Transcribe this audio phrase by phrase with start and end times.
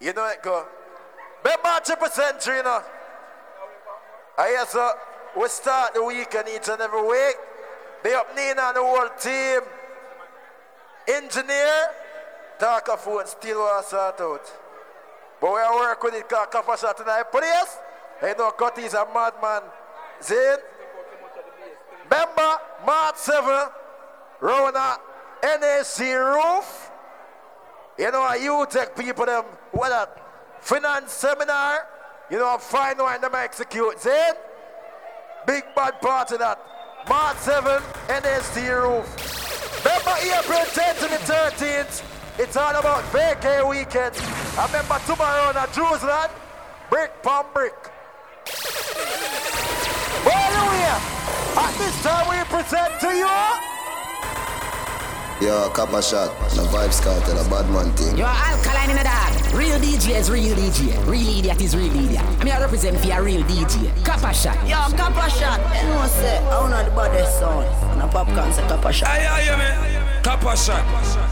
[0.00, 0.66] You know it go.
[1.84, 2.82] Triple century, you know.
[4.36, 4.90] Ah, I hear so
[5.40, 7.36] we start the weekend each and every week.
[8.04, 9.60] Be up Nina and the whole team.
[11.08, 11.88] Engineer,
[12.58, 14.52] talk of phone, still to sort out.
[15.40, 17.24] But we are work with it because tonight.
[17.30, 17.78] Please,
[18.22, 19.62] you know, Cutty is a madman.
[20.22, 20.58] Zin.
[22.10, 23.68] Remember, March 7,
[24.40, 24.96] Rona
[25.42, 26.90] NAC roof.
[27.98, 29.44] You know, you take people them,
[29.78, 30.08] what a
[30.60, 31.86] finance seminar.
[32.30, 34.00] You know, find out them execute.
[34.00, 34.34] Zin.
[35.46, 36.58] Big bad part of that.
[37.08, 39.06] March 7, NSC roof.
[39.84, 42.02] Remember April 10th to the 13th.
[42.40, 44.14] It's all about vacay weekend.
[44.58, 46.30] I remember tomorrow in Jerusalem,
[46.90, 47.74] brick palm brick.
[50.26, 50.98] Hallelujah!
[51.56, 53.77] At this time we present to you.
[55.40, 58.18] Yo, Copper Shot, the Vybz Kartel, a bad man thing.
[58.18, 59.54] Yo, alkaline in the dog.
[59.54, 60.90] Real DJ is real DJ.
[61.06, 62.24] Real idiot is real idiot.
[62.40, 63.86] I mean, I represent for a real DJ.
[64.04, 64.58] Copper Shot.
[64.66, 65.60] Yo, Copper Shot.
[65.78, 67.66] You know, say, I want the baddest sound.
[67.92, 69.10] And a popcorn say Copper Shot.
[69.10, 70.22] Aye, aye, man.
[70.24, 70.82] Copper Shot.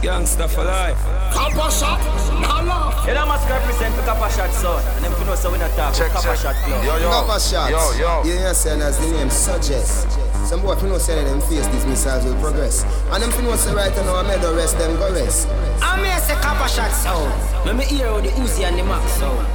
[0.01, 1.03] Gangsta for life.
[1.35, 1.99] Copper Shot.
[2.41, 3.09] Now laugh.
[3.09, 4.85] You know, must represent for Copper Shot, son.
[4.95, 6.55] And them you know, so we not talk Check, Copper check.
[6.55, 6.85] Shot.
[6.85, 7.11] Yo, yo.
[7.11, 7.71] Copper Shot.
[7.71, 8.23] Yo, yo.
[8.23, 10.26] You know, saying as the name suggests.
[10.45, 12.85] Some boy, if you know, say that them face these missiles will progress.
[13.11, 15.49] And them, if you know, say right now, I'm the rest, them go rest.
[15.83, 17.33] I'm here say Copper Shot sound.
[17.67, 19.47] Let me hear how the Uzi and the Max sound.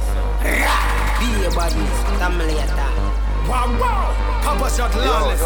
[0.42, 1.02] Rah!
[1.20, 1.74] Be a body.
[2.18, 3.48] Family attack.
[3.48, 4.40] Wow, wow.
[4.42, 5.40] Copper Shot lawless.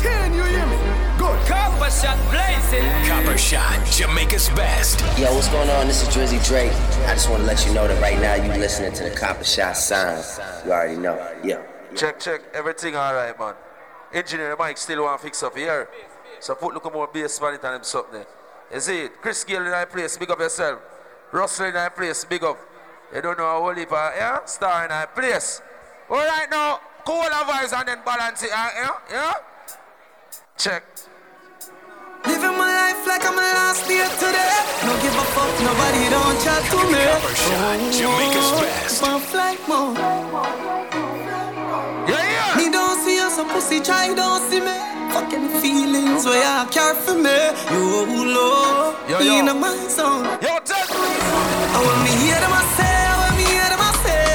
[0.00, 0.76] Can you hear me?
[1.18, 1.46] Good.
[1.46, 2.88] Copper Shot blazing.
[3.06, 5.00] Copper Shot, Jamaica's best.
[5.18, 5.88] Yo, what's going on?
[5.88, 6.72] This is Drizzy Drake.
[7.06, 9.44] I just want to let you know that right now you listening to the Copper
[9.44, 10.40] Shot sounds.
[10.64, 11.16] You already know.
[11.44, 11.60] Yeah.
[11.94, 12.40] Check, check.
[12.54, 13.54] Everything all right, man.
[14.12, 15.88] Engineer Mike still want to fix up here.
[16.40, 18.26] So put look more bass on it and him something there.
[18.72, 19.20] You see it?
[19.20, 20.80] Chris Gill in that place, big up yourself.
[21.32, 22.58] Russell in that place, big up.
[23.14, 24.44] You don't know how Holy yeah?
[24.44, 25.60] Star in that place.
[26.08, 28.90] All right now, cool our voice and then balance it, uh, yeah?
[29.10, 29.34] Yeah?
[30.56, 30.84] Check.
[32.26, 34.60] Living my life like I'm a last day today.
[34.84, 37.04] No give a fuck, nobody don't chat to me.
[37.04, 39.02] Copper Shot, Jamaica's best.
[39.02, 41.09] My flight mode.
[43.40, 44.76] Some pussy try don't see me.
[45.14, 47.38] Fucking feelings where you care for me.
[47.72, 47.86] You
[48.34, 49.38] low, Yo, yo.
[49.38, 50.26] in my zone.
[50.44, 50.88] Yo, tell
[51.74, 54.34] And when me hear them I say, when me hear them I say,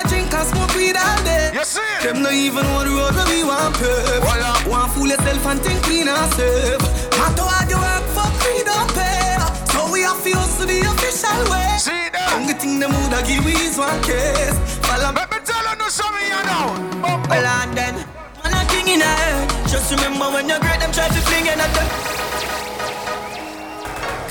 [0.00, 1.50] I drink and smoke weed all day.
[1.58, 1.94] You see?
[2.04, 4.22] Them no even want the road where we want pave.
[4.22, 4.52] Voila.
[4.70, 6.82] Want fool yourself and think clean and safe.
[7.18, 9.34] Matter how you work for free don't pay.
[9.72, 11.70] So we have to the official way.
[11.78, 12.32] See that?
[12.40, 14.56] Only thing them woulda give we is one case.
[14.88, 16.66] Follow me, Let me tell you no something you know.
[17.04, 17.18] Oh, oh.
[17.28, 17.94] well and then.
[18.42, 19.44] Man a king in a head.
[19.68, 21.88] Just remember when you're great, them try to fling in at them.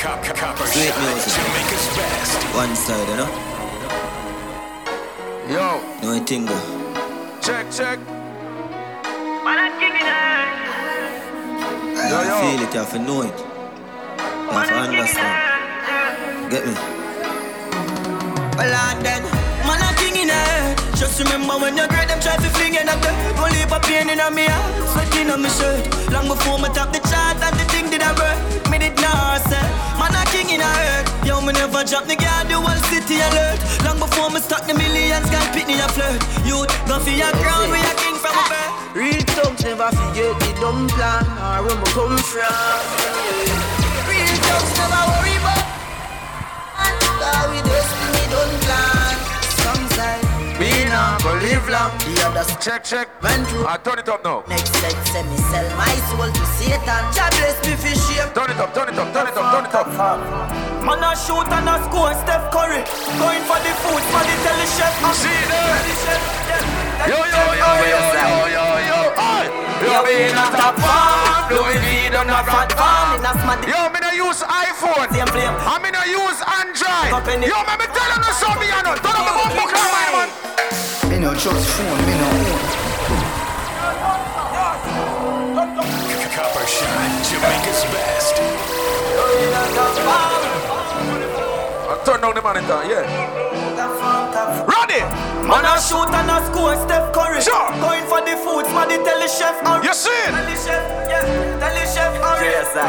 [0.01, 1.33] Cop, cop, Copper Sweet Shot, music.
[1.33, 2.39] Jamaica's best.
[2.55, 3.31] One side, you know?
[5.49, 6.53] Yo, No thing go.
[6.53, 7.99] Uh, check, check.
[9.45, 9.95] Man a king
[11.93, 12.35] You Yo, yo.
[12.41, 13.37] feel it, you have to know it.
[13.37, 16.51] You have to understand.
[16.51, 16.94] Get me?
[18.55, 19.23] Well and then.
[19.67, 20.77] Man a king in a head.
[20.95, 23.15] Just remember when you're great, them try to fling in at them.
[23.35, 25.83] Only a pain in a me heart, sweating on me shirt.
[26.13, 28.37] Long before me top the chart and the thing did I work.
[28.71, 29.59] Me did not say.
[29.99, 31.03] Man a king in a head.
[31.27, 33.59] Yo, me never drop the guard, the whole city alert.
[33.83, 36.21] Long before me start the millions, girl pit me a flirt.
[36.47, 38.71] Youth, go for your crown, we a king from a birth.
[38.95, 42.79] Real thugs never forget the dumb plan or where we come from.
[44.07, 45.63] Real thugs never worry about.
[47.51, 47.84] We destiny
[48.29, 49.15] don't plan.
[49.61, 50.23] Some side,
[50.59, 51.91] we not go live long.
[51.99, 53.07] The others Check, check.
[53.21, 53.65] went through.
[53.65, 54.43] Ah, I turn it up now.
[54.47, 57.03] Next set, say me sell my soul to Satan.
[57.17, 58.29] God bless me for shame.
[58.33, 59.87] Turn it up, turn it up, turn it up, turn it up.
[60.85, 62.81] Man a shoot and a score, Steph Curry.
[63.17, 64.93] Going for the food, for the tell the chef.
[65.03, 66.44] I'm See tell there.
[67.05, 68.99] Yo, the yo, chef, yo, oh, yo, yes, yo, I- yo, yo.
[69.15, 69.47] Aye.
[69.81, 71.53] Yo, Yo, me we in not a a top farm.
[71.53, 73.19] Louis V done a fat farm.
[73.19, 75.07] In a smarty- Yo, me no use iPhone.
[75.13, 75.53] Same flame.
[75.53, 77.11] I me no use Android.
[77.13, 77.49] Up in it.
[77.51, 78.95] Yo, me me tell you no something, you know.
[78.97, 80.29] Turn up the bumper car, my man.
[81.09, 82.59] Me no trust phone, me no own.
[86.35, 88.35] Copper Shot, Jamaica's best.
[91.87, 93.05] I turn down the monitor, yeah.
[94.95, 95.47] Ready?
[95.47, 97.41] Man a shoot and a score, Steph Curry.
[97.41, 97.69] Sure.
[97.83, 99.59] Going for the food, smarty tell the chef.
[99.63, 101.59] I'm You see Tell the chef, yeah.
[101.59, 102.87] Tell the chef, I'm Yes, I.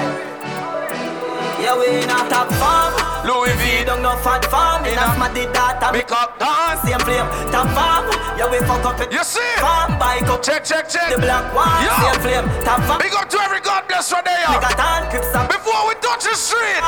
[1.58, 2.94] Yeah, we in a top farm.
[3.26, 4.84] Louis V don't know fat farm.
[4.86, 5.90] In a smarty data.
[5.90, 6.80] Pick up dance.
[6.86, 8.06] Same flame, top farm.
[8.38, 9.10] Yeah, we fuck up it.
[9.10, 9.60] You see it?
[9.60, 10.42] Farm, bike up.
[10.42, 11.10] Check, check, check.
[11.10, 11.90] The black one, Yo.
[11.90, 13.00] same flame, top farm.
[13.02, 14.46] Big up to every God bless right there.
[14.52, 15.48] Make a tan, crips up.
[15.48, 16.80] Before we touch the street,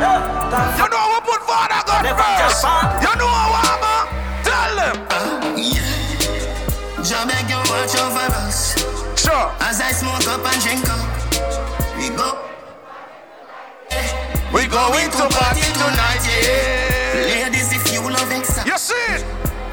[0.00, 0.08] you
[0.48, 2.42] Top know we put Father God Never first.
[4.52, 4.96] Tell them.
[5.08, 7.00] Uh, yeah.
[7.00, 8.76] Jah beg you watch over us.
[9.16, 9.48] Sure.
[9.64, 11.00] As I smoke up and drink up,
[11.96, 12.36] we go.
[14.52, 17.48] We, we going to party tonight, yeah.
[17.48, 18.66] Ladies, if you love extra.
[18.68, 19.24] You see it.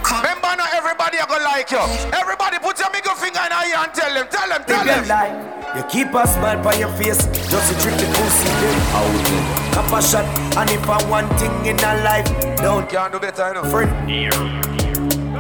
[0.02, 0.24] Come.
[0.24, 1.84] Remember, not everybody are gonna like you.
[2.16, 5.08] Everybody, put your middle finger in your and tell them, tell them, tell them.
[5.10, 5.36] Like,
[5.76, 8.48] you keep a smile by your face, just to trick the pussy.
[8.48, 9.69] I Out.
[9.74, 10.26] Copper shot,
[10.58, 12.28] and if I want thing in a life,
[12.58, 13.64] don't Can't do better, you know.
[13.70, 13.92] friend.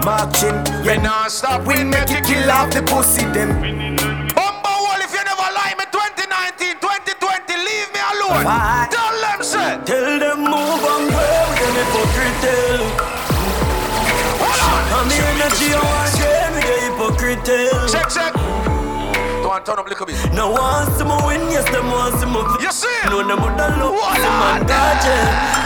[0.05, 3.49] Marching, We yeah, not stop, we make it kill off the pussy them.
[4.33, 8.45] Bumbo wall, if you never lie me 2019, 2020, leave me alone.
[8.47, 8.87] Why?
[8.89, 9.77] Tell them, say.
[9.83, 12.47] Tell them move on, girl, them hypocrite.
[14.39, 14.83] Hold on.
[15.03, 17.87] And the energy I want them, the hypocrite tell.
[17.91, 18.33] Check,
[19.50, 19.66] check.
[19.66, 20.34] Don't turn up a little bit.
[20.34, 23.10] No one see me win, yes, them want see me You see?
[23.10, 24.40] No, them would not look Hold see on.
[24.40, 25.10] man dodge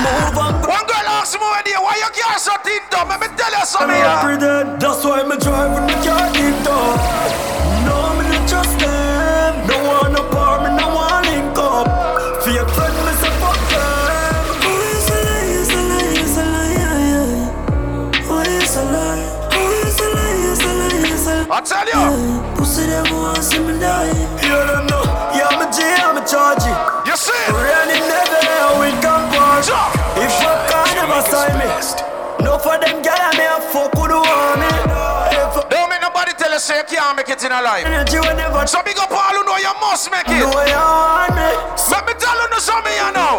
[0.04, 0.72] Move on, girl.
[0.72, 3.10] One girl asked me where why you can't shut it down.
[3.10, 4.00] Let me tell you something.
[4.00, 4.40] I'm something.
[4.40, 6.96] a pretend, that's why me drive when me can't deep down.
[7.84, 9.68] No, me not trust them.
[9.68, 11.88] No one up or me no one link up.
[12.44, 14.44] Fake friend, me say fuck them.
[14.64, 18.32] Oh, it's a lie, it's a lie, it's a lie, yeah, yeah.
[18.32, 19.28] Oh, it's a lie.
[19.52, 21.58] Oh, it's a lie, it's a lie, it's a lie.
[21.58, 22.04] I tell you.
[22.04, 22.43] Pussy
[22.94, 24.14] them want see me die.
[24.46, 25.04] You don't know,
[25.34, 26.66] yeah, I'm a G, I'm a charge.
[27.10, 27.34] You see?
[27.50, 29.24] Running never there with gun
[30.22, 31.66] If fuck can't never sign me.
[32.46, 34.20] No for them gal I may have fuck with the
[34.62, 34.72] me.
[35.70, 37.86] Don't make nobody tell say you can't make it in a life.
[37.86, 40.44] energy will never So big up all who know you must make it.
[40.44, 41.50] know you want me.
[41.90, 43.36] Let me tell you something you know.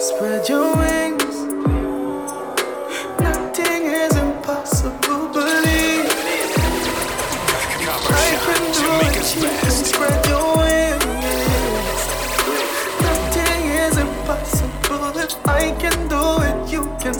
[0.00, 1.27] Spread your wings.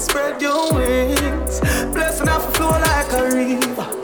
[0.00, 1.60] Spread your wings.
[1.92, 3.98] Blessing off a flow like a river.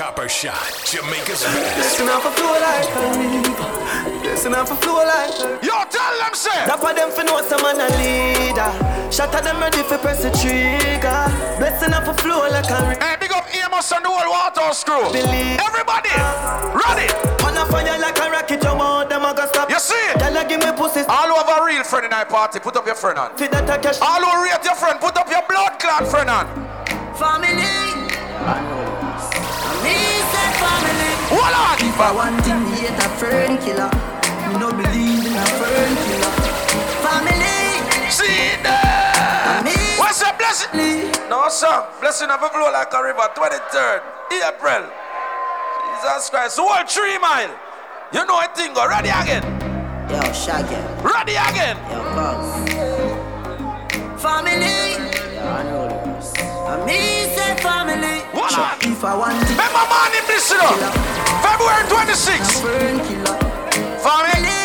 [0.00, 0.56] Copper Shot,
[0.86, 1.76] Jamaica's best.
[1.76, 4.22] Blessing off a flow like a river.
[4.22, 5.66] Blessing off a flow like a river.
[5.66, 6.64] Yo, tell them say.
[6.66, 9.12] That for them for know some man a leader.
[9.12, 11.20] Shot at them ready for press the trigger.
[11.58, 13.04] Blessing off a flow like a river.
[13.04, 15.04] Hey, big up Amos and the whole water screw.
[15.12, 15.60] Believe.
[15.60, 16.10] Everybody,
[16.72, 17.39] ready?
[17.60, 19.68] A fire like a rocket, you want them a go stop.
[19.68, 20.18] You see it?
[20.18, 21.04] Tell her give me pussy.
[21.08, 23.36] All over real friend in our party, put up your friend on.
[23.36, 24.00] Fit that a cash.
[24.00, 26.46] All who rate your friend, put up your blood clot friend on.
[27.20, 27.52] Family.
[29.84, 29.96] Me
[30.32, 31.12] say family.
[31.28, 31.76] Hold on.
[31.84, 33.90] If I want to me hate a friend killer.
[34.48, 36.32] Me no believe in a friend killer.
[37.04, 37.60] Family.
[38.08, 39.60] See there.
[39.64, 41.12] Me What's your blessing?
[41.28, 41.84] No, sir.
[42.00, 44.00] Blessing of a flow like a river, 23rd
[44.48, 45.09] April.
[46.00, 46.56] Jesus Christ.
[46.56, 47.50] The Whole three mile.
[48.12, 49.44] You know a thing, go ready again.
[50.08, 50.80] Yo, Shaggy.
[51.04, 51.76] Ready again.
[51.92, 52.72] Yo, cuz.
[54.22, 54.96] Family.
[56.70, 58.24] And me say family.
[58.32, 58.80] Hold on.
[58.80, 60.72] If I want to Remember morning this you know.
[61.44, 62.64] February 26th.
[64.00, 64.60] Family.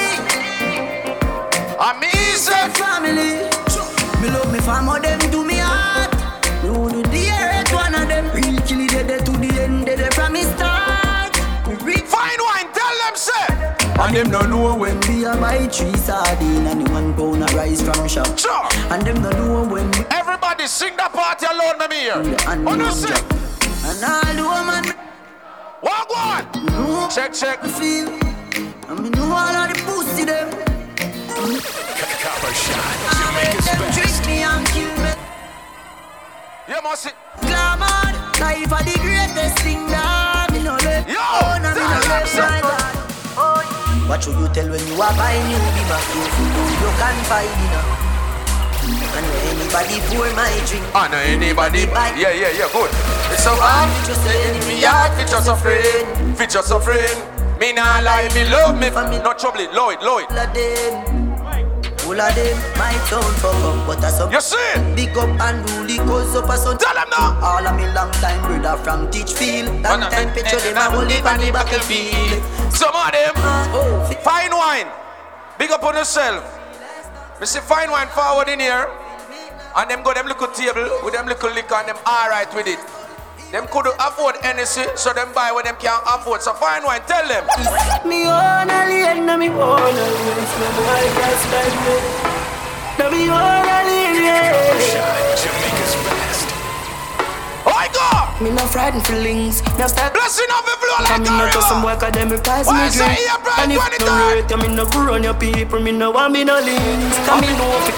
[1.76, 3.44] And me say family.
[4.22, 5.25] Me love me family, oh,
[13.98, 17.46] And them no know when we a buy three sardine and the one pound a
[17.56, 18.38] rice from shop.
[18.38, 18.68] Sure.
[18.92, 22.14] And them no know when we Everybody sing the party alone, me here.
[22.48, 23.26] and On the oh, the sing.
[23.88, 24.86] And all the woman
[25.82, 26.66] Walk one.
[26.68, 27.64] know Check, check.
[27.64, 28.10] me feel.
[28.90, 30.50] And me know all of the pussy them.
[32.26, 33.98] Copper Shot, I Jamaica's them best.
[34.00, 35.12] trick me and kill me.
[36.68, 37.12] You must see.
[37.42, 38.12] Glamour,
[38.42, 40.78] life are the greatest thing that me know.
[41.08, 41.22] Yo,
[44.16, 46.32] What should you tell when you are buying new be my food?
[46.80, 47.84] You can find it now.
[49.12, 51.80] And when anybody pour my drink, I know anybody.
[52.16, 52.88] Yeah, yeah, yeah, good.
[53.36, 53.92] It's so hard.
[53.92, 56.38] fit just say enemy, Me heart fit just a friend.
[56.38, 57.60] Fit just a friend.
[57.60, 59.20] Me nah lie, me love me.
[59.20, 60.32] No trouble, Lloyd, Lloyd.
[60.32, 61.25] all
[62.06, 64.96] All of them, my town fuck up, but I some You see it?
[64.96, 66.78] big up and rule the cause up a son.
[66.78, 67.40] Tell them now.
[67.42, 69.82] All of me long time brother from Teachfield.
[69.84, 72.44] Long time picture them a whole live on the battlefield.
[72.72, 73.34] Some of them.
[73.74, 74.88] Oh, fi- Fine wine.
[75.58, 76.44] Big up on yourself.
[77.40, 78.88] Me see fine wine forward in here.
[79.76, 82.80] And them go them little table with them little liquor and them alright with it.
[83.52, 86.42] Them could afford anything, so them buy what them can afford.
[86.42, 87.46] So fine wine, tell them.
[88.04, 91.96] Me wanna lane, me wanna lane Slow my gas like me
[93.00, 94.52] Na me wanna lane, yeah
[95.40, 96.48] Jamaica's best.
[97.66, 98.44] I go.
[98.44, 101.38] Me no frightened feelings Me a start Blessing of the flow like Come in a
[101.48, 101.96] not to some river.
[101.96, 104.06] boy cause them replies me say drink April And if 23rd?
[104.06, 107.18] no rate you me no go run your people Me no want me no links
[107.26, 107.95] Come me know fi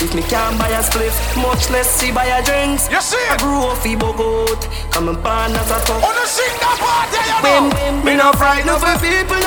[0.00, 2.88] If me can't buy a spliff, much less see buy a drinks.
[2.88, 6.00] You see I grew up fi bogot, come and pan as a top.
[6.00, 7.68] Oh, on the sing that part, yeah, you know.
[7.68, 9.44] win, me no frightened for people.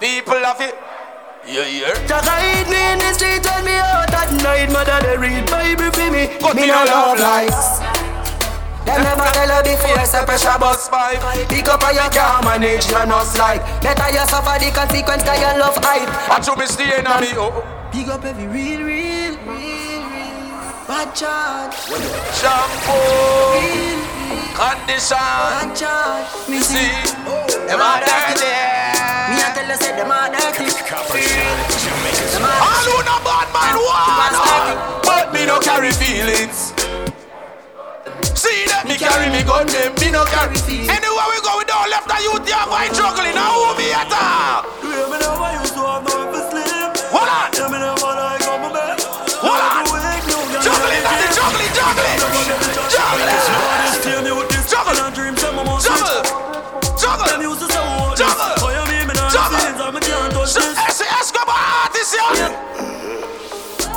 [0.00, 0.72] People love it.
[1.44, 1.92] You hear?
[2.08, 4.72] Just hide me in the street, tell me out at night.
[4.72, 6.32] Mother they read Bible for me.
[6.40, 7.84] But me me no no love lies.
[8.88, 11.20] Them never tell her before, say pressure bus five.
[11.52, 13.60] Pick up on your car, manage your no slide.
[13.84, 16.08] Better you suffer the consequence, cause you love hype.
[16.32, 17.28] I should be staying on me.
[17.36, 20.50] Oh, Pick up every real, real, real, real
[20.90, 21.74] bad charge.
[22.34, 24.02] shampoo, Real,
[24.58, 25.14] condition.
[25.14, 26.26] bad charge.
[26.50, 26.90] Me See, see,
[27.30, 27.46] oh.
[27.70, 28.50] them are dirty.
[29.30, 30.66] me I tell you, say them are dirty.
[30.90, 34.34] Copper shot, Jamaica's Them are All who no bad man want,
[35.06, 36.74] but me no carry feelings.
[38.34, 40.90] See that me carry me gun, them me no carry feelings.
[40.90, 43.38] Anywhere we go, we don't left the youth here fight juggling.
[43.38, 44.66] Now who be at all?
[44.82, 46.33] Yeah, me never used to have no for sleep.
[47.14, 47.54] Hold on,
[49.38, 49.94] hold.
[50.64, 53.24] Juggling, juggling, juggling, juggling.
[54.64, 54.98] Juggle.
[55.06, 56.22] and dreams, I'm a Juggle,
[56.98, 57.42] juggle.
[57.42, 58.18] used to say all this.
[58.18, 58.72] Juggle.
[58.74, 59.60] You mean me not Juggle.
[59.60, 60.96] scenes, I'm a can't touch So, this.
[60.96, 62.50] say Escobar artist, yeah.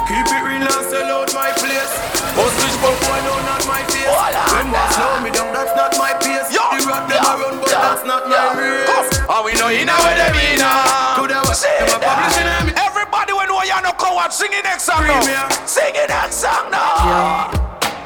[0.06, 1.94] Keep it real and sell out my place.
[2.38, 4.06] Most rich but boy know not my face.
[4.06, 6.54] When boss slow me down, that's not my pace.
[6.54, 8.86] Yo, The rap them yo, around, but that's not my race.
[9.26, 11.18] And we know you know they be now.
[11.18, 12.57] To the them publishing
[13.98, 15.20] coward, sing the next song now.
[15.20, 15.68] Premier.
[15.68, 17.51] Sing the next song now.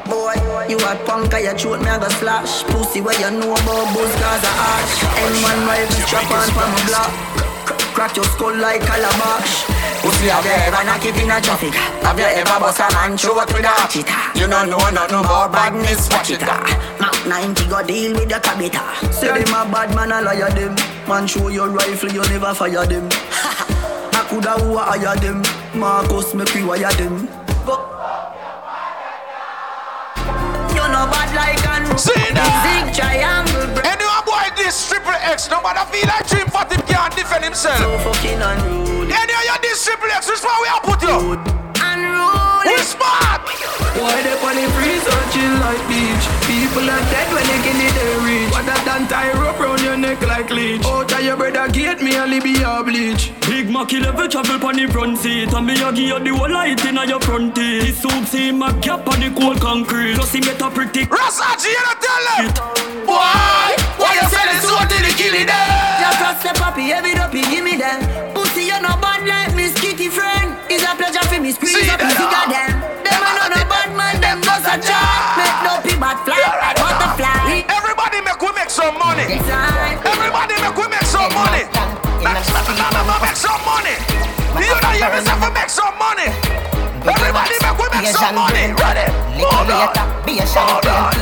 [0.08, 0.34] Boy,
[0.68, 2.64] you a punk, I throat me I go slash.
[2.64, 4.94] Pussy where you know about buzz cause I ash.
[5.20, 7.42] N1 rifle strap on from a block.
[7.94, 9.64] Crack your skull like calabash
[10.00, 13.18] Pussy have you ever knock it in a traffic Have you ever bust a man
[13.18, 16.40] throat with a hatchet You don't know nothing about badness, watch it.
[16.40, 20.74] Mac 90 go deal with the cabita Say them a bad man, I liar them.
[21.06, 23.08] Man show your rifle, you never fire them.
[23.12, 27.26] I coulda who a hire them Marcus make we wire them
[27.64, 27.88] Go
[30.72, 32.52] you know bad like an See that?
[32.64, 37.44] Zig triangle Anyone boy this triple X, nobody feel like Dream for him can't defend
[37.44, 37.78] himself.
[37.78, 41.40] So fucking unruly Any of you this triple X, which one we are put you?
[41.80, 43.41] Unruly We smart.
[43.92, 46.24] Why they on the free searching like beach?
[46.48, 48.50] People are dead when they get it they reach.
[48.52, 50.84] What than tie rope round your neck like leech.
[50.86, 53.32] Out of your brother gate me only be a bleach.
[53.48, 55.52] Big Mac 11 travel pon the front seat.
[55.52, 57.84] And me a give you the whole light in your front teeth.
[57.84, 60.14] The soup see my gap on the cold concrete.
[60.16, 63.04] Plus he get a pretty Rasachi, you know tell them.
[63.04, 63.76] Why?
[64.00, 65.68] Why you selling so to the killing them?
[66.00, 68.00] Just trust the puppy, every dopey, give me them.
[68.32, 70.56] Pussy you no bad like Miss Kitty friend.
[70.70, 72.80] It's a pleasure for me squeeze See up that the figure ah.
[72.80, 72.81] them
[74.72, 76.40] a chat Make dopey bad fly
[76.80, 79.28] butterfly Everybody make we make some money.
[79.28, 81.68] Everybody make we make some money.
[82.24, 82.40] Make,
[83.36, 83.96] some money.
[84.56, 86.28] You know you yourself to make some money.
[87.04, 88.72] Everybody make we make some money.
[88.72, 89.06] Ready?
[89.36, 89.92] More blood.
[90.24, 91.14] Be a More blood.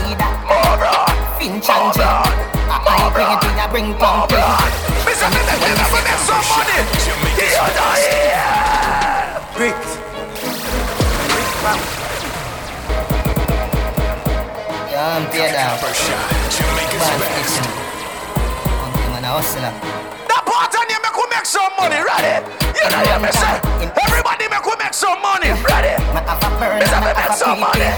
[0.46, 1.10] More blood.
[1.38, 2.30] Finch More blood.
[2.70, 3.90] I bring it in, I bring
[4.30, 4.70] blood.
[5.04, 6.78] Me say make we make some money.
[7.02, 7.66] You know
[7.98, 9.56] yeah.
[9.56, 9.89] Bricks.
[19.30, 19.72] A hustler.
[20.28, 21.96] That part on you make we make some money.
[22.02, 22.44] Ready?
[22.76, 23.56] You know you me say.
[24.04, 25.54] Everybody make we make some money.
[25.64, 25.94] Ready?
[26.12, 27.90] Me have a burn, Me say me make some money.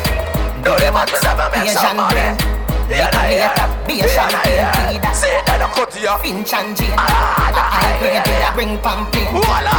[0.63, 2.62] Do the man, me say me make some money.
[2.91, 3.87] You know yeah.
[3.87, 4.99] Be a know champion, yeah.
[4.99, 5.61] that.
[5.63, 6.11] I cut you.
[6.23, 6.95] Finch and Jane.
[6.99, 8.27] Ah, I bring it.
[8.27, 9.31] I bring pamphlet.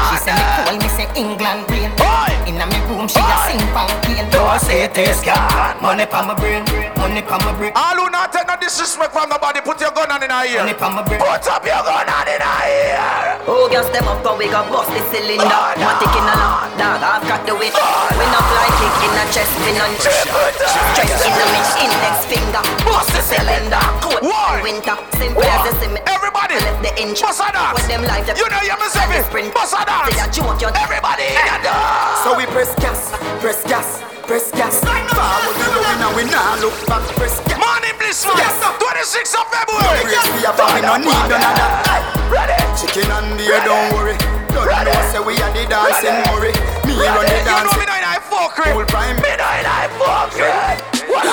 [0.10, 1.68] She say me cool, me say England.
[2.00, 2.32] Oi.
[2.48, 4.28] Inna me room, she a sing pamphlet.
[4.32, 5.76] Don't say it is gone.
[5.84, 6.64] Money pa my brain,
[6.98, 10.12] money pa my brain, All who not take no disrespect from nobody, put your gun
[10.12, 10.64] on in our ear.
[10.64, 11.20] money pa my brain.
[11.20, 13.40] Put up your gun on in our ear.
[13.48, 15.44] Oh, girl, step up, but we got bust the cylinder.
[15.44, 15.84] Oh, no.
[15.84, 17.76] Matic in a long dog, I've got the whip.
[17.76, 22.64] We not fly kick in a chest, we non Stress in the mid index finger.
[22.94, 23.82] Bust the cylinder.
[24.06, 24.62] Cold Why?
[24.62, 26.06] winter, simple as the cement.
[26.06, 27.22] Everybody, Left the inch.
[27.26, 27.74] bust a dance.
[27.82, 29.20] With them life, You know you me say me.
[29.26, 29.50] sprint.
[29.54, 30.14] Bust a dance.
[30.14, 32.22] Say a joke, you Everybody in the dance.
[32.24, 33.10] So we press gas,
[33.42, 34.78] press gas, press gas.
[34.86, 37.02] Forward we going and we nah look back.
[37.18, 37.58] Press gas.
[37.58, 38.38] Morning bliss man.
[38.38, 38.72] Yes, sir.
[38.78, 40.02] 26th of February.
[40.06, 42.02] Praise we have, and we no need none of that.
[42.30, 42.58] Ready?
[42.78, 44.16] Chicken and beer, don't worry.
[44.54, 46.54] Don't know say we are the dancing Murray.
[46.86, 47.74] Me run the You know dance.
[47.74, 48.70] me know in I fuckery.
[48.78, 49.18] Full prime.
[49.18, 51.10] Me know in I fuckery.
[51.10, 51.26] What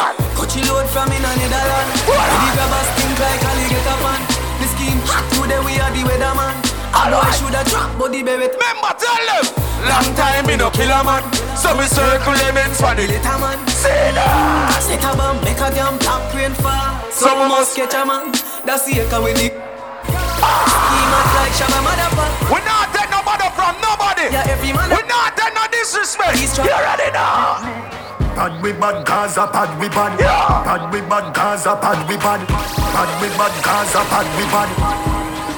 [0.50, 1.95] Coachy load from in a Netherlands.
[2.02, 4.21] The grabbers stink like alligator pan.
[4.59, 6.59] The scheme hot today we are the weatherman.
[6.90, 8.50] I know I shoulda drop body baby.
[8.50, 9.47] Remember, tell them.
[9.87, 11.23] Long time me no kill a man.
[11.54, 13.62] So me circle them in for the Later man.
[13.71, 14.83] Say that.
[14.83, 16.99] Set a bomb, make a damn black rain fall.
[17.14, 18.35] Some must catch a man.
[18.66, 22.50] That's the echo with the Scheme act like Shabba motherfucker.
[22.50, 24.35] We not take no bother from nobody.
[24.35, 24.90] Yeah, every man.
[24.90, 26.42] We not take no disrespect.
[26.42, 28.00] You already know.
[28.37, 30.19] Bad we bad Gaza, bad we bad.
[30.19, 32.41] Bad we bad Gaza, bad we bad.
[32.47, 34.71] Bad we bad Gaza, bad we bad.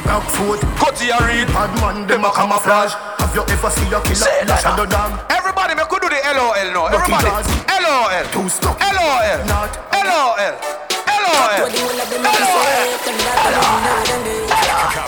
[0.05, 1.49] Back foot, cut your read.
[1.49, 2.93] Bad man, them a camouflage.
[3.19, 5.21] Have you ever seen a killer in a shadow dog?
[5.31, 6.87] Everybody, me could do the LOL now.
[6.87, 8.25] Everybody, LOL.
[8.33, 8.81] Too stuck.
[8.81, 9.45] LOL.
[9.47, 9.79] Not.
[9.93, 10.37] LOL.
[11.07, 11.69] LOL.
[14.93, 15.01] See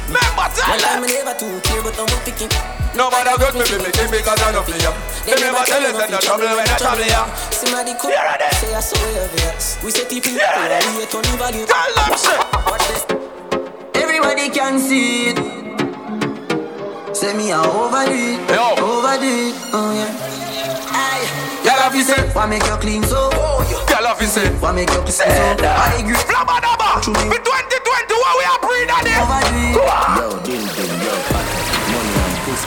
[0.09, 0.99] Remember that.
[2.95, 4.92] Nobody got me, me, me, because I don't feel you.
[5.26, 7.25] They never tell us that the trouble when I trouble you.
[7.52, 8.59] Somebody could Here it is.
[8.59, 9.78] say I saw your vex.
[9.85, 10.87] We say people Here it is.
[10.97, 11.66] we hate on the value.
[11.66, 12.40] Tell them, shit.
[14.02, 15.38] Everybody can see it.
[17.14, 18.75] Say me I overdo it, Yo.
[18.83, 19.54] overdo it.
[19.73, 20.38] Oh yeah.
[21.78, 22.18] Y'all have you say.
[22.35, 23.30] Why make you clean so?
[23.30, 24.50] Girl have you say.
[24.58, 25.23] Why make you clean so?
[25.23, 26.18] I agree.
[26.26, 26.99] Flabba dabba.
[27.06, 28.58] We 2020, what we are.
[28.58, 29.78] Overdo it.
[30.18, 31.14] Yo, din din, yo,
[31.94, 32.66] money and pussy.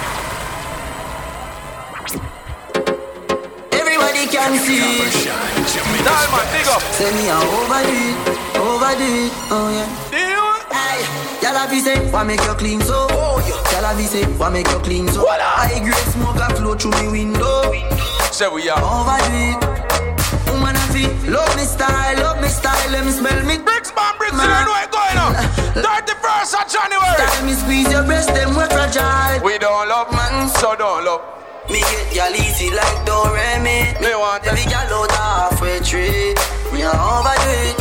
[3.76, 5.12] Everybody can see Copper it.
[5.12, 5.44] shot.
[5.68, 6.82] Jamaica's Dalman, big up.
[6.96, 8.16] Say me I overdo it,
[8.56, 9.32] overdo it.
[9.52, 9.90] Oh yeah.
[10.08, 10.48] Deal.
[10.72, 11.21] Aye.
[11.42, 13.10] Y'all have you say, why make you clean so?
[13.10, 15.28] Y'all have you say, why make you clean so?
[15.28, 17.74] I grade smoke a flow through me window.
[18.32, 18.78] Say we are.
[18.78, 19.58] Overdo it.
[20.54, 23.58] Woman I feel, love me style, love me style, let me smell me.
[23.58, 25.34] Bricks man, bricks, you know what's going on.
[25.82, 27.18] 31st of January.
[27.18, 29.44] Style me squeeze your breast, them we fragile.
[29.44, 31.26] We don't love man, so don't love.
[31.70, 33.98] Me get y'all easy like Doremi.
[34.00, 36.36] Me want Every girl out halfway tree.
[36.72, 37.81] Me a overdo it.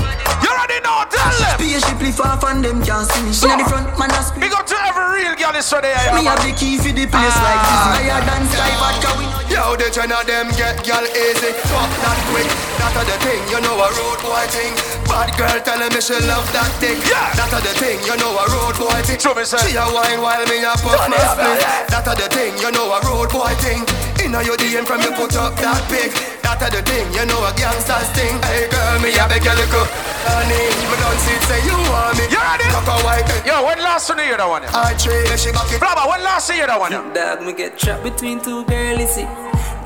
[1.40, 1.56] Them.
[1.58, 3.32] Spaceship lift off and them can't see me.
[3.32, 4.40] So- Inna the front, man a scream.
[4.44, 5.92] Big up to every real girl is ready.
[6.14, 7.80] Me have the key for the place like this.
[7.80, 7.96] Ah.
[7.96, 9.10] Higher than sky vodka.
[9.18, 12.46] We know Yo, the trend of them get girl easy Fuck that quick,
[12.78, 14.70] that a the thing You know a road boy thing
[15.10, 17.34] Bad girl telling me she love that dick Yeah.
[17.34, 19.58] That a the thing, you know a road boy thing Show me, sir.
[19.66, 21.82] She a wine while me a puff my it split yeah.
[21.90, 23.82] That a the thing, you know a road boy thing
[24.20, 26.12] Inna your DM from you put up that pic
[26.44, 29.54] That a the thing, you know a gangster's thing Hey girl, me a beg you
[29.56, 29.88] look up
[30.28, 32.68] Honey, me don't see it, say you want me You ready?
[32.68, 34.62] Cock a white Yo, when last time you hear that one?
[34.62, 34.76] yeah?
[34.76, 36.92] I trade, she back it Flabba, when last time you hear that one?
[36.92, 37.04] yeah?
[37.16, 39.16] Dog, me get trapped between two girlies.
[39.16, 39.24] see.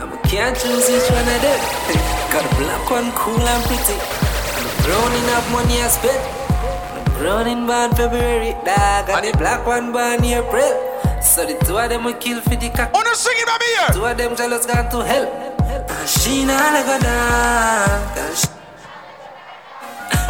[0.03, 1.61] And me can't choose which one of them.
[2.35, 3.95] Got a black one cool and pretty.
[3.95, 6.19] And the brown enough money I spent.
[7.07, 9.07] The brown in born February, dog.
[9.15, 10.94] And the black one born April.
[11.25, 12.91] So the two of them will kill for the cock.
[12.95, 13.89] Oh, no singing, baby, here.
[13.93, 15.27] Two of them jealous gone to hell.
[15.89, 17.91] And she not let go down.
[18.15, 18.49] And she,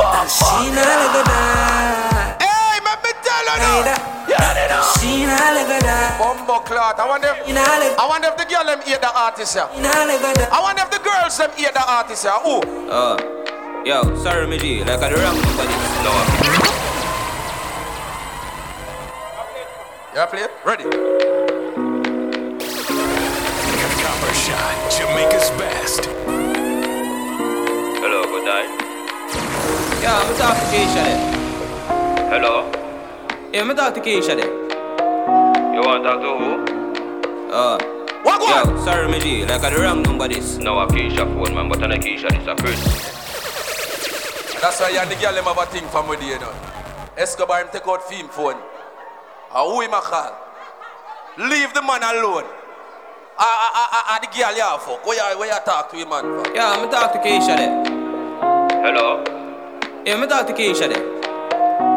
[0.01, 2.41] and she not let go down.
[2.41, 3.83] Hey, let me tell you Hey, now.
[3.85, 4.95] that- You already know.
[4.97, 6.19] She not let go down.
[6.19, 6.99] Bumbo clot.
[6.99, 9.69] I wonder She if, I wonder if the girl them hear the artist here.
[9.75, 10.49] she not let go down.
[10.53, 12.33] I wonder if the girls them hear the artist here.
[12.41, 12.63] Who?
[12.89, 14.85] Oh, yo, sorry, me G.
[14.85, 16.63] Like I the wrong number this.
[20.14, 20.20] No.
[20.20, 20.50] You play it?
[20.64, 20.85] Ready?
[24.03, 24.92] Copper shot.
[24.92, 26.05] Jamaica's best.
[27.98, 28.70] Hello, good night.
[30.00, 31.20] Yeah, I'm talk to Keisha there.
[32.31, 32.55] Hello?
[33.53, 34.55] Yeah, I'm talk to Keisha there.
[35.74, 36.50] You want to talk to who?
[37.53, 37.79] Uh,
[38.22, 39.44] What yo, sorry, me G.
[39.44, 40.59] Like I the wrong number this.
[40.59, 42.81] No, a Keisha phone, man, but I'm a Keisha, this a Chris.
[44.61, 46.55] That's why you and the girl them have a thing from with you, you know.
[47.16, 48.74] Escobar him take out film phone.
[49.55, 50.35] And who him a call?
[51.38, 52.43] Leave the man alone.
[53.38, 55.07] Ah, ah, ah, ah, ah, the girl you fuck.
[55.07, 56.23] Where you, where you talk to him, man?
[56.23, 56.55] for?
[56.55, 57.75] Yeah, I'm talk to Keisha there.
[58.83, 59.23] Hello?
[60.05, 61.03] Yeah, I'm talk to Keisha there.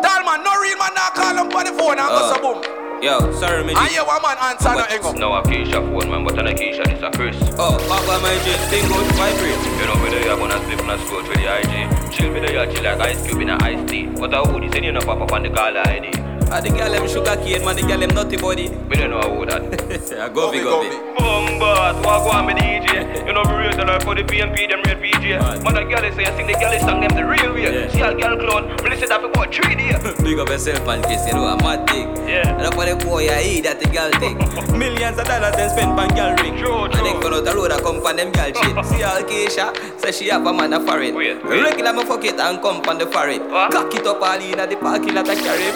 [0.06, 2.34] Tell man, no real man now call him on the phone and go Uh.
[2.34, 2.58] so boom.
[3.02, 3.80] Yo, sorry, me G.
[3.82, 5.15] And you one man answer no hang up.
[5.17, 7.38] No, a Keisha phone, man, but I'm a Keisha, this a Chris.
[7.58, 9.58] Oh, Papa, my G, thing goes vibrate.
[9.82, 11.74] You know, me there, I'm gonna slip and scroll through the IG.
[12.13, 14.06] Chill me there, chill like ice cube in a iced tea.
[14.06, 16.37] But I would, send you no pop up on the caller ID.
[16.50, 18.70] Ah, the girl them sugar cane, man, the girl them nutty body.
[18.90, 19.62] We don't know how that.
[20.20, 20.96] I go big, go big.
[21.18, 23.28] Bombard, walk on me DJ.
[23.28, 25.64] You know, me real tell her for the BNP, them real PJ.
[25.64, 27.90] Man, the girl is say, I sing the girl is song them the real way.
[27.92, 30.00] See a girl clone, me listen that for about three days.
[30.24, 32.08] Big up yourself and kiss, you know, a mad thing.
[32.28, 32.64] Yeah.
[32.64, 34.40] And for the boy, I eat that the girl thing.
[34.80, 36.56] Millions of dollars then spend on girl ring.
[36.56, 36.96] True, true.
[36.96, 38.76] And then come out the road and come from them girl shit.
[38.88, 41.12] See all Keisha, say she have a man a foreign.
[41.14, 41.62] Wait, wait.
[41.62, 43.44] Regular me fuck it and come from the foreign.
[43.52, 45.68] Cock it up all in at the parking lot of carry.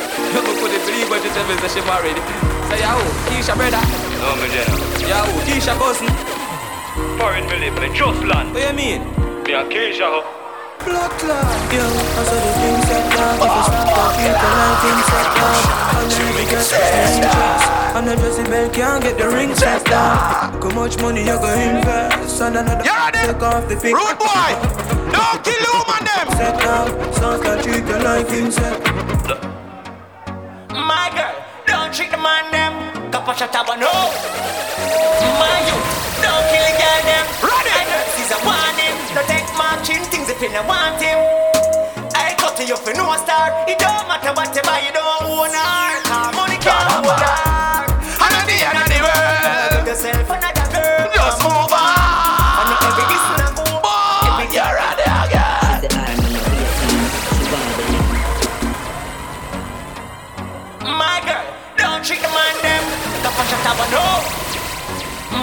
[0.61, 2.21] You couldn't believe what you tell me, say she married.
[2.69, 2.93] Say, yo,
[3.33, 3.81] Keisha brother.
[4.21, 4.77] No, me Jenna.
[5.09, 6.05] Yo, Keisha cousin.
[7.17, 8.53] Foreign me live, me just land.
[8.53, 9.01] What you mean?
[9.41, 10.21] Me and Keisha, ho.
[10.85, 11.49] blood clot.
[11.73, 13.41] Yo, I saw the things that dog.
[13.41, 15.65] If you stop talking, the light inside dog.
[15.97, 17.65] And then we can't touch me interest.
[17.97, 20.61] And the Jesse Bell can't get the ring set down.
[20.61, 22.39] How much money you gonna invest?
[22.39, 23.97] And another take off the fix.
[23.97, 24.51] Rude boy,
[25.09, 26.27] don't kill you man them.
[26.37, 28.77] Set down, sounds like treat you like insect.
[30.71, 31.35] My girl,
[31.67, 33.11] don't treat the man them.
[33.11, 33.91] Copper shot up no.
[35.35, 35.87] My youth,
[36.23, 37.25] don't kill the girl them.
[37.43, 37.71] Ready?
[37.75, 38.95] I know she's a warning.
[39.11, 41.19] Don't take marching things if you don't want him.
[42.15, 43.51] I cut you for no star.
[43.67, 46.35] It don't matter what you buy, you don't own her.
[46.35, 47.50] Money can't hold her.
[63.41, 64.05] Copper shot up no.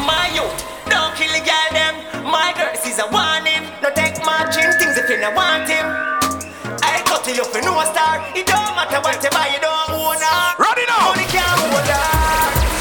[0.07, 0.55] My youth,
[0.87, 1.99] don't kill the girl them.
[2.23, 3.67] My girl, she's a warning.
[3.83, 5.83] Don't take marching things if you don't want him.
[6.79, 8.23] I cut you for no star.
[8.39, 10.63] It don't matter what you buy, you don't own her.
[10.63, 11.11] Ready now.
[11.11, 12.07] Money can't hold her.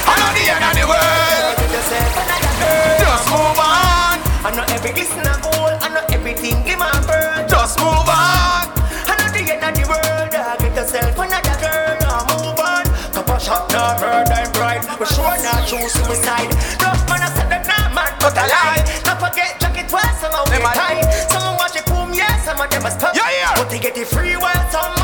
[0.05, 1.53] I know the end of the world.
[1.65, 3.01] Get yourself another girl.
[3.01, 4.17] Just move on.
[4.21, 5.81] I know every glisten a gold.
[5.81, 7.41] I know everything glimmer and pearl.
[7.49, 8.69] Just move on.
[9.09, 10.29] I know the end of the world.
[10.29, 11.97] Get yourself another girl.
[12.05, 12.85] Now move on.
[13.17, 14.26] Copper shot now murder
[15.89, 16.51] suicide.
[16.83, 18.83] No man I said that not but a lie.
[19.05, 21.03] Not forget jacket well some of them tight.
[21.31, 22.41] Some watch it boom yeah.
[22.43, 23.15] Some of them a stop.
[23.15, 23.55] Yeah, yeah.
[23.55, 24.63] But they get it free well.
[24.71, 24.96] Some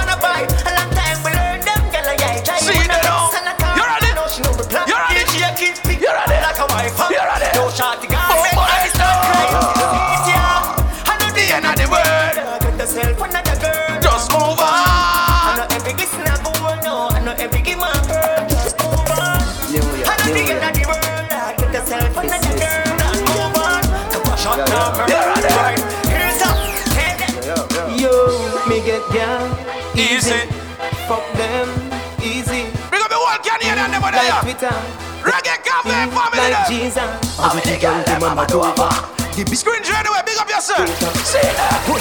[34.54, 34.63] them over Like there.
[34.70, 34.76] Twitter.
[35.24, 36.68] Reggae cafe family Like.
[36.68, 37.00] Jesus.
[37.39, 38.89] I'm the girl to mama do over.
[39.34, 40.88] Screen anyway, big up yourself.
[41.26, 41.82] Say that.
[41.89, 41.98] You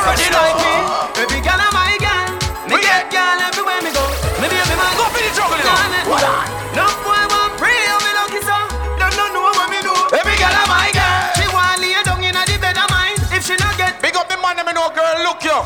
[0.00, 0.72] ready like me.
[1.20, 2.32] Every gal am my gal.
[2.64, 4.00] Me get gal everywhere me go.
[4.40, 4.88] Me be every man.
[4.96, 5.76] Go for the jungle, you know.
[6.08, 6.48] Hold on.
[6.72, 8.56] No boy want pray, oh me lucky so.
[8.96, 9.92] Don't know know what me do.
[10.16, 11.28] Every girl a my girl.
[11.36, 13.20] She want lay down inna the bed of mine.
[13.36, 15.60] If she not get, Big up the man, them know girl, look you.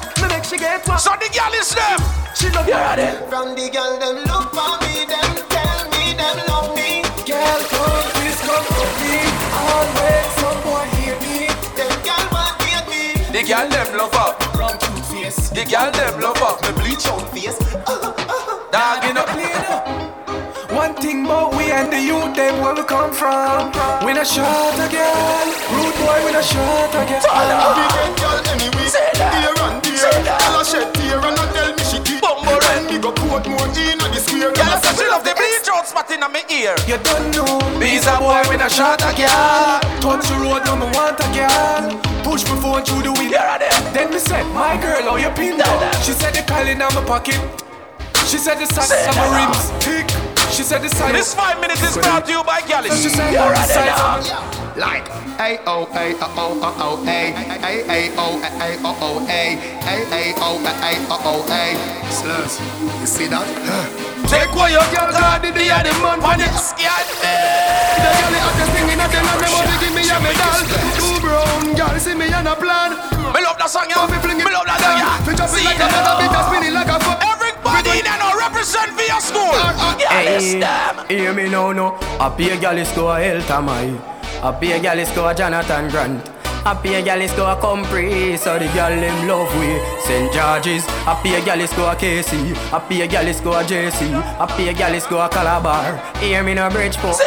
[0.50, 0.98] Me make she get what.
[0.98, 1.98] So the girl is them.
[2.34, 3.16] She love You ready?
[3.28, 7.02] From the girl them look for me, them tell me them love me.
[7.24, 9.16] Girl come please come for me.
[9.56, 11.48] Always some boy hear me.
[11.74, 13.14] Them girl want hear me.
[13.32, 14.42] The girl them love up.
[14.54, 15.50] From cute face.
[15.50, 16.62] The girl them love up.
[16.62, 17.58] Me bleach out face.
[17.74, 18.70] Uh, uh, uh.
[18.70, 19.30] Dog in up.
[20.76, 23.72] One thing about we and the youth them where we come from.
[24.04, 25.48] We not shot again.
[25.72, 27.22] Rude boy, we not shot again.
[27.24, 28.90] Every get girl anyway.
[28.92, 29.55] Here and there.
[30.26, 32.20] Girl a shed tear and a tell me she did.
[32.20, 34.50] Bumble When me go put more in the square.
[34.50, 36.74] Girl I say she love the bleach out spot in my ear.
[36.90, 37.62] You don't know.
[37.78, 39.78] Be's a boy with a shot a girl.
[40.02, 41.94] Touch the road, now me want a girl.
[42.26, 43.38] Push me phone through the window.
[43.94, 45.78] Then me said, my girl, how you pin down?
[46.02, 47.38] She said the calling in my pocket.
[48.26, 50.10] She said the size of my rims thick.
[50.50, 51.12] She said the size.
[51.12, 52.90] This five minutes is brought to you by Galley.
[52.90, 55.16] She said the ready size now?
[55.16, 58.92] of Like A O A O O O A A A O A A O
[59.00, 62.60] O A A A O A A O O A Slurs,
[63.00, 63.46] you see that?
[64.28, 67.06] Take what you got, God, the day of the month when it's scared.
[67.22, 70.60] The girl the hottest thing in the den and them only give me a medal.
[70.98, 72.90] Two brown girl see me on a plan.
[73.34, 74.06] Me love that song, yeah.
[74.08, 75.20] me fling it Me love that song, yeah.
[75.26, 75.92] Me See like a that?
[75.92, 77.18] feather, beat a spinning like a foot.
[77.22, 79.54] Everybody there now represent for your school.
[80.60, 81.06] Them.
[81.08, 81.98] hear me now, no.
[82.18, 84.16] A pay gal is go a El Tamai.
[84.42, 86.45] A pay gal is a Jonathan Grant.
[86.66, 89.78] A pay gal is go a Compre, so the gal them love we.
[90.00, 90.32] St.
[90.32, 90.84] George's.
[91.06, 92.56] happy A pay gal is go a KC.
[92.72, 94.10] A pay gal is go a JC.
[94.40, 95.94] A pay gal is go a Calabar.
[96.18, 97.20] Hear me no Bridgeport.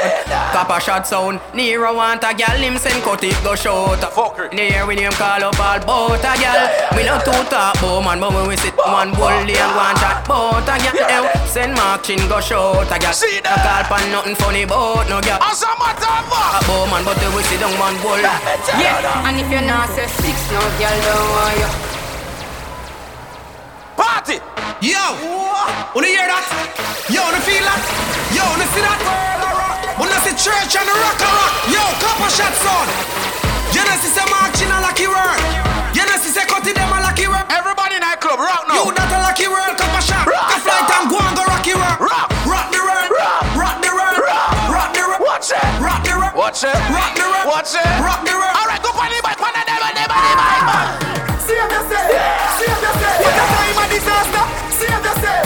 [0.51, 1.39] Copper shot sound.
[1.53, 3.99] Nero want a gal, him send cut it go short.
[4.11, 4.51] Fucker.
[4.51, 6.59] Near with him call up all bout a gal.
[6.97, 10.27] Me no too talk bout man, but when we sit one bully and one chat
[10.27, 10.99] bout a gal.
[10.99, 13.13] Eh, Send Mark Chin go short a gal.
[13.13, 15.39] See No call pan nothing funny bout no gal.
[15.41, 18.19] As a matter of A fact, bow man, but we sit down one bull.
[18.19, 21.69] Yeah, and if you're not say six, no girl don't want you.
[23.93, 24.37] party.
[24.81, 25.05] Yo,
[25.93, 26.45] wanna hear that?
[27.13, 27.81] Yo, wanna feel that?
[28.33, 28.97] Yo, wanna see that?
[30.01, 31.53] Wanna see church and the rock and rock?
[31.69, 32.89] Yo, copper shot son.
[33.69, 35.37] You know see say marching a lucky word.
[35.93, 37.45] You know see say cutting them a lucky word.
[37.53, 38.81] Everybody in that club, rock now.
[38.81, 40.25] You not a lucky word, copper shot.
[40.25, 40.57] Rock.
[40.57, 42.01] A flight and go and go rocky word.
[42.01, 42.33] Rock.
[42.49, 43.13] rock the word.
[43.13, 43.45] Rock.
[43.53, 44.17] rock the word.
[44.25, 44.73] Rock.
[44.73, 45.21] rock the word.
[45.21, 45.61] Watch it.
[45.77, 46.33] rock the word.
[46.33, 46.73] Watch it.
[46.89, 47.45] rock the word.
[47.45, 47.93] Watch it.
[48.01, 48.58] rock the word.
[53.99, 54.87] See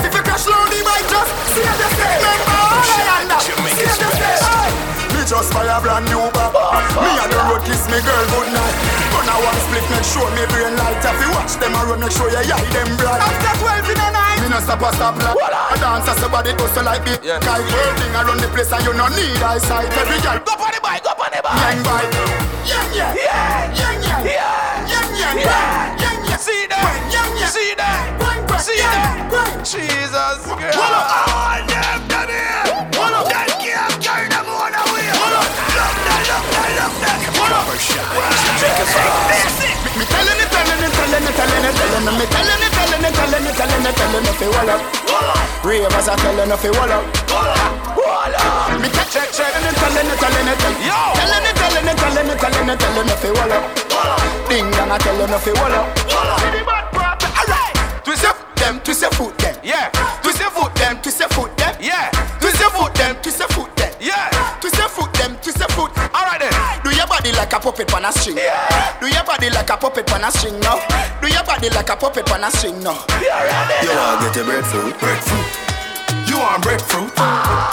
[0.05, 2.73] If you crash lonely, might just all
[4.43, 4.73] I
[5.25, 6.19] just buy a brand new.
[6.19, 8.75] Me the road kiss me girl good night.
[9.09, 11.01] Gonna one split, make sure me brain light.
[11.01, 13.23] If you watch them make sure you them bright.
[14.37, 15.15] In me no stop stop.
[15.17, 16.53] I dance somebody
[16.85, 17.01] like
[18.13, 19.89] around the place and you no need eyesight.
[19.97, 21.13] Every girl go go
[22.67, 23.39] yeah, yeah,
[25.43, 26.37] yeah.
[26.37, 28.32] See that, see that.
[28.63, 29.27] See them.
[29.67, 30.79] Jesus Christ.
[30.79, 32.63] One of all them down here.
[32.95, 35.03] One of them can't carry them on away.
[35.03, 35.67] One of them.
[35.75, 37.43] Look there, look there, look there.
[37.43, 37.75] One of them.
[39.99, 42.15] Me telling it, telling it, telling it, telling it, telling it.
[42.15, 44.35] Me telling it, telling it, telling it, telling it, telling it.
[44.39, 44.79] Fi wall up.
[45.67, 47.03] Ravers are telling it fi wall up.
[47.99, 48.79] Wall up.
[48.79, 49.51] Me check, check, check.
[49.51, 50.87] Telling it, telling it, telling it, telling it.
[50.87, 50.95] Yo.
[51.19, 53.19] Telling it, telling it, telling it, telling it, telling it.
[53.19, 53.63] Fi wall up.
[54.47, 55.99] Ding dong, I tell you no fi wall up.
[55.99, 57.19] See the bad part.
[57.27, 57.75] Alright.
[58.07, 59.91] Twist up them, twist your foot them, yeah.
[60.23, 62.09] Twist your foot them, twist your foot them, yeah.
[62.39, 64.31] Twist your foot them, twist your foot them, yeah.
[64.61, 65.91] Twist your foot them, twist your foot.
[66.15, 66.53] Alright then.
[66.83, 68.37] Do your body like a puppet on a string.
[68.37, 68.99] Yeah.
[68.99, 70.79] Do your body like a puppet on a string now.
[71.19, 73.03] Do your body like a puppet on a string now.
[73.19, 74.95] You wanna get your breadfruit?
[74.99, 75.47] Breadfruit.
[76.29, 77.11] You want breadfruit?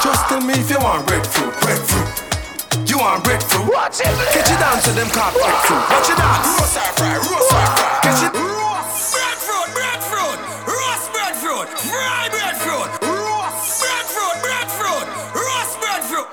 [0.03, 1.55] Just tell me if you want breadfruit.
[1.63, 2.91] Breadfruit.
[2.91, 3.71] You want breadfruit?
[3.71, 4.11] Watch it.
[4.35, 5.85] Catch it down to them called breadfruit.
[5.87, 6.43] Watch it down.
[6.59, 8.01] Roast or fry, roast fry.
[8.03, 8.60] Catch it.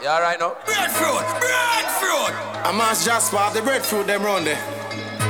[0.07, 0.55] You alright now?
[0.63, 2.31] Breadfruit, breadfruit.
[2.63, 4.55] I must just pop the breadfruit them round there.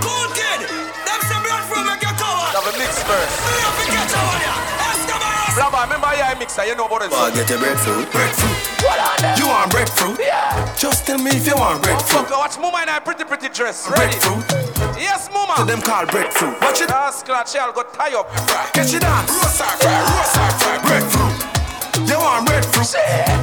[0.06, 2.46] Cool kid, them some breadfruit make you cover.
[2.54, 3.34] Have a mix first.
[3.42, 4.54] Me have to catch you on ya.
[4.86, 5.34] Escobar.
[5.58, 7.10] Blabba, remember your mixer, you know about it.
[7.10, 8.06] Wanna get your breadfruit?
[8.14, 8.58] Breadfruit.
[9.42, 10.22] You want breadfruit?
[10.22, 10.54] Yeah.
[10.78, 12.30] Just tell me if you want breadfruit.
[12.30, 13.90] Fuck, watch Muma in a pretty, pretty dress.
[13.90, 14.14] Ready?
[14.14, 14.46] Breadfruit.
[15.02, 15.58] Yes, Muma.
[15.58, 16.54] To them called breadfruit.
[16.62, 16.94] Watch it.
[16.94, 18.30] Last class, I'll go tie up.
[18.78, 19.26] Catch it down.
[19.26, 20.78] Roast or fry, roast or fry.
[20.86, 21.17] Breadfruit.
[22.08, 22.88] You want breadfruit?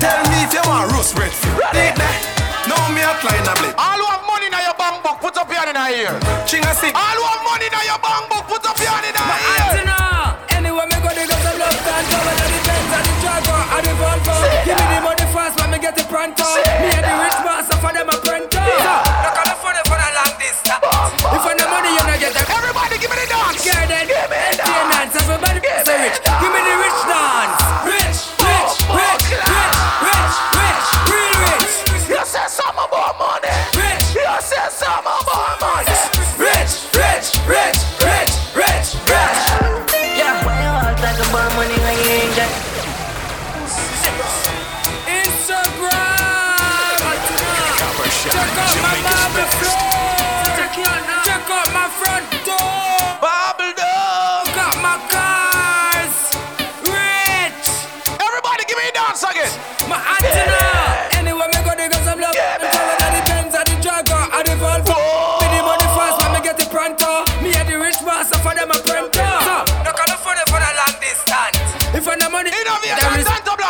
[0.01, 1.61] Tell me if you want roast breadfruit.
[1.77, 2.17] Dig that.
[2.65, 3.77] Now me a line a blade.
[3.77, 6.15] All who have money in your bank book, put up your hand in here.
[6.49, 6.97] Chinga sick.
[6.97, 9.85] All who have money in your bank book, put up your hand in My here.
[9.85, 10.41] antenna.
[10.57, 13.63] Anyway, me go dig up some love and go and the Benz and the Jaguar
[13.69, 14.37] and the Volvo.
[14.65, 16.49] Give me the money fast when me get the pronto.
[16.81, 18.65] Me and the rich master for them a pronto.
[18.65, 20.81] Look on the phone for the long distance.
[21.21, 22.49] If I no money, you no get them.
[22.49, 23.61] Everybody give me the dance.
[23.61, 24.54] Garden, maintenance,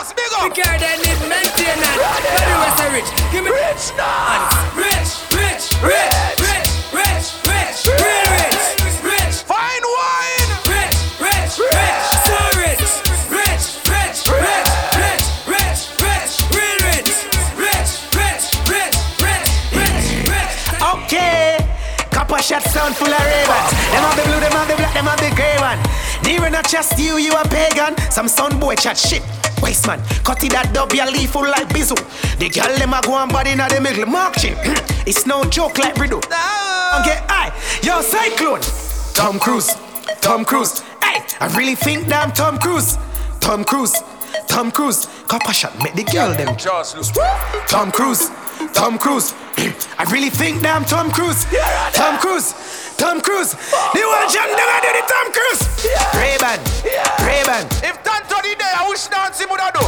[0.04, 0.54] Blocks, big up.
[0.54, 1.96] care they need maintenance.
[1.96, 3.08] But the rest are rich.
[3.32, 4.52] Give me Rich dance.
[4.76, 6.12] rich, rich, rich,
[6.44, 8.60] rich, rich, rich, real rich,
[9.00, 10.50] rich, Fine wine.
[10.68, 12.84] rich, rich, rich, so rich,
[13.32, 14.68] rich, rich, rich,
[15.00, 17.08] rich, rich, rich, real rich,
[17.56, 20.52] rich, rich, rich, rich, rich, rich.
[20.84, 21.56] Okay.
[22.10, 23.70] Copper shot sound full of ravens.
[23.88, 25.80] Them have the blue, them have the black, them have the grey one.
[26.24, 27.96] Near not just you, you a pagan.
[28.10, 29.22] Some sound boy chat shit.
[29.62, 31.96] Waste man, cut it that dub, your leaf full like bizzle.
[32.38, 34.54] The girl them a go and body in the middle, mark chin.
[35.06, 36.18] it's no joke like riddle.
[36.18, 38.60] Okay, aye, yo cyclone.
[39.14, 39.74] Tom Cruise,
[40.20, 40.80] Tom Cruise.
[41.02, 42.98] Hey, I really think damn Tom Cruise.
[43.40, 44.02] Tom Cruise,
[44.48, 45.06] Tom Cruise.
[45.28, 46.56] Copper shot, make the girl them.
[46.56, 47.12] Just loose.
[47.68, 48.30] Tom Cruise,
[48.72, 49.32] Tom Cruise.
[49.98, 51.46] I really think damn Tom Cruise.
[51.92, 52.52] Tom Cruise,
[52.96, 53.52] Tom Cruise.
[53.92, 55.62] The one jam never do the Tom Cruise.
[56.14, 56.58] Ray-Ban,
[57.26, 57.64] Ray-Ban.
[57.84, 59.84] If Tanto the day, I wish dance him would have do.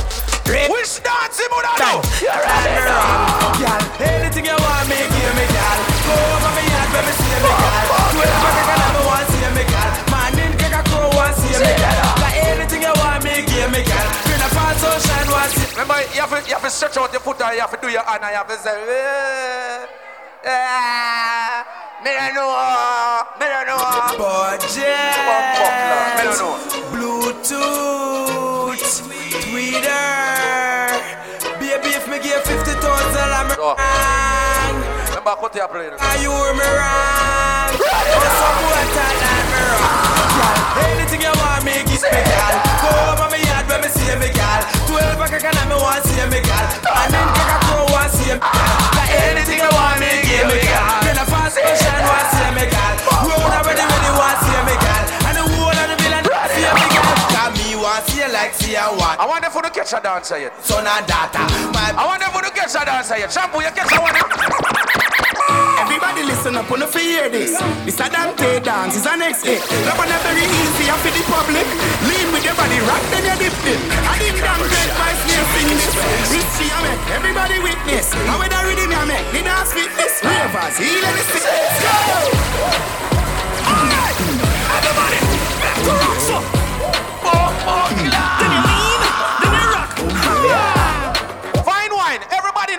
[0.50, 1.92] Ray- Which dance him would have do.
[2.22, 5.78] Girl, anything you want me, give me, girl.
[6.06, 7.86] Go over me yard, let me see me, girl.
[8.14, 9.90] Twelve pack of can want see me, girl.
[10.12, 12.14] Man in kaka crow want see me, girl.
[12.22, 14.08] Like anything you want me, give me, girl.
[14.26, 15.66] Bring a fall sunshine want see.
[15.74, 17.78] Remember, you have, to, you have to stretch out your foot and you have to
[17.82, 19.86] do your hand and you have to say, eh,
[22.06, 22.54] me don't know,
[23.40, 23.82] me don't know.
[24.14, 24.86] Budget.
[25.26, 26.54] Me don't know.
[26.94, 28.78] Bluetooth,
[29.42, 30.06] Twitter.
[31.58, 33.58] Baby, if me give 50,000, I'm Oh.
[33.58, 34.76] wrong.
[35.08, 35.94] Remember, cut your plane.
[35.98, 37.74] Are you me wrong?
[37.74, 38.58] Oh, some
[38.94, 40.86] tell that wrong.
[40.86, 42.54] Anything you want give me, girl.
[42.82, 43.38] Go over me
[43.76, 44.60] let me see me girl.
[44.88, 46.64] Twelve a cock and me want see me girl.
[46.96, 48.72] And then cock a crow want see me girl.
[48.96, 51.04] Like anything I want me give me girl.
[51.04, 52.94] Then a fast ocean want see me girl.
[53.28, 55.04] Road already ready want see me girl.
[55.28, 57.20] And the whole of the villain see me girl.
[57.36, 59.20] Got me want see like see I want.
[59.20, 60.56] I wonder if you catch a dancer yet.
[60.64, 61.44] Son and daughter.
[61.76, 63.28] My I wonder if you catch a dancer yet.
[63.28, 64.75] Shampoo you catch a one.
[65.80, 67.56] Everybody listen up, the hear this.
[67.84, 69.62] This a Dante dance, it's an next hit.
[69.84, 71.66] That a very easy, for the public.
[72.08, 73.80] Lean with your body, rock then you dip it.
[74.06, 75.94] I didn't damn great by snare sing this.
[76.32, 78.12] Richie, I make everybody witness.
[78.28, 80.12] How with the rhythm, I make the dance fitness.
[80.22, 81.44] Ravers, heal and sick.
[81.44, 81.96] Let's go!
[83.66, 84.16] Alright!
[84.76, 85.18] Everybody,
[85.62, 86.38] back to rock, so.
[87.24, 87.50] More,
[88.40, 88.45] Then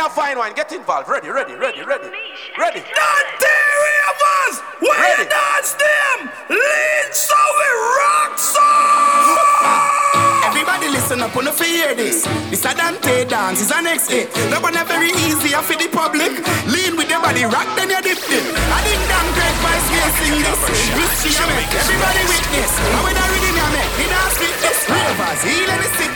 [0.07, 0.53] a fine wine.
[0.55, 1.09] Get involved.
[1.09, 2.07] Ready, ready, ready, ready.
[2.55, 2.81] Ready.
[2.95, 5.23] Dante Ravers, where Ready.
[5.23, 6.17] you dance them?
[6.49, 7.67] Lead so we
[7.99, 8.67] rock so.
[10.47, 12.23] Everybody listen up, on the hear this.
[12.49, 14.31] This a Dante dance, it's a next hit.
[14.49, 16.31] That one very easy, for the public.
[16.71, 18.45] Lean with your body, rock then you dip it.
[18.71, 20.61] I ding dong great voice, we sing this.
[20.95, 22.71] Richie, I make everybody witness.
[22.79, 24.77] And when I rhythm, I make the dance fitness.
[24.87, 26.11] Ravers, heal and sick.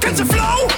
[0.00, 0.75] Catch a flow?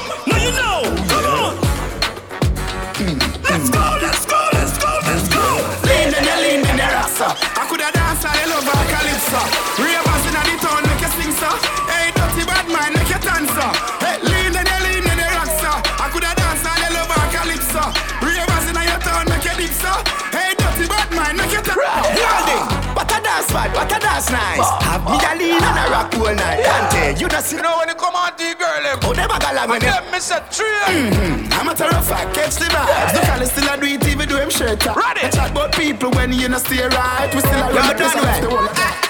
[23.51, 24.69] A vibe, what a dance nice.
[24.83, 26.63] Have me a lean and a rock all night.
[26.63, 28.99] Dante, you just You know when you come on to the girl, them.
[29.03, 30.05] Oh, them a And with them.
[30.13, 30.67] me say three.
[30.89, 31.53] Mm-hmm.
[31.53, 33.15] I'm a fact, catch the vibes.
[33.15, 34.85] Look how they still a do it, even do him shirt.
[34.85, 35.25] Ready.
[35.25, 37.31] I chat about people when you know stay right.
[37.35, 38.69] We still a run the wall.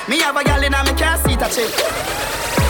[0.08, 1.72] Me have a gal in a me can't see that chick.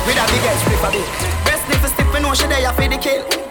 [0.07, 1.09] With a big head strip a bit.
[1.45, 3.48] Breast sniff a stiff, we know she there for the kill.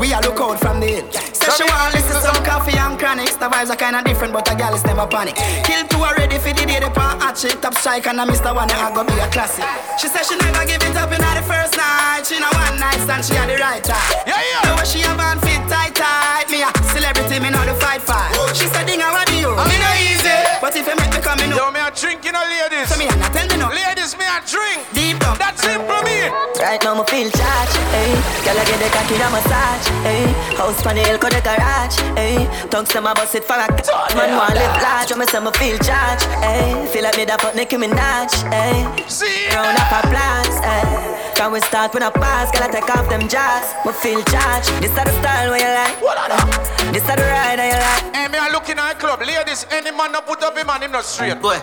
[0.00, 1.06] We a look out from the hill.
[1.12, 3.36] Say she want listen to some coffee and chronics.
[3.36, 5.36] The vibes are kinda different, but a gal is never panic.
[5.36, 7.60] Kill two already for the day they pan hot chick.
[7.60, 8.48] Top strike and a Mr.
[8.56, 9.68] One I go be a classic.
[10.00, 12.24] She said she never give it up in the first night.
[12.24, 14.00] She know one night stand, she had the right time.
[14.24, 14.72] Yeah, yeah.
[14.72, 16.48] Know she a band fit tight tight.
[16.48, 18.32] Me a celebrity, me know the fight fight.
[18.56, 19.52] She said, Ding, what do you?
[19.52, 20.36] I me mean, no easy.
[20.64, 21.68] But if you make me come, me know.
[21.68, 22.88] Yo, me a drink, you know, ladies.
[22.88, 23.68] So me a not tell me no.
[23.68, 24.80] Ladies, me a drink.
[24.96, 25.19] Deep
[26.60, 28.14] Right now, me feel charged, eh
[28.44, 30.28] Girl, I get the cocky a massage, eh
[30.60, 33.90] House pan the hill, the garage, eh Tongues them a bust it for a c-
[34.14, 37.36] Man want live large, when me say me feel charged, eh Feel like me da
[37.38, 38.84] fuck Nicki Minaj, eh
[39.56, 43.26] Round up applause, eh Can we start with a pass, girl, I take off them
[43.28, 45.96] jazz Me feel charged, this is the style where you like
[46.92, 49.20] This is the ride that you like Hey, me a looking at the club.
[49.20, 51.40] Ladies, any man that put up him man, him not straight.
[51.40, 51.56] Boy,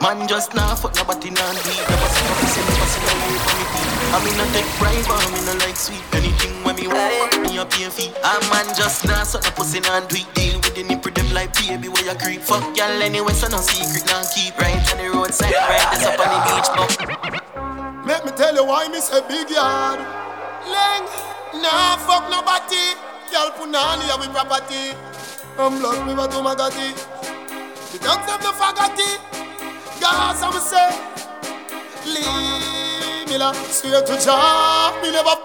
[0.00, 1.90] man just now fuck nobody nah do it.
[1.90, 3.77] Never see nothing, say never see no
[4.12, 4.24] way for me beat.
[4.24, 6.02] I mean no take bribe, I mean no like sweet.
[6.12, 8.12] Anything when me want, me a pay fee.
[8.24, 10.34] A man just now suck no pussy nah do it.
[10.34, 12.42] Deal with the nipple them like baby where you creep.
[12.42, 14.56] Fuck y'all anyway, so no secret nah keep.
[14.58, 16.84] Right on the roadside, right this up on the beach, no.
[18.06, 20.00] Make me tell you why me say big yard.
[20.64, 21.06] Leng,
[21.62, 22.96] nah fuck nobody.
[23.30, 24.96] Girl punani ya we property.
[25.58, 26.94] I'm blood river to Magati.
[27.92, 29.18] The dogs have the fagati.
[30.00, 31.18] Gas I'm say.
[32.06, 32.87] Leave
[33.36, 34.94] la swear to Jah.
[35.02, 35.36] Me never.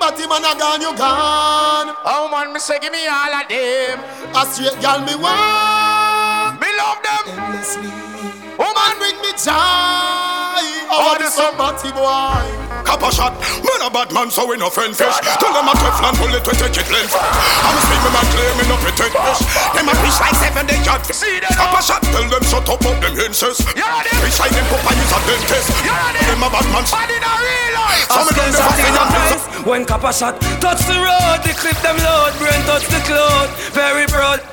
[0.00, 1.94] But him and a gone, you gone.
[2.04, 4.00] Oh man, me say give me all of them.
[4.34, 6.60] A straight girl me want.
[6.60, 7.38] Me love them.
[7.38, 8.39] Endlessly.
[8.60, 10.60] Woman bring me joy.
[10.92, 12.44] Oh, this somebody boy.
[12.84, 13.32] Copper shot,
[13.64, 15.16] man a bad man, so we no friend fish.
[15.40, 17.16] Tell them a Teflon bullet to take it length.
[17.16, 19.40] I'm a see me man claim me no pretend fish.
[19.72, 21.00] Them a fish like seven day yard.
[21.08, 23.64] See that Copper shot, tell them shut up up them hinces.
[23.64, 25.68] Fish like them Popeye is a dentist.
[25.80, 26.84] Them a bad man.
[26.84, 28.12] Bad in a real life.
[28.12, 31.80] So me don't never see them Eyes When copper shot touch the road, the clip
[31.80, 34.44] them load, brain touch the cloud, very broad.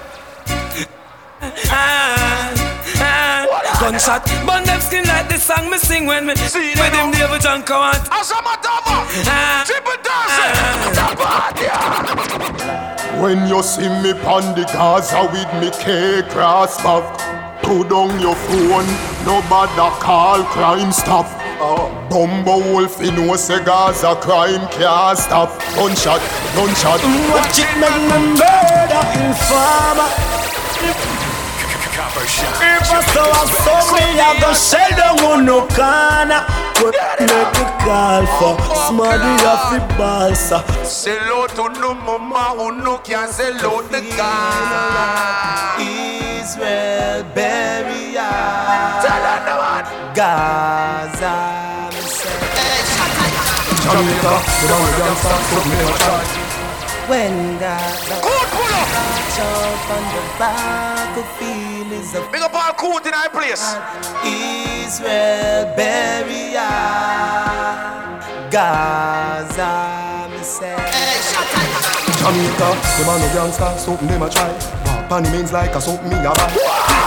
[1.68, 2.67] Ah.
[3.80, 7.12] Gunshot, burn them skin like the song me sing when me See with them him
[7.12, 7.96] David John come on.
[8.12, 9.06] As a double.
[9.30, 9.64] Ah.
[9.66, 10.38] Triple dance.
[13.22, 17.04] When you see me pon the Gaza with me K-Cross back
[17.64, 18.88] Put down your phone,
[19.26, 21.26] nobody call crime stop
[21.60, 26.22] uh, Bumbo Wolf, you know say Gaza crime can't stop Gunshot,
[26.56, 27.02] gunshot
[27.34, 30.10] Watch it make me murder informer.
[31.98, 36.46] Ipasto wasomi ya go shell wunu kana
[36.78, 36.96] Make
[37.26, 38.56] a call for
[38.88, 45.80] smarty off the balsa Say out to no mama who can sell out the God.
[45.82, 48.14] Israel baby,
[50.14, 51.36] Gaza
[53.82, 55.78] Jamaica, the one we
[57.10, 58.74] When God, God, pull
[59.94, 61.57] on the battlefield
[62.00, 63.76] is a Big up all cool in our place.
[64.24, 66.62] Israel burial.
[68.50, 70.76] Gaza, me say.
[72.20, 74.52] Jamaica, them a no gangster, something them a try.
[74.86, 76.52] Walk on the mains like a something me a buy.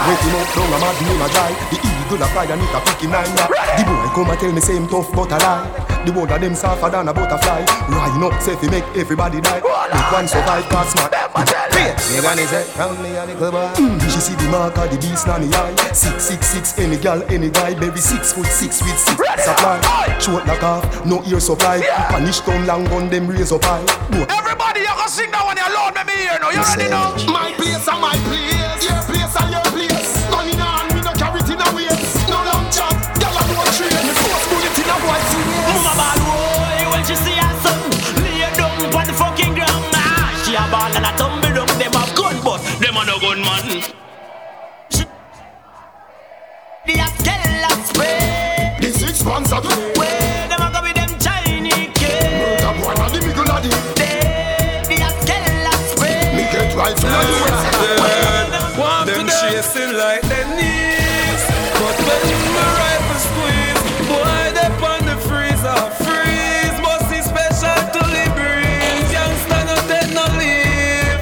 [0.07, 1.51] Wake him up, down a mad name a dry.
[1.71, 3.35] The eagle a and it a him nine.
[3.77, 6.03] The boy come a tell me same tough but a lie.
[6.05, 7.61] The one of them softer than a butterfly.
[7.89, 9.61] Line up, say fi make everybody die.
[9.61, 11.13] Make one survive, cause smart.
[11.71, 13.69] Wait, Megan is it from me a little boy.
[13.77, 15.75] Mm, she see the mark of the beast on the eye.
[15.93, 19.79] Six, six, six, any gal, any guy, baby six foot six with six supply.
[20.19, 21.81] Short like half, no ear supply.
[22.09, 23.85] Punish down long gun, them raise up high.
[24.09, 26.49] Boy, Everybody, you can sing that one alone, me me here now.
[26.49, 27.31] You already know.
[27.31, 29.70] My place and my place, your place and your
[49.51, 52.23] six months of Where them a go with them Chinese kids?
[52.39, 53.69] Murder boy na the middle of the.
[53.99, 56.31] They The a tell us where.
[56.35, 58.77] Me get rifle and the west.
[58.79, 61.43] Want them chasing like their knees?
[61.75, 62.23] But when
[62.55, 65.81] my rifle squeeze Boy, they on the freezer.
[65.99, 69.07] Freeze, must be special to the breeze.
[69.11, 71.21] Youngster no dead no leave.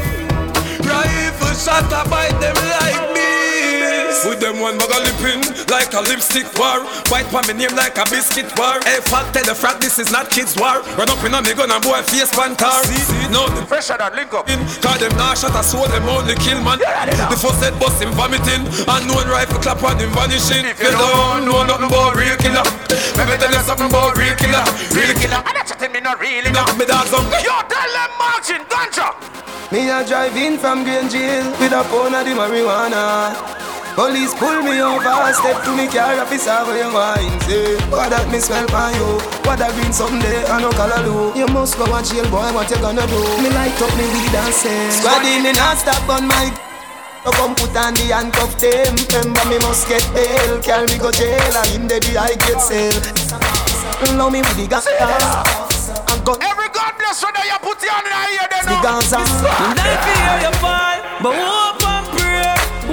[0.86, 6.02] Rifle shot a bite them like bees With them one bag of lipping Like a
[6.02, 6.82] lipstick war.
[7.14, 8.82] White pan me name like a biscuit war.
[8.84, 10.82] Hey fat tell the frat this is not kids war.
[10.98, 14.16] Run up in a me gun and boy face pantar See, no the Fresher than
[14.18, 14.50] link up.
[14.50, 14.58] in.
[14.82, 16.82] Cause them nah shot a soul, them only kill man.
[16.82, 18.66] The first head bust him vomiting.
[18.90, 20.66] And no rifle clap on him vanishing.
[20.66, 22.66] If you don't know nothing about real killer.
[23.14, 24.66] Let me tell you something about real killer.
[24.90, 25.38] Real killer.
[25.46, 29.14] And that's something me not really Knock me dogs on Yo, tell them marching, ganja.
[29.72, 33.38] Me a drive in from Green Jail with a pound of the marijuana.
[33.96, 35.04] Police pull me over,
[35.34, 37.40] step to me car, officer for your wine.
[37.48, 39.10] Say, what that me smell by you?
[39.48, 41.34] What that green someday, I no color do.
[41.38, 43.20] You must go and jail, boy, what you gonna do?
[43.44, 46.52] Me light up me weed and say, Squad in me not stop on my.
[47.26, 51.12] So come put on the handcuff them Remember me must get bail Carry me go
[51.12, 52.96] jail And in the day I get sale
[54.18, 58.08] Love me with the gas And gun Every God bless whether you put your hand
[58.08, 58.82] in the ear, they The know.
[58.82, 61.89] Gaza Life hear you fall, but hope and pray,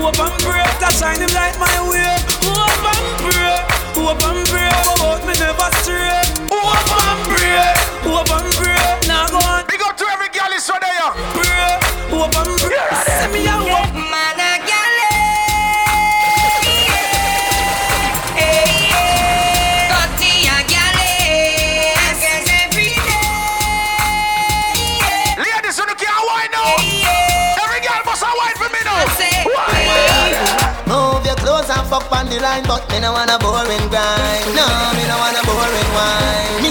[0.06, 2.14] hope and pray to shine him light my way.
[2.46, 3.58] Hope and pray,
[3.98, 6.22] hope and pray, but out me never stray.
[6.46, 7.74] Hope and pray,
[8.06, 8.78] hope and pray.
[9.10, 11.10] Now go on, Big up to every girl is whether you.
[11.34, 11.70] pray,
[12.14, 12.86] hope and pray.
[13.18, 13.94] Send me a hope.
[13.98, 14.35] Man
[32.02, 34.44] and on the line, but me no wanna boring grind.
[34.54, 34.66] No,
[34.96, 36.65] me no wanna boring wine.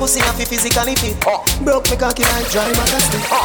[0.00, 1.12] Pussy have to physically fit.
[1.28, 1.44] Oh.
[1.60, 3.20] Broke me cocky like dry magazine.
[3.28, 3.44] Oh.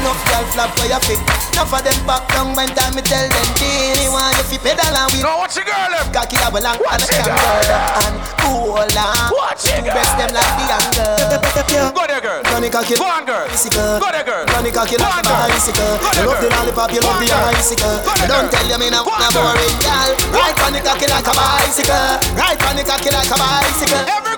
[0.00, 1.20] Enough girl flap where you fit.
[1.52, 4.96] Enough of them back down when time me tell them Genie want you fi pedal
[4.96, 6.08] and with No, watch your girl them.
[6.08, 8.96] Cocky a well and Watch and it, a camera and cool and
[9.28, 11.92] Watch it, Two breast them like the angle.
[11.92, 12.40] Go there, girl.
[12.48, 13.44] Running cocky Go on, girl.
[13.52, 14.00] bicycle.
[14.00, 14.44] Go there, girl.
[14.56, 15.52] Running cocky Go like on, a girl.
[15.52, 15.92] bicycle.
[16.16, 17.96] You love the lollipop, you love on, the icicle.
[18.24, 19.52] Don't tell you me no Go on, no girl.
[19.52, 20.10] boring girl.
[20.32, 22.08] Right on the cocky like a bicycle.
[22.40, 24.29] Right on the cocky like a bicycle.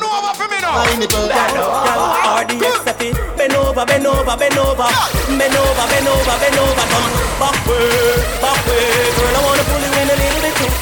[0.00, 0.80] Bend over for me now.
[0.80, 1.28] My nipple.
[1.28, 3.12] RDS happy.
[3.36, 4.88] Bend over, bend over, bend over.
[5.28, 6.84] Bend over, bend over, bend over.
[6.88, 7.84] Turn back way,
[8.40, 8.80] back way.
[9.12, 10.72] Girl, I wanna pull you in a little bit too.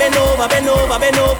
[0.00, 1.36] Bend over, bend over, bend over.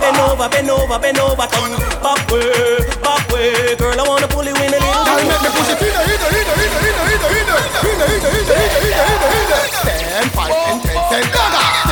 [0.00, 1.44] Bend over, bend over, bend over.
[1.44, 3.76] Turn back way, back way.
[3.76, 6.08] Girl, I wanna pull you in a little bit make me push it in there,
[6.08, 8.48] in there, in there, in there, in there, in there, in there, in there, in
[8.48, 9.68] there, in there, in there, in there.
[9.76, 11.60] Ten, five, ten, ten, ten, gaga.
[11.60, 11.85] Ten, five,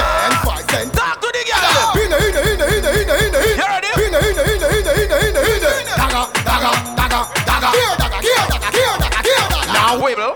[10.15, 10.35] wibble.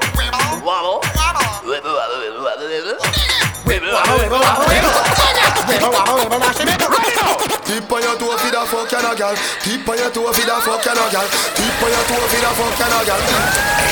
[0.65, 1.01] Wobble.
[1.63, 2.99] Wibble, wobble, wibble, wibble.
[3.65, 4.59] Wibble, wobble, wibble,
[6.59, 6.83] it.
[6.89, 7.37] Ready now.
[7.69, 9.35] Tip on your toe for the fuck and a gal.
[9.63, 11.27] Tip on your toe for the fuck and a gal.
[11.29, 13.21] Tip on your toe for the fuck and a gal.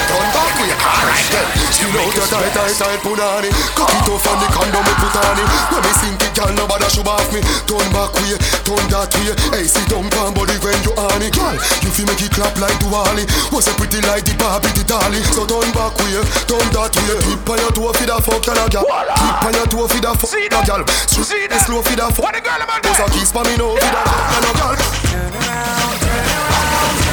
[0.07, 1.47] Turn back way, alright then.
[1.70, 3.51] Still out your tight, tight, tight punani.
[3.76, 5.49] Cock it off on the condom me put on it.
[5.70, 7.41] When me sink it, gal, nobody should off me.
[7.68, 9.31] Turn back way, turn that way.
[9.55, 11.55] Hey, sit down, pan body when you on it, girl.
[11.87, 13.23] You feel make it clap like Duali.
[13.55, 15.23] What's a pretty like the Barbie, the Dolly.
[15.31, 16.19] So turn back way,
[16.51, 17.23] turn that way.
[17.23, 18.83] Keep on your toe for the fuck, girl, girl.
[18.91, 20.83] Keep on your toe for the fuck, girl, girl.
[21.23, 21.62] See that?
[21.62, 22.27] Slow for the fuck.
[22.27, 22.59] What a girl.
[22.59, 24.75] Cause I kiss for me no, for the fuck, girl, girl.
[25.07, 27.07] Turn around, turn around, turn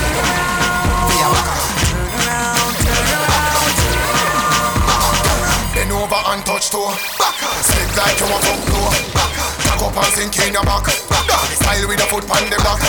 [2.34, 2.74] around.
[3.78, 4.10] Turn
[4.74, 5.22] around,
[5.78, 6.90] turn over and touch toe.
[7.22, 8.90] Back, slip like you want to blow.
[9.14, 9.43] Back
[9.84, 10.88] up and sink in your back.
[10.88, 12.80] Style with a foot on the block.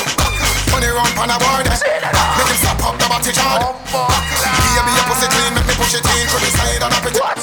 [0.70, 1.66] Money run on a board.
[1.66, 3.58] Make him stop up the body jar.
[3.58, 7.14] Baby, your pussy clean, make me push it in through the side and up it.
[7.14, 7.34] Girl,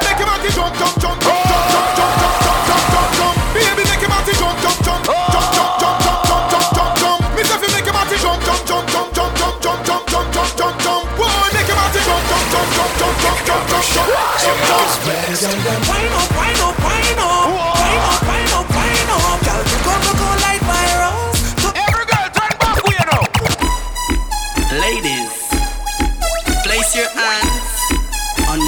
[0.00, 3.36] make him body jump, jump, jump, jump, jump, jump, jump, jump, jump, jump, jump, jump.
[3.52, 7.20] Baby, make him body jump, jump, jump, jump, jump, jump, jump, jump, jump, jump, jump.
[7.36, 10.28] Me say fi make him body jump, jump, jump, jump, jump, jump, jump, jump, jump,
[10.32, 11.04] jump, jump, jump.
[11.16, 14.14] Boy, make him body jump, jump, jump, jump, jump, jump, jump, jump, jump, jump, jump.
[15.36, 17.65] Up, wine up, wine up, wine up,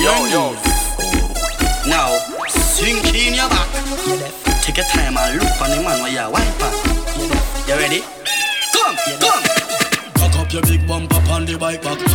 [0.02, 0.62] your knees.
[1.86, 2.18] Now,
[2.48, 3.68] sink in your back.
[4.62, 6.60] Take your time and look on the man while you're wipe.
[7.66, 8.02] You ready?
[8.72, 9.42] Come, come.
[10.14, 12.07] Cock up your big bumper on the bike back.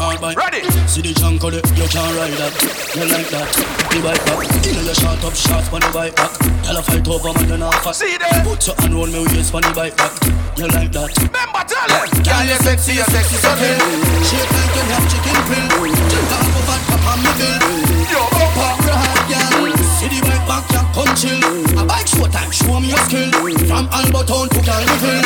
[0.00, 0.36] Bumper ready for the RR bike.
[0.36, 0.60] Ready.
[0.88, 2.52] See the junk of it, you can't ride that.
[2.96, 3.48] You like that.
[3.92, 4.40] The bike back.
[4.64, 6.32] You know you shot up shots on the bike back.
[6.64, 8.00] Tell a fight over man, you not fast.
[8.00, 8.40] See there.
[8.40, 10.12] Put your hand round me waist on the bike back.
[10.56, 11.12] You like that.
[11.20, 12.08] Remember, tell them.
[12.24, 13.80] Girl, you sexy, you sexy, so tell.
[14.24, 15.66] Shape like you have chicken pill.
[15.68, 17.60] Drink off of vodka on me bill.
[18.08, 18.22] Yo,
[18.56, 19.76] Pop your hand, girl.
[20.00, 21.40] See the bike back, you come chill.
[21.76, 23.28] A bike show time, show me your skill.
[23.68, 25.20] From Albertown to Calvin.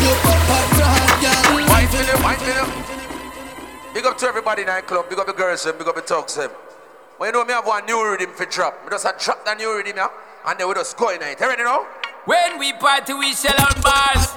[0.00, 1.66] You pop up your hand, girl.
[1.66, 3.09] Wine till you, wine till you.
[3.92, 5.08] Big up to everybody in the club.
[5.08, 5.76] Big up the girls, them.
[5.76, 6.50] Big up the thugs, them.
[7.18, 8.78] When you know me have one new rhythm for drop.
[8.84, 10.08] We just a drop that new rhythm, yeah.
[10.46, 11.40] And then we just go in it.
[11.40, 11.86] Ready now?
[12.24, 14.36] When we party, we shell on bars.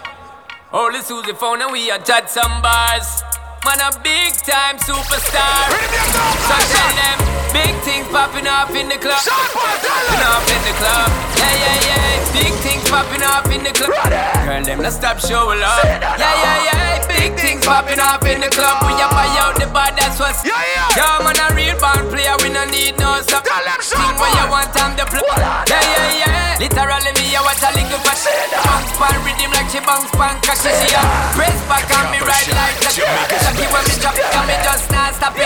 [0.71, 3.21] Holy Susie phone and we a judge some bars.
[3.63, 5.71] Man, a big time superstar.
[5.71, 7.17] So tell them,
[7.55, 9.23] big things popping up in the club.
[9.23, 11.07] Popping up in the club.
[11.39, 12.33] Yeah, yeah, yeah.
[12.35, 13.95] Big things popping up in the club.
[14.43, 15.79] Girl, them not stop showing love.
[15.83, 17.07] Yeah, yeah, yeah.
[17.07, 18.83] Big things popping up in the club.
[18.83, 20.43] We a buy out the bar, that's what's.
[20.43, 20.59] Yeah,
[20.99, 21.23] yeah.
[21.23, 22.35] Man, a real band player.
[22.43, 23.47] We no need no sub.
[23.79, 25.23] Sing what you want, I'm the plug.
[25.71, 26.59] Yeah, yeah, yeah.
[26.59, 28.19] Literally, me, I watch a little fat.
[28.63, 30.35] Bounce pan rhythm like she bounce pan.
[30.43, 30.99] Cause she ya.
[31.35, 33.52] Press back on me right like that.
[33.53, 35.45] Lucky when me drop it, and me just not stop it.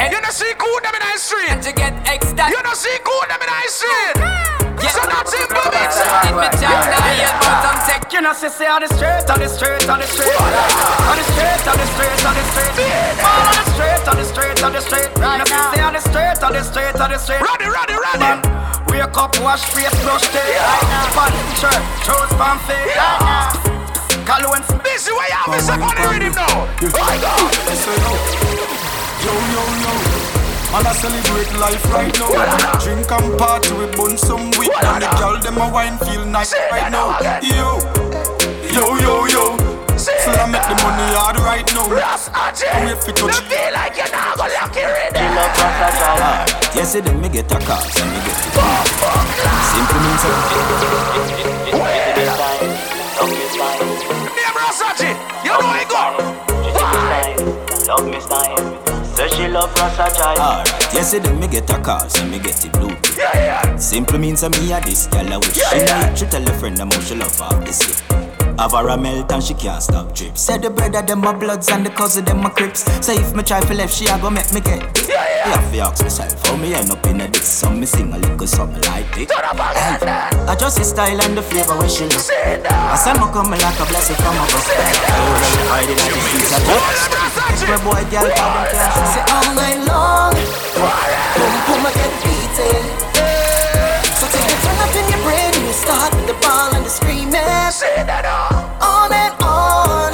[0.00, 1.52] And you know see cool them in the street.
[1.52, 2.48] And to get extra.
[2.48, 4.16] You know see cool them in the street.
[4.80, 4.96] Yeah.
[4.96, 5.92] So not simple, bitch.
[5.92, 8.08] It me jam now, yeah, but I'm sick.
[8.12, 11.24] You know, she say on the street, on the street, on the street, on the
[11.36, 12.72] street, on the street, on the street,
[13.20, 15.10] all on the street, on the street, on the street.
[15.12, 17.44] You know, she say on the street, on the street, on the street.
[17.44, 18.24] Ready, ready, ready.
[18.24, 18.40] Man,
[18.88, 20.64] wake up, wash face, brush teeth.
[21.12, 21.76] Fun shirt,
[22.08, 23.81] shoes, pan feet.
[24.24, 24.62] Cologne.
[24.84, 26.66] This is where you have me step on the rhythm now.
[26.94, 27.34] I go.
[29.22, 29.92] Yo, yo, yo.
[30.72, 32.78] Man, I celebrate life right now.
[32.80, 34.70] Drink and party, we bun some weed.
[34.82, 37.18] And the girl, them a wine feel nice right now.
[37.42, 37.78] Yo,
[38.72, 39.44] yo, yo, yo.
[39.98, 41.86] So I make the money hard right now.
[41.92, 43.38] I'm here for touch.
[43.46, 45.14] feel like you're not gonna lock your head.
[46.74, 48.54] Yes, then me get a car, so me get it.
[49.70, 50.24] Simple means
[53.22, 55.10] Name Rasachi.
[55.44, 56.02] You know I go.
[57.86, 58.82] Love me style.
[59.14, 60.04] So she love Rasa
[60.40, 62.88] Alright, yes, then me get a car, so me get it blue.
[63.16, 63.76] Yeah, yeah.
[63.76, 66.14] Simple means of me a this girl I wish Yeah, yeah.
[66.14, 68.31] She tell a friend I'm she love her this year.
[68.58, 70.36] Have her a melt and she can't stop drip.
[70.36, 72.84] Say the brother them my bloods and the cousin them my crips.
[73.04, 75.08] Say if me try for left, she a go make me get this.
[75.08, 75.70] Yeah, yeah.
[75.72, 77.48] Me have to ask myself how me end up in a this.
[77.48, 79.28] So me sing a little something like this.
[79.30, 80.34] Turn up on that.
[80.48, 82.20] I just the style and the flavor when she look.
[82.20, 84.68] Say I said me come like a blessing from above.
[85.72, 87.66] Hiding in the streets of Rasachi.
[87.68, 88.94] Where boy girl call them cash.
[89.16, 92.84] Say all night long, boom boom I get beaten.
[94.18, 96.90] So take the turn up in your brain you start with the ball and the
[96.90, 97.32] screaming.
[97.72, 98.76] Say that now.
[98.84, 100.12] On and on,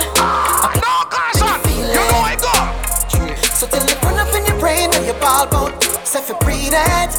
[0.79, 1.51] No caution.
[1.75, 2.55] You know I go.
[3.59, 5.75] so till it run up in your brain and your ball bone.
[6.07, 7.11] Set for breathe it.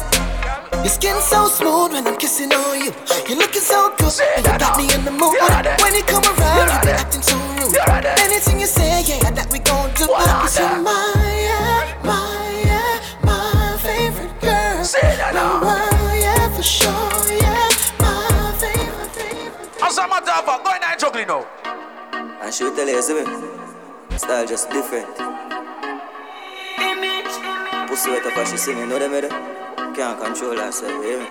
[0.80, 2.92] Your skin so smooth when I'm kissing on you.
[3.28, 5.36] You're looking so good and you got me in the mood.
[5.84, 7.76] When you come around, you be acting so rude.
[8.24, 10.06] Anything you say, yeah, that we gon' do.
[10.08, 11.19] Cause you're my,
[21.24, 22.42] fact, go and now.
[22.42, 23.24] And she will tell you, see me,
[24.18, 25.06] style just different.
[27.88, 29.28] Pussy wet up as she singing, know them, either?
[29.94, 31.28] Can't control herself, you hear me?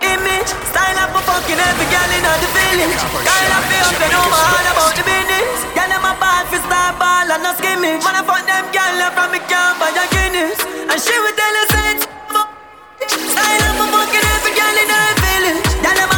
[0.00, 3.02] Image, style up for fucking every girl in the village.
[3.12, 5.58] Girl up here, up and over all about the business.
[5.76, 8.02] Girl them a ball for star ball and no skimmage.
[8.02, 10.58] Man I fuck them girl up from me camp by your Guinness.
[10.88, 12.04] And she will tell us say it's.
[13.06, 15.62] Style up for fucking every girl in the village.
[15.84, 16.17] Girl them a ball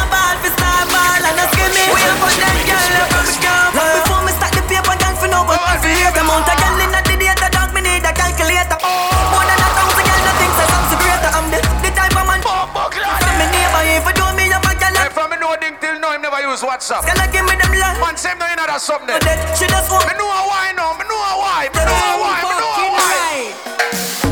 [1.21, 1.85] girl and ask me.
[1.93, 3.69] We are for that girl, love from girl.
[3.77, 6.57] Right before me start the paper, gang for no but I feel the amount of
[6.57, 8.77] girl in the data, dog me need a calculator.
[8.81, 11.21] More than a thousand girl, nothing says I'm so great.
[11.21, 12.41] I'm the the type of man.
[12.41, 14.95] From me neighbor, if you do me a bad girl.
[15.13, 17.05] From me no ding till now, him never use WhatsApp.
[17.05, 18.01] Girl, give me them love.
[18.01, 19.21] Man, same no, you know that's something.
[19.53, 20.07] She just want.
[20.09, 22.65] Me know why, no, me know why, me know why, me know.
[22.65, 22.70] why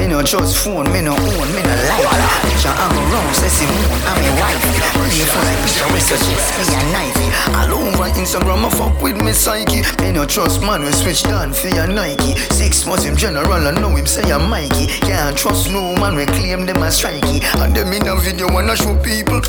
[0.09, 4.17] no trust phone, me no own, me no like Picture I'm around, say Simone, I'm
[4.17, 4.65] a wife.
[5.05, 7.19] Me for the picture, me suggest me a knife.
[7.55, 9.83] All over Instagram, I fuck with me psyche.
[10.01, 12.35] Me no trust man, we switch down for your Nike.
[12.49, 14.87] Six months him general, I know him say I'm Mikey.
[15.05, 17.43] Can't trust no man, we claim them as strikey.
[17.61, 19.41] And them in a video wanna show people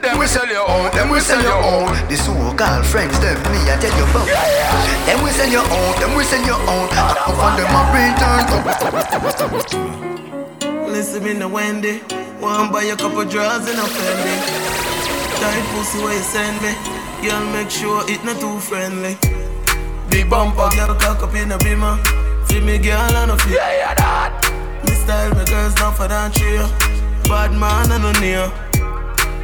[0.00, 1.92] them we sell your own, them we sell your own.
[2.08, 4.26] The so-called friends, them me I tell you about.
[5.06, 6.88] Them we sell your own, them we sell your own.
[6.92, 8.48] I come from them a return.
[10.90, 12.00] Listen me no Wendy.
[12.40, 14.34] Want buy a couple drawers in a Fendi.
[15.40, 16.72] Tight pussy where you send me.
[17.22, 19.16] Girl, make sure it not too friendly.
[20.10, 21.96] Big bumper, girl, cock up in a beamer.
[22.48, 23.52] Feel me, girl, and a feel.
[23.52, 24.32] Yeah, yeah, that.
[24.84, 26.66] Me style, my girls not for that trio.
[27.28, 28.69] Bad man, and no near.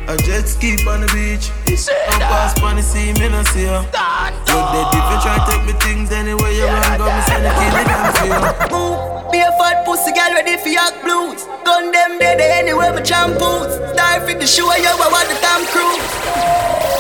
[0.09, 1.51] A jet ski on the beach.
[1.67, 3.83] Don't pass on the sea, me no see ya.
[3.83, 7.51] Look dead if you try take me things anywhere you run, go me send it
[7.51, 9.35] in the damn field.
[9.35, 11.51] Be a fat pussy girl ready for your blues.
[11.67, 13.75] Gun them dead anywhere my shampoos.
[13.99, 16.07] Star fit the show you I want the Tom Cruise.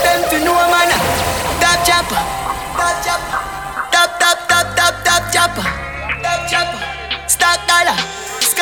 [0.03, 0.91] Them to know man.
[1.63, 2.19] Top chopper.
[2.75, 3.39] Top chopper.
[3.95, 5.63] Top top top top top chopper.
[6.27, 6.81] Top chopper.
[7.31, 7.95] Stock dollar.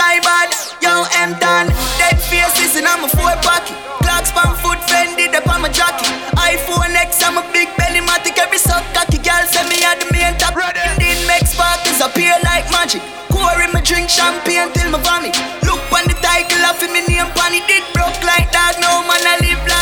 [0.04, 0.52] Sky bad.
[0.84, 1.72] Yo M done.
[1.96, 3.72] Dead faces and I'm a four pocket.
[4.04, 6.04] Clocks pan foot Fendi the on my jockey.
[6.36, 10.12] iPhone X I'm a big belly matic every suck cocky girl send me at the
[10.12, 10.60] main top.
[10.60, 13.00] Indeed make sparkles appear like magic.
[13.32, 15.40] Pour in my drink champagne till my vomit.
[15.64, 18.76] Look on the title of me name pan it did broke like that.
[18.84, 19.73] No man I live lavish.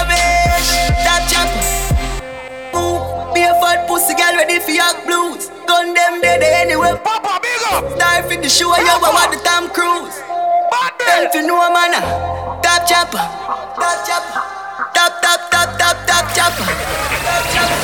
[3.92, 5.52] Pussy girl ready for your blues.
[5.68, 6.96] Gun them dead anywhere.
[6.96, 7.84] Papa big up.
[7.92, 10.16] Star fit the show you I want the Tom Cruise.
[11.04, 11.92] Them to know man.
[11.92, 12.00] Uh,
[12.64, 13.20] top chopper.
[13.76, 14.40] Top chopper.
[14.96, 16.64] Top top top top top chopper.
[16.64, 17.78] Top chopper.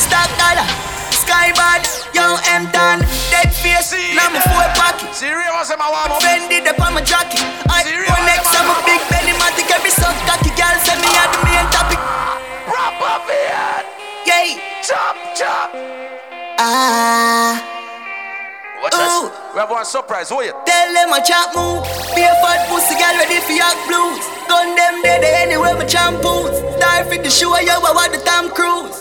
[0.00, 0.68] Stock dollar.
[1.12, 1.84] Sky bad.
[2.16, 3.04] Young M done.
[3.28, 3.92] Dead face.
[4.16, 5.12] Number four pocket.
[5.12, 6.24] Serious, I'm a warm up.
[6.24, 7.44] Fendi the my jockey.
[7.68, 9.19] I one next I'm a big belly
[15.72, 17.62] Ah.
[18.82, 19.54] Watch this.
[19.54, 20.28] We have one surprise.
[20.30, 20.52] Who you?
[20.66, 21.84] Tell them a chop move.
[22.14, 24.24] Be a fat pussy girl ready for your blues.
[24.48, 26.58] Gun them dead anywhere my shampoos.
[26.76, 28.98] Star fit the show you I want the Tom Cruise.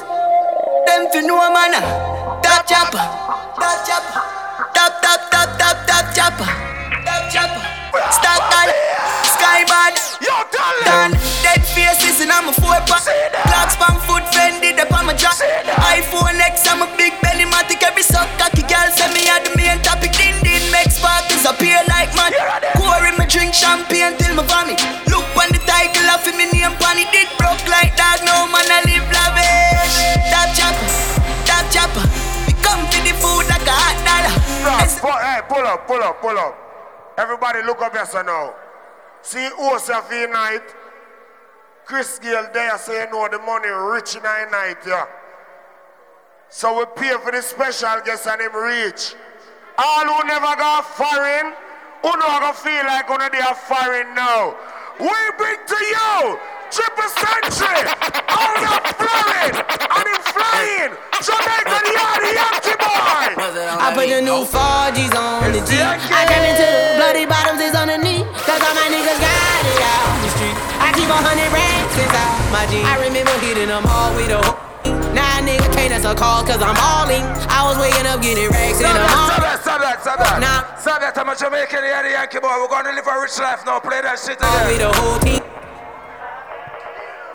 [0.85, 1.73] Them to know a man.
[2.43, 3.01] Top chopper.
[3.57, 4.21] Top chopper.
[4.73, 6.45] Top top top top top chopper.
[7.05, 7.78] Top chopper.
[7.89, 8.77] Stock dollar.
[9.25, 9.97] Sky bad.
[10.21, 10.35] Yo,
[10.85, 11.17] Done.
[11.41, 13.01] Dead faces and I'm a four pack.
[13.49, 15.33] Clocks pan foot Fendi the on my jack.
[15.97, 19.57] iPhone X I'm a big belly matic every suck cocky girl send me at the
[19.57, 20.13] main topic.
[20.13, 22.29] Din din make sparkles appear like man.
[22.77, 24.77] Pour in my drink champagne till my vomit.
[25.09, 28.21] Look on the title of me name pan it did broke like that.
[28.21, 29.97] No man I live lavish.
[30.29, 30.89] Top chopper,
[31.49, 32.05] top chopper.
[32.45, 34.35] We come to the food like a hot dollar.
[34.69, 36.68] Hey, pull up, pull up, pull up.
[37.19, 38.55] Everybody look up here so now.
[39.21, 40.63] See Osafi night.
[41.83, 45.05] Chris Gayle there say you oh, know the money rich in night, yeah.
[46.47, 49.15] So we pay for the special guest and him rich.
[49.77, 51.51] All who never got foreign,
[52.03, 54.55] who know gonna feel like gonna be a foreign now.
[54.97, 56.39] We bring to you
[56.69, 57.83] triple century,
[58.29, 60.91] all of flying and him flying.
[61.19, 63.33] Jamaica the yard, the Yankee boy.
[63.81, 65.75] I put the new 4Gs on the G.
[65.81, 68.23] I came into the bloody bottoms is on the knee.
[68.45, 70.57] Cause all my niggas got it out the street.
[70.79, 72.85] I keep a hundred racks inside my jeans.
[72.87, 74.57] I remember hitting them all with a hook.
[75.11, 77.25] Nah, nigga can't answer a call cause I'm all in.
[77.51, 79.41] I was waking up getting racks in the Stop morning.
[79.43, 80.37] that, stop that, stop that.
[80.39, 80.77] Nah.
[80.79, 82.53] Stop that, I'm a Jamaican, yeah, the Yankee boy.
[82.61, 83.81] We're gonna live a rich life now.
[83.83, 84.87] Play that shit All with again.
[84.87, 85.43] the whole team.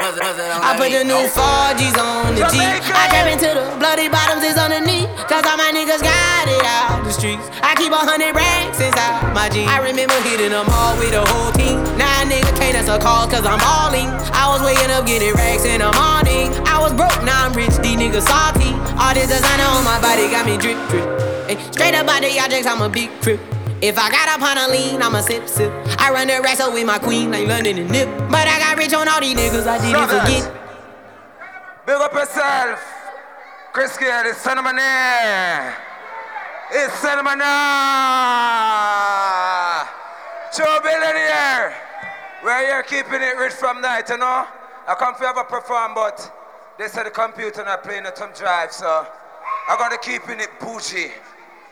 [0.04, 2.60] I put the new 4Gs on the G.
[2.60, 5.08] I came into the bloody bottoms is on the knee.
[5.24, 7.48] Cause all my niggas got it out the streets.
[7.64, 9.72] I keep a hundred racks inside my jeans.
[9.72, 11.80] I remember hitting them all with the whole team.
[11.96, 14.12] Now a nigga can't answer calls cause I'm all in.
[14.36, 16.52] I was waking up getting racks in the morning.
[16.68, 18.76] I was broke, now I'm rich, these niggas salty.
[19.00, 21.08] All this designer on my body got me drip, drip.
[21.48, 23.40] Ay, straight up out the objects, I'm a big trip.
[23.82, 25.70] If I got up on a lean, I'ma sip, sip.
[25.98, 28.08] I run the racks with my queen, like London and Nip.
[28.30, 30.26] But I got rich on all these niggas, I didn't that.
[30.26, 30.52] forget.
[31.86, 32.80] Big up yourself.
[33.72, 35.76] Chris Gayle, it's Cinnamon Air.
[36.70, 37.48] It's Cinnamon Air.
[40.56, 41.74] Joe Billionaire.
[42.44, 44.46] We're here keeping it rich from night, you know?
[44.86, 46.30] I come for have a perform, but
[46.78, 49.06] they said the computer not playing the thumb drive, so
[49.68, 51.10] I gotta keeping it bougie.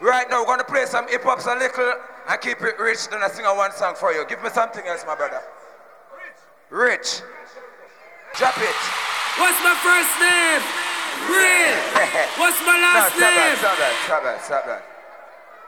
[0.02, 1.94] Right now, we're gonna play some hip hops a little
[2.28, 3.06] and keep it rich.
[3.06, 4.26] Then I sing a one song for you.
[4.26, 5.38] Give me something else, my brother.
[6.68, 7.22] Rich.
[7.22, 7.22] Rich.
[8.34, 8.80] Drop it.
[9.38, 10.62] What's my first name?
[11.30, 11.78] Real.
[12.42, 13.54] What's my last no, stop name?
[13.54, 14.82] That, stop that, stop that, stop that.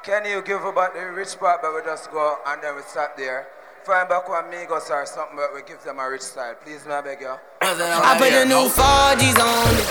[0.03, 3.17] Can you give about the rich part, but we just go and then we stop
[3.17, 3.47] there?
[3.85, 6.57] Find back one Migos or something, but we give them a rich style.
[6.65, 7.35] Please, may I beg you?
[7.65, 9.85] I put the new 4G's on the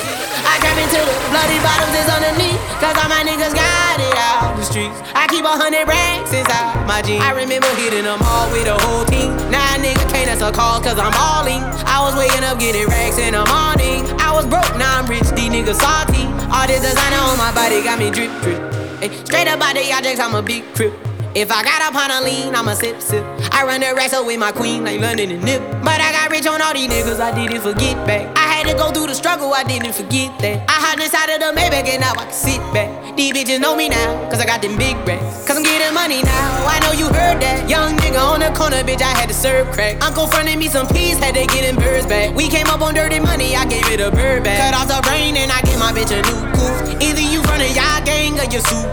[0.46, 2.62] I trap into the bloody bottoms is underneath.
[2.78, 4.94] Cause all my niggas got it out the streets.
[5.18, 7.26] I keep a hundred racks inside my jeans.
[7.26, 9.34] I remember hitting them all with the whole team.
[9.50, 11.66] Now a nigga can't answer calls cause I'm all in.
[11.90, 14.06] I was waking up getting racks in the morning.
[14.22, 16.30] I was broke, now I'm rich, these niggas salty.
[16.54, 18.62] All this designer on my body got me drip, drip.
[19.02, 20.94] Ay, straight up out the objects, I'm a big crip.
[21.34, 23.26] If I got up on a lean, I'ma sip, sip.
[23.50, 25.62] I run the racks up with my queen, like London and Nip.
[25.82, 28.26] But I got rich on all these niggas, I didn't forget back.
[28.36, 30.66] I had to go through the struggle, I didn't forget that.
[30.66, 32.90] I hopped inside of the Maybach and now I can sit back.
[33.16, 35.46] These bitches know me now, cause I got them big racks.
[35.46, 37.70] Cause I'm getting money now, I know you heard that.
[37.70, 40.02] Young nigga on the corner, bitch, I had to serve crack.
[40.02, 42.34] Uncle fronted me some peas, had to get them birds back.
[42.34, 44.58] We came up on dirty money, I gave it a bird back.
[44.58, 46.98] Cut off the brain and I gave my bitch a new coupe.
[46.98, 48.90] Either you run a y'all gang or you soup.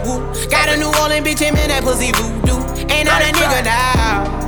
[0.53, 2.61] Got a New Orleans bitch, and that pussy voodoo.
[2.93, 4.40] Ain't not a nigga now.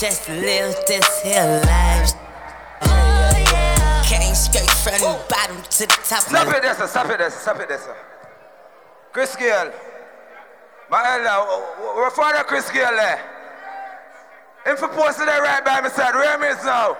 [0.00, 2.12] Just live this here life.
[4.06, 6.20] Came straight from the bottom to the top.
[6.20, 6.86] Stop it sir.
[6.86, 7.30] Stop it sir.
[7.30, 7.96] Stop it sir.
[9.12, 9.72] Chris Gayle.
[10.88, 13.20] My elder, we're father Chris Gayle there.
[14.66, 16.96] If you posted there right by my side, where me is now?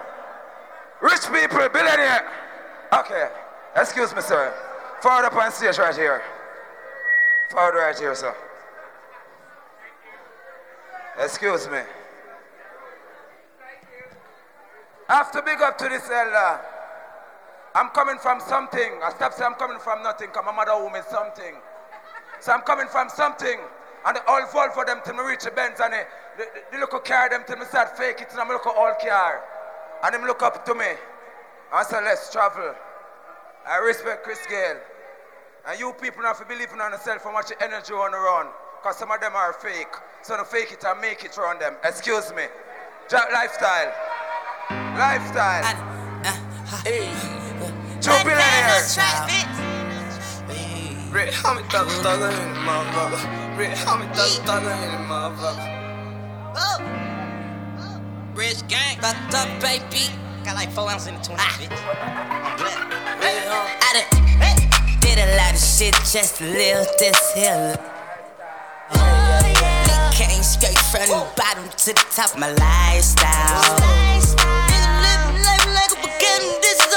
[1.00, 2.26] Rich people, billionaire.
[2.92, 3.28] Okay,
[3.76, 4.52] excuse me, sir.
[5.00, 6.20] Forward up on stage right here.
[7.52, 8.34] Forward right here, sir.
[11.20, 11.78] Excuse me.
[15.08, 16.60] I have to big up to this elder.
[17.74, 19.00] I'm coming from something.
[19.02, 21.54] I stop saying I'm coming from nothing because my mother woman something.
[22.40, 23.58] So I'm coming from something.
[24.06, 26.04] And the all fall for them till me reach the Benz and the,
[26.36, 28.94] the, the little car them till me start fake it and I'm look at all
[29.00, 29.42] car.
[30.04, 30.92] And them look up to me.
[31.72, 32.74] I say let's travel.
[33.66, 34.76] I respect Chris Gayle.
[35.68, 38.46] And you people have to believe in yourself how much energy on the run.
[38.80, 39.92] Because some of them are fake.
[40.22, 41.76] So don't fake it and make it around them.
[41.82, 42.44] Excuse me.
[43.08, 43.92] Jack lifestyle.
[44.70, 45.64] Lifestyle.
[46.24, 46.36] Uh,
[46.84, 47.08] hey.
[48.00, 48.98] Two billionaires.
[51.10, 53.58] Red homie thug thug in the motherfucker.
[53.58, 55.66] Red homie thug thug in the motherfucker.
[56.54, 56.78] Oh.
[57.78, 58.00] Oh.
[58.34, 60.12] Rich gang, fucked up, baby.
[60.44, 61.58] Got like four ounces in the 20, ah.
[61.58, 61.72] bitch.
[63.50, 63.66] Oh.
[63.80, 67.78] I done did a lot of shit just to live this here
[68.94, 70.14] life.
[70.14, 73.78] Came straight from the bottom to the top of my lifestyle.
[73.78, 74.57] Nigga
[76.60, 76.87] this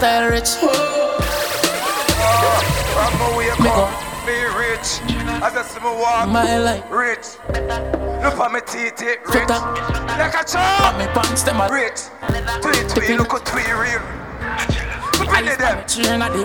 [0.00, 0.50] lifestyle rich.
[2.94, 3.08] My
[3.56, 5.00] come, me rich.
[5.42, 6.84] As I see me walk, My life.
[6.90, 7.38] rich.
[8.22, 9.48] Look at me teeth, it rich.
[9.48, 10.98] Like a chop.
[10.98, 12.10] Me pants them a Rich.
[12.60, 14.02] Tweet, tweet, look at tweet real.
[15.28, 15.78] Penny them.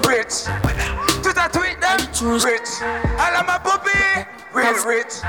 [0.08, 0.45] Rich.
[1.22, 1.99] Twitter tweet them.
[2.43, 2.82] Rich.
[3.20, 4.41] All of my puppy.
[4.54, 5.22] Real rich.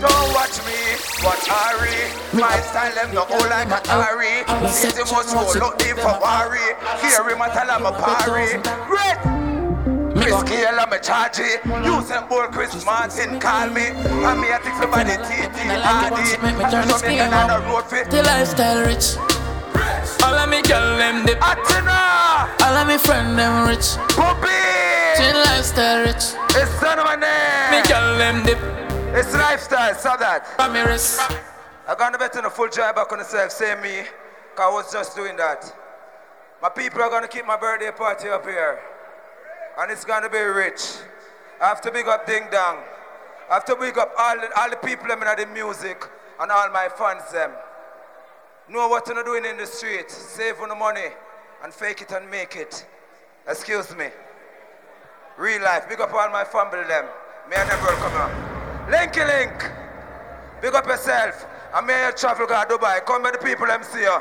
[0.00, 0.96] Don't watch me.
[1.22, 2.08] Watch Ari.
[2.32, 4.44] My style them no old like a Ari.
[4.66, 6.72] Easy must go look deep for worry.
[7.00, 8.56] Hear him and tell him a parry.
[8.88, 9.42] Rich.
[10.22, 11.38] Chris Gayle, I'm a charge.
[11.38, 13.88] Use them boy Chris Martin, call me.
[14.24, 16.42] I'm here to for the TT, RD.
[16.42, 18.10] Make me turn the So me scale on the road fit.
[18.10, 19.16] The lifestyle rich.
[20.22, 21.40] All of me girl them dip.
[21.40, 22.48] Atina.
[22.62, 23.96] All of me friend them rich.
[24.16, 24.91] Puppy.
[25.16, 26.24] Chin lifestyle rich.
[26.56, 27.82] It's son of my name.
[27.82, 28.58] Me girl them dip.
[29.14, 30.46] It's lifestyle, so that.
[30.86, 31.20] Wrist.
[31.86, 34.08] I got to bet on a full job back on myself, say me.
[34.54, 35.70] Cause I was just doing that.
[36.62, 38.78] My people are gonna keep my birthday party up here.
[39.78, 40.80] and it's gonna be rich.
[41.60, 42.78] I have to big up Ding Dong.
[43.50, 46.02] I have to big up all the, all the people them in the music
[46.40, 47.50] and all my fans them.
[48.68, 50.10] Know what you're doing in the street.
[50.10, 51.08] Save on the money
[51.62, 52.86] and fake it and make it.
[53.46, 54.06] Excuse me.
[55.42, 55.88] Real life.
[55.88, 57.04] Big up all my family them.
[57.52, 58.30] And them will come on.
[58.86, 59.72] Linky Link.
[60.62, 61.44] Big up yourself.
[61.84, 63.04] Me and travel to Dubai.
[63.04, 64.18] Come with the people them see you.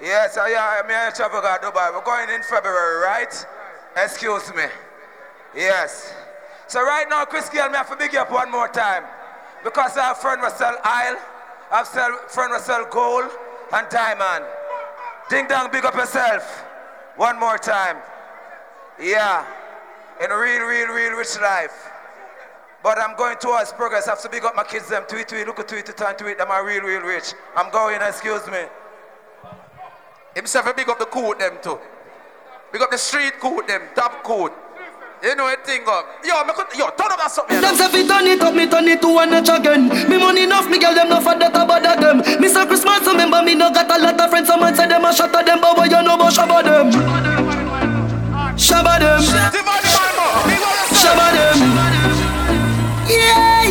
[0.00, 1.92] Yes, I yeah, and travel to Dubai.
[1.92, 3.46] We're going in February, right?
[3.94, 4.64] Excuse me.
[5.54, 6.14] Yes.
[6.66, 9.04] So right now, Chris Gayle, me have to big you up one more time.
[9.62, 11.18] Because I have friend Russell Isle,
[11.70, 13.30] I have sell, friend Russell Gold
[13.74, 14.46] and Diamond.
[15.28, 16.64] Ding dong, big up yourself.
[17.16, 17.98] One more time.
[18.98, 19.44] Yeah.
[20.22, 21.90] In a real, real, real rich life.
[22.82, 24.08] But I'm going towards progress.
[24.08, 26.38] I have to big up my kids, them tweet, tweet, look at tweet, time tweet,
[26.38, 27.34] them are real, real rich.
[27.56, 28.64] I'm going, excuse me.
[30.34, 31.78] Himself a big up the coat them too.
[32.72, 34.52] Big up the street coat them, top coat.
[35.22, 36.06] You know a thing up.
[36.24, 37.60] Yo, me could, yo, turn up that something.
[37.60, 39.88] Them say fi turn it up, me turn it to one notch again.
[40.08, 42.18] Me money enough, me girl them no for that about them.
[42.40, 44.46] Me say Christmas, remember me no got a lot of friends.
[44.46, 46.90] Some man say them a shot at them, but what you know about shabba them?
[48.54, 49.22] Shabba them.
[49.22, 49.87] Shabba them.
[53.08, 53.64] Yeah.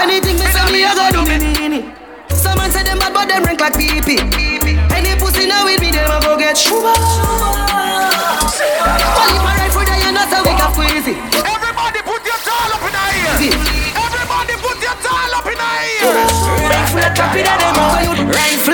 [0.00, 1.36] Anything me say me a go do me.
[2.30, 4.00] Some say them bad, but them rank like pee.
[4.94, 6.92] Any pussy now with me, them go get shuba.
[6.92, 6.98] Well,
[9.32, 11.16] if I ride for that, you know so we can squeeze it.
[11.44, 13.52] Everybody put your towel up in the ear.
[13.96, 16.08] Everybody put your towel up in the ear.
[16.68, 18.00] Rifle a trap in a them out.
[18.32, 18.73] Rifle a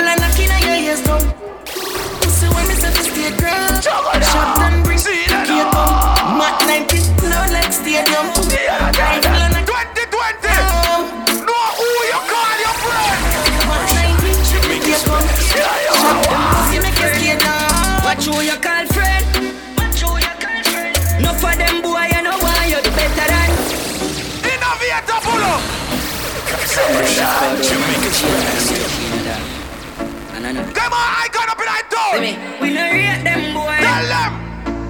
[30.73, 32.19] Come on, I got up in that door.
[32.59, 33.77] We no rate them boy.
[33.85, 34.33] Tell them.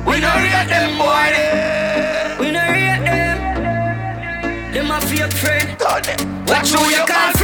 [0.05, 1.35] We no rate them boy.
[2.39, 3.37] We no rate them.
[4.73, 5.67] Them a fake friend.
[6.47, 7.40] Watch who you call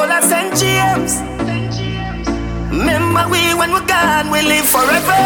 [0.00, 0.48] whole of St.
[0.56, 1.20] James.
[2.72, 5.20] Remember we when we're gone, we live forever.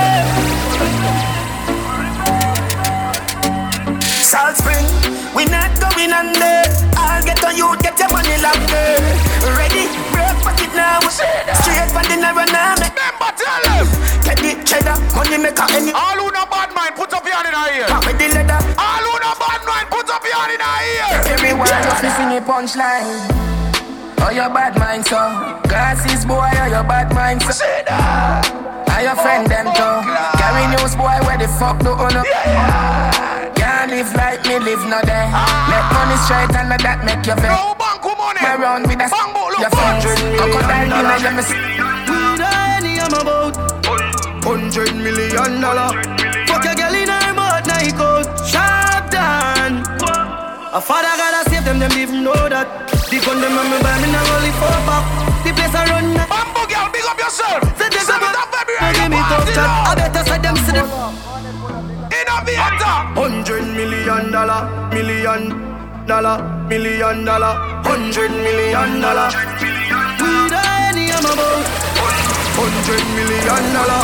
[4.18, 4.86] Salt Spring,
[5.36, 6.58] we not going under.
[6.98, 8.98] I'll get on you, get your money longer.
[9.54, 10.98] Ready, break pocket now.
[11.06, 12.74] Straight from the narrow now.
[12.74, 13.86] Remember, tell them.
[14.26, 15.92] Get the cheddar, money maker any.
[15.94, 17.86] All who no bad mind, put up your hand in our ear.
[17.86, 18.58] Come with the leather.
[18.74, 21.06] All who no bad mind, put up your hand in our ear.
[21.30, 23.53] Everyone Just listen to punchline.
[24.24, 25.20] Oh, your bad mind, so.
[25.68, 27.52] Glasses, boy, oh, your bad mind, so.
[28.88, 30.00] Are your friend, them, too oh,
[30.40, 32.24] Carry news, boy, where the fuck do you know?
[33.52, 35.28] Can't live like me, live no day.
[35.28, 35.44] Ah.
[35.68, 38.48] Make money straight and that make you vex No bank money eh.
[38.48, 40.08] My round with a Bambo, look, Your friends,
[40.40, 42.48] crocodile, you know, you miss We the
[42.80, 43.60] any I'm about.
[44.40, 45.92] Hundred million dollar.
[46.48, 49.84] Fuck your girl in her mouth, now he go sharp down.
[50.72, 53.03] A father gotta save them, them even know that.
[53.14, 55.06] The gun them on me buy me now only four back.
[55.46, 56.26] The place I run now.
[56.26, 57.62] Bambo girl, big up yourself.
[57.78, 59.70] Say this Seventh of February, give me tough chat.
[59.86, 60.82] I better say them see the
[62.10, 62.94] Innovator.
[63.14, 65.42] Hundred million dollar, million
[66.10, 67.54] dollar, million dollar,
[67.86, 69.30] hundred million dollar.
[69.30, 70.58] We the
[70.90, 71.70] any I'm about.
[72.58, 74.02] Hundred million dollar.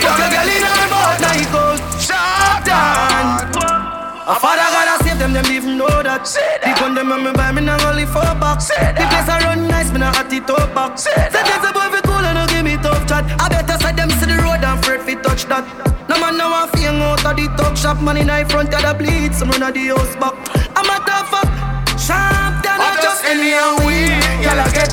[0.00, 3.85] Fuck a girl in her mouth, now he goes sharp down.
[4.26, 6.26] A father gotta save them, them even know that.
[6.26, 8.74] The gun them on me buy me now only four bucks.
[8.74, 11.06] The place I run nice, me not at the top box.
[11.06, 13.22] Say there's a boy fi cool and no give me tough chat.
[13.38, 15.62] I better side them see the road and afraid fi touch that.
[16.10, 18.82] No man now fi hang out of the talk shop, man in the front of
[18.82, 20.34] the bleed, some run of the house back.
[20.74, 21.46] I'm a tough fuck,
[21.94, 24.10] sharp down, not just any and we.
[24.42, 24.90] Y'all get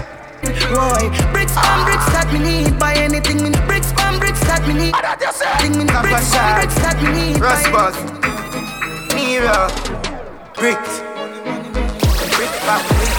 [0.70, 2.78] Roy, bricks and bricks that me need.
[2.78, 3.50] Buy anything.
[3.66, 4.94] Bricks and bricks that me need.
[5.58, 6.02] Thing me need.
[6.06, 7.42] Bricks and bricks that me need.
[7.42, 8.43] Buy
[9.40, 9.40] Raspas.
[9.40, 9.68] Mira.
[10.56, 11.02] Bricks.
[12.36, 13.14] Brick bam brick.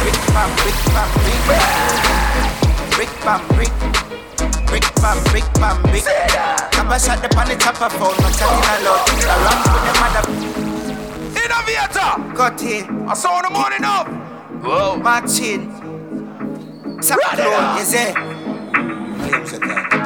[0.00, 1.52] Brick bam brick bam brick.
[2.94, 3.72] Brick bam brick.
[4.66, 6.04] Brick bam brick bam brick.
[6.72, 8.16] Copper shot the pan the top of phone.
[8.20, 9.00] No chatting a lot.
[9.08, 10.24] The rap with the mother.
[11.40, 12.10] Innovator.
[12.36, 12.84] Cut in.
[13.08, 14.08] I saw the morning up.
[14.62, 14.96] Whoa.
[14.96, 15.70] March in.
[17.02, 18.14] Sap clone, is it?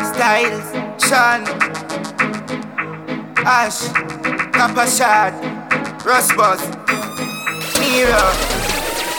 [0.01, 0.66] Styles,
[1.07, 1.41] Sean,
[3.47, 3.87] Ash,
[4.59, 5.33] Papa Shad,
[6.03, 6.59] Rustbus,
[7.79, 8.27] Nero,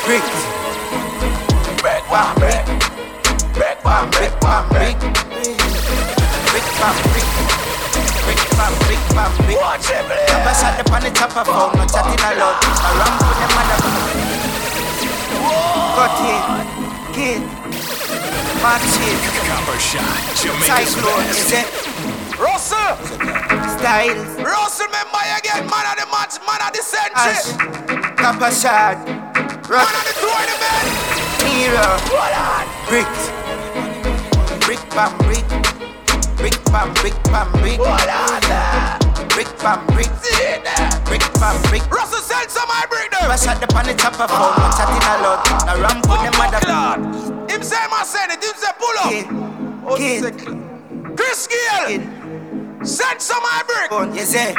[0.04, 0.28] Brick,
[1.80, 2.68] Brick, one brick,
[3.56, 5.00] Brick, one brick, one brick,
[6.52, 7.24] Brick, one brick,
[8.28, 9.56] Brick, one brick, one brick.
[10.28, 12.60] Papa Shad up on the top of phone, no chatting a lot.
[12.60, 13.80] I run for them mother.
[15.96, 16.44] Got it,
[17.16, 17.42] kid.
[18.62, 19.16] Martin.
[19.48, 20.04] Copper shot.
[20.36, 21.99] Cyclone, is it?
[22.40, 22.96] Russell.
[23.76, 24.32] Styles.
[24.40, 27.36] Russell, remember again, man of the match, man of the century.
[28.16, 28.96] Copper shot.
[29.68, 30.88] Man of the tournament.
[31.44, 32.00] Nero.
[32.88, 33.12] Brick.
[34.64, 35.44] Brick bam brick.
[36.38, 37.80] Brick bam brick bam brick.
[37.84, 38.40] Hold on.
[39.36, 40.08] Brick bam brick.
[41.06, 41.84] Brick bam brick.
[41.92, 43.30] Russell sell some my brick them.
[43.30, 45.44] I shot the pan the top of phone, I'm chatting a lot.
[45.66, 47.54] Now ramp with the oh mother.
[47.54, 49.10] Him say my send it, him say pull up.
[49.12, 49.28] Kid.
[49.86, 51.18] Oh, Kid.
[51.18, 52.19] Chris Gayle.
[52.84, 53.92] Send some my brick.
[53.92, 54.54] On, you say.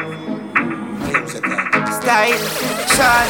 [1.96, 2.36] Style.
[2.92, 3.26] Sean.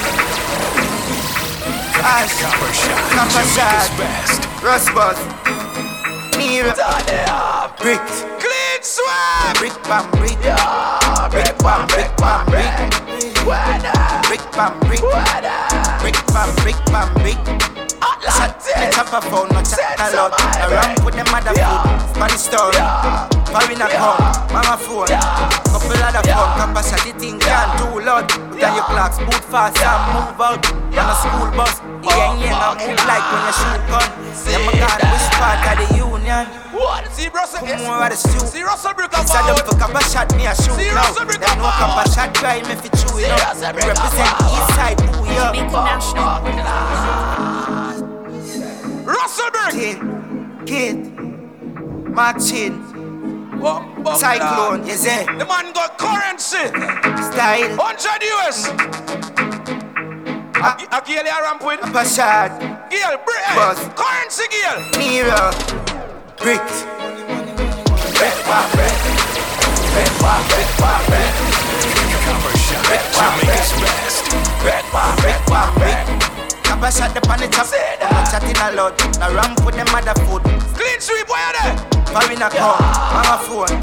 [2.02, 2.34] Ash.
[2.42, 2.98] Copper shot.
[3.14, 3.90] Copper shot.
[3.96, 4.42] best.
[4.58, 5.18] Rustbus.
[6.38, 6.74] Nero.
[7.78, 8.00] Brick.
[8.42, 9.58] Clean sweep.
[9.58, 10.36] Brick bam brick.
[10.42, 12.66] yeah, Brick bam brick bam brick.
[14.26, 15.00] Brick bam brick.
[16.00, 17.79] Brick bam brick bam brick.
[18.20, 20.36] Shot the of phone, no chat a lot.
[20.36, 21.80] I ramp with the mother food.
[22.12, 22.68] Spanish store.
[23.48, 24.20] Foreign account,
[24.52, 25.08] mama phone.
[25.08, 28.28] Couple other phone, copper shot the thing can't do lot.
[28.28, 30.60] Put on your clocks, boot fast and move out.
[30.68, 34.04] On a school bus, yeah, yeah, I move like when you shoot gun.
[34.46, 36.44] Yeah, my God, which part of the union?
[36.76, 37.08] What?
[37.10, 38.44] See Russell, Come what is you?
[38.46, 41.08] See Russell brick It's a dump for copper shot, me a shoot See now.
[41.08, 43.56] Russell brick Them no copper shot, try me fi chew it up.
[43.74, 45.56] Represent east side, who we up.
[49.10, 49.72] Russell brick.
[49.74, 49.98] Kid,
[50.66, 50.96] kid,
[52.14, 52.78] Martin.
[54.16, 55.26] Cyclone, you say?
[55.26, 56.64] The man got currency.
[57.18, 57.76] Style.
[57.76, 58.70] 100 US.
[60.62, 60.76] Ah.
[60.92, 61.80] A Gale a ramp with.
[61.90, 62.54] Pashad.
[62.88, 63.42] Gale, brick.
[63.42, 63.80] hey, Buzz.
[63.98, 64.78] Currency Gale.
[64.94, 65.50] Nero.
[66.38, 66.62] Brick.
[68.14, 68.94] Brick, brick, brick.
[69.90, 71.34] Brick, brick, brick, brick.
[72.22, 72.86] Copper shot.
[73.10, 74.30] Jamaica's best.
[74.62, 76.39] Brick, brick, brick,
[76.80, 76.92] brick.
[76.92, 77.68] Copper shot the pan the top.
[78.00, 78.96] I'm chatting a lot.
[79.18, 80.42] Now ramp with the mother food.
[80.74, 81.76] Clean sweep, where you there?
[82.10, 82.80] Foreign account,
[83.12, 83.80] mama phone.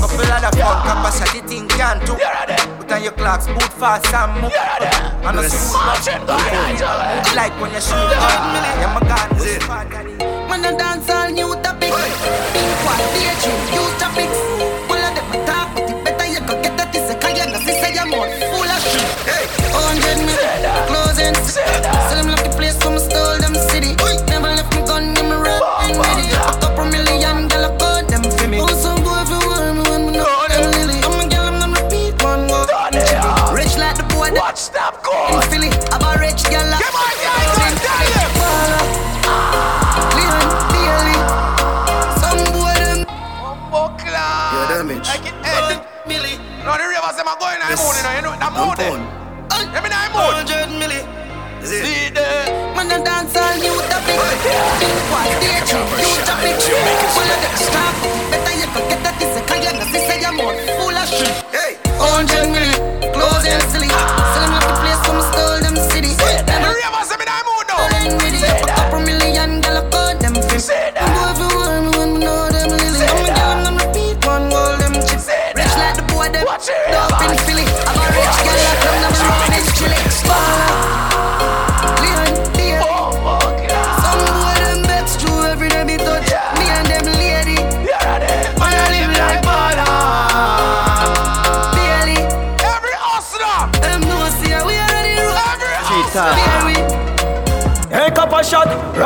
[0.00, 2.16] Couple other phone, copper shot the thing can't do.
[2.78, 4.52] Put on your clocks, boot fast and move.
[5.24, 5.80] On a school
[6.26, 6.46] bus.
[7.34, 8.56] Like when you shoot gun.
[8.80, 11.92] Yeah, my gun, which part of the Man, I dance all new topic.
[11.92, 14.47] Pink one, daydream, new topics.
[34.38, 35.12] Watch stop, go.
[35.34, 35.70] in Philly.
[35.92, 38.32] I'm a rich girl, like Come on, girl, come on, tell them.
[40.16, 41.16] Leon, Bailey.
[42.22, 43.00] Some boy them
[43.70, 44.30] Buckler.
[44.54, 45.08] Yeah, damage.
[45.08, 45.82] Like it end.
[46.06, 46.38] Millie.
[46.64, 47.82] No, the rivers them are going on the Yes.
[47.82, 48.08] moon, you know.
[48.08, 48.16] Eh?
[48.16, 48.74] You know, the I'm moon.
[48.78, 48.90] there.
[48.94, 49.04] phone.
[49.74, 50.32] Let me know the moon.
[50.46, 51.00] 100 milli.
[51.66, 52.46] See there.
[52.78, 54.16] Man, I dance all new topic.
[54.78, 56.54] Pink one, daydream, new topic.
[56.62, 57.94] Full of them stop.
[58.30, 59.70] Better you go get that this a kaya.
[59.76, 61.34] Cause this say you're more full of shit.
[61.50, 61.76] Hey.
[61.98, 62.77] 100 milli.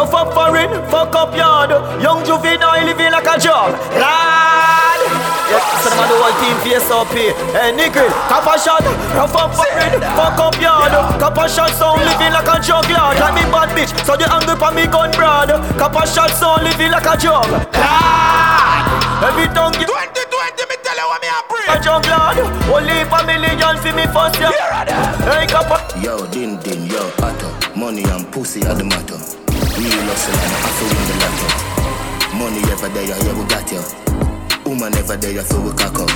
[0.02, 1.70] Rough up foreign, fuck up yard.
[2.02, 3.70] Young juvenile living like a job.
[3.94, 4.98] Lad!
[5.46, 7.30] Yes, so them a the whole team face up here.
[7.54, 8.82] Hey, nigga, copper shot,
[9.14, 10.90] rough up foreign, fuck up yard.
[11.22, 13.14] Copper shot sound living like a juggler.
[13.14, 15.54] Like me bad bitch, so the angle for me gun broad.
[15.78, 17.46] Copper shot sound living like a jug.
[17.78, 18.82] Lad!
[19.22, 21.66] Every tongue give 2020, me tell you what me a pray.
[21.70, 22.42] a juggler.
[22.74, 24.50] Only for million for me first year.
[25.30, 25.78] Hey, copper.
[26.02, 27.46] Yo, din din, yo, pato.
[27.76, 29.41] Money and pussy are the matter.
[29.78, 31.48] Real hustle and I feel win the lotto.
[32.38, 33.82] Money ever there, yeah, we got you.
[34.66, 36.10] Woman ever there, yeah, feel we cock up.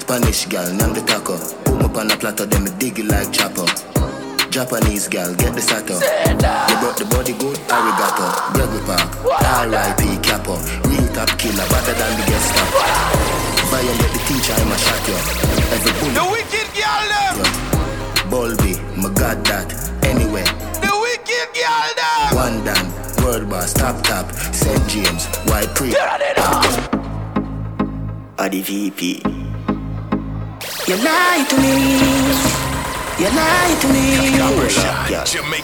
[0.00, 1.36] Spanish girl, name the taco.
[1.64, 3.66] Put me on a platter, then me dig it like chopper.
[4.50, 5.94] Japanese gal, get the sato.
[5.96, 8.52] You brought the body good, arigato.
[8.52, 10.20] Gregory Park, R.I.P.
[10.20, 10.60] Capo.
[10.84, 12.68] Real top killer, better than the guest star.
[13.72, 15.16] Violate the teacher, I'ma shot you.
[15.72, 16.14] Every bullet.
[16.14, 17.36] The wicked girl them.
[18.28, 19.72] Bulby, my god that.
[20.04, 20.71] Anyway.
[21.32, 22.36] The wicked girl them.
[22.36, 24.88] One Dan, World Boss, Top Top, St.
[24.88, 25.88] James, White Pre.
[28.38, 29.22] Or the VP.
[30.86, 32.51] You lie to me.
[33.20, 34.40] You lie to me.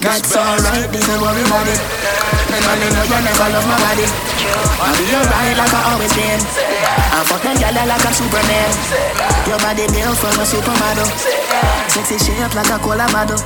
[0.00, 1.80] That's alright, this is worry about it.
[2.48, 4.06] And I know you never love my body.
[4.78, 6.40] I'll be alright like I always been.
[6.40, 8.70] I fuck them gyal like I'm Superman.
[9.48, 11.08] Your body built from a supermodel.
[11.88, 13.40] Sexy shape like a cola bottle.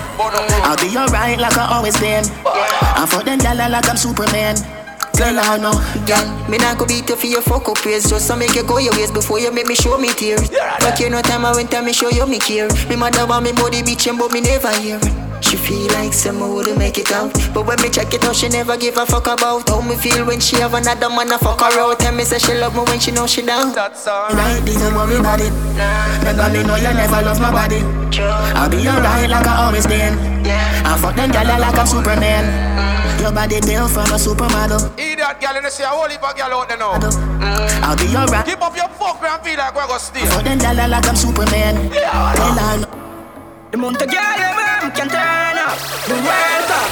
[0.67, 2.25] I'll be alright like I always been.
[2.45, 4.82] I fuck them gyal like I'm Superman.
[5.19, 5.73] Girl, I know,
[6.07, 6.49] girl.
[6.49, 8.79] Me not go beat you for your fuck up ways Just to make you go
[8.79, 10.49] your ways before you make me show me tears.
[10.81, 12.69] Fuck you no time I went time me show you me care.
[12.89, 14.99] Me mother want me body bitchin' but me never hear
[15.43, 17.32] She feel like someone wouldn't make it out.
[17.53, 20.24] But when me check it out she never give a fuck about How me feel
[20.26, 21.99] when she have another man a fuck her out.
[22.01, 23.74] Tell me say she love me when she know she down.
[23.74, 25.53] That's alright, this is worry about it
[26.24, 27.80] Never me know you never love my body.
[28.55, 30.14] I'll be alright like I always been.
[30.47, 32.45] I fuck them gyal like I'm Superman.
[32.78, 33.20] Mm.
[33.20, 34.93] Your body built from a supermodel.
[34.99, 36.99] Idiot girl, you see a whole heap of girl out there now.
[36.99, 37.82] Mm.
[37.82, 38.45] I'll be alright.
[38.45, 40.26] Keep up your fuck and feel like we're gonna steal.
[40.26, 41.93] For them dollar like I'm Superman.
[41.93, 43.12] Yeah,
[43.73, 43.97] Tell her no.
[43.97, 45.79] The month of girl, them can turn up.
[46.05, 46.89] The World Cup.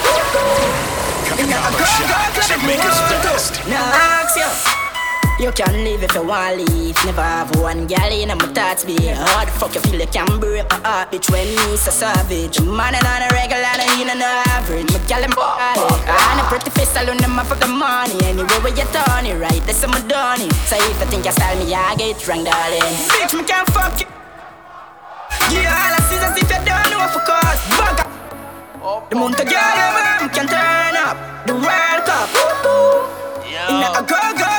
[1.37, 3.69] In a go go club, me want to.
[3.69, 4.49] Now ask you.
[5.45, 6.97] You can live if you want leave.
[7.05, 10.39] Never have one gal in my thoughts be How the fuck you feel you can
[10.39, 14.15] break my heart, bitch when me so savage Man and on a regular and know
[14.21, 15.75] no average My gal in my
[16.05, 19.41] And a pretty face alone them up for the money Anyway where you turn it
[19.41, 22.45] right, that's my done it So if you think you style me, I get wrong
[22.45, 24.20] darling Bitch me can't fuck you
[25.49, 28.09] Yeah, all I see is if you don't know for cause Bugger
[29.11, 31.17] The month of girl, them can turn up.
[31.47, 32.29] The World Cup.
[33.71, 34.50] In a go-go club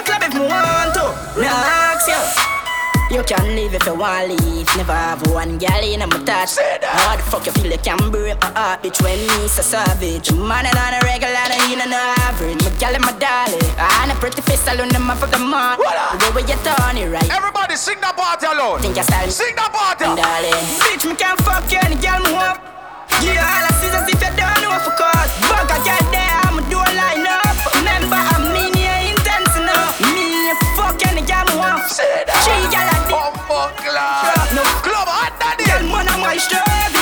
[3.12, 4.68] you can leave if you want leave.
[4.78, 6.56] Never have one gal in my touch.
[6.82, 9.04] How the fuck you feel you can break my heart, bitch?
[9.04, 10.32] When me so savage.
[10.32, 12.64] Man and on a regular, and you know no average.
[12.64, 13.62] My gal and my darling.
[13.76, 15.78] And a pretty face alone, up of the man.
[15.78, 17.30] The way you turn it right.
[17.30, 18.80] Everybody sing that part alone.
[18.80, 20.64] Think you Sing that part, darling.
[20.80, 22.60] Bitch, me can't fuck you, any gal me want.
[23.20, 25.32] Yeah, all I see is if you don't know for cause.
[25.62, 26.61] A gal there,
[36.32, 36.96] Gal man,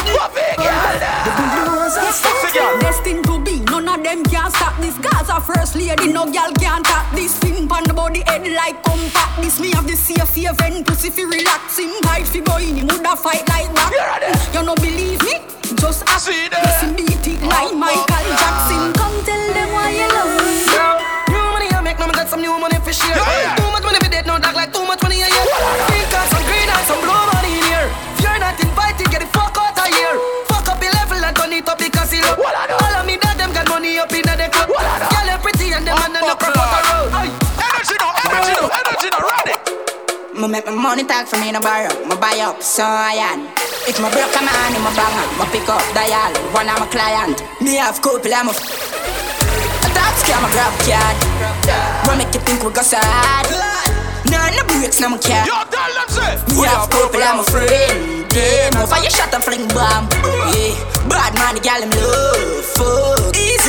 [1.69, 2.79] I'm my struggle.
[2.79, 4.97] Destined to be, none of them can stop this.
[4.97, 7.37] Gaza first lady, no girl can tap this.
[7.37, 9.41] Fin pan the body head like compact.
[9.41, 11.77] This me have the safe event, pussy fi relax.
[11.77, 14.49] Him fight fi go in, him woulda fight like that.
[14.53, 15.37] You no believe me?
[15.77, 16.27] Just ask.
[16.27, 18.93] Listen, beat it like Michael Jackson.
[18.93, 20.65] Come tell them why you love me.
[21.29, 23.13] New money I make, now me got some new money for share.
[23.13, 24.98] Too much money for dead, no dog like too much
[40.39, 41.91] Me make my money talk for me no borrow.
[42.07, 43.51] Me buy I'm buy up, so I am.
[43.83, 46.87] If my broke a man in my banger, me pick up dial, one of my
[46.87, 47.43] client.
[47.59, 48.63] Me have couple, I'm a f-
[49.83, 51.17] A top scam, a grab card.
[52.07, 53.51] What make you think we go sad?
[54.31, 55.43] Nah, no breaks, no my car.
[55.43, 56.33] Yo, tell them say.
[56.55, 58.23] Me have couple, I'm a friend.
[58.31, 60.07] Them over your shot and fling bomb.
[60.55, 60.79] Yeah,
[61.11, 63.18] bad man, the gal him love.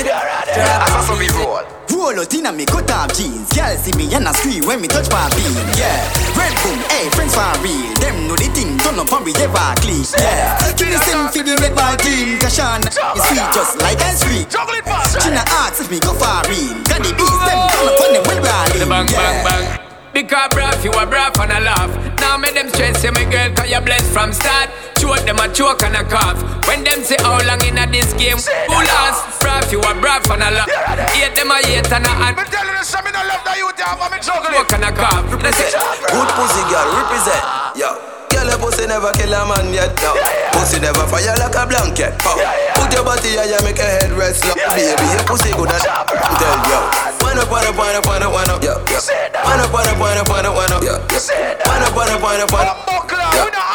[0.01, 0.61] Fuck, easy.
[0.61, 1.61] That's how we roll.
[1.91, 3.51] Roll out inna me cut off jeans.
[3.53, 5.53] Girl see me and I scream when me touch my beam.
[5.77, 6.01] Yeah,
[6.33, 7.93] red boom, hey friends for real.
[8.01, 10.05] Them know the thing, turn up and we ever clean.
[10.17, 12.39] Yeah, give me sing for the red ball team.
[12.41, 14.47] Kashan is sweet just like ice cream.
[14.49, 16.81] China asks if me go far in.
[16.89, 18.89] Got the beast them turn up on them when we all in.
[18.89, 19.65] Bang, bang, bang.
[20.13, 21.93] Because bruv, you a bruv and a laugh.
[22.21, 24.71] Now make them stress you, my girl, cause you're blessed from start.
[25.01, 26.37] Choke them a choke and a cough.
[26.69, 29.41] When them say how long in a this game, who lost?
[29.41, 30.69] Bruv, you a bruv and a laugh.
[31.17, 32.37] Hate them a hate and a hand.
[32.37, 34.61] Me tell you this, me no love that you have, I'm juggling.
[34.61, 35.25] Choke and a cough.
[35.41, 37.43] They say, Good pussy girl, represent.
[37.81, 37.91] Yo.
[38.29, 39.91] Girl, your pussy never kill a man yet.
[40.05, 40.15] No.
[40.53, 42.13] Pussy never fire like a blanket.
[42.29, 42.37] Oh.
[42.77, 44.45] Put your body here, you make a head rest.
[44.45, 46.79] Look, baby, your pussy good at Tell yo.
[47.25, 48.63] Wind up, wind up, wind up, wind up, wind up.
[48.63, 49.01] Yo, yo.
[49.49, 50.85] Wind up, wind up, wind up, wind up, wind up.
[50.85, 51.19] Yo, yo.
[51.65, 52.91] Wind up, wind up, wind up, wind up.
[53.31, 53.70] We no eye,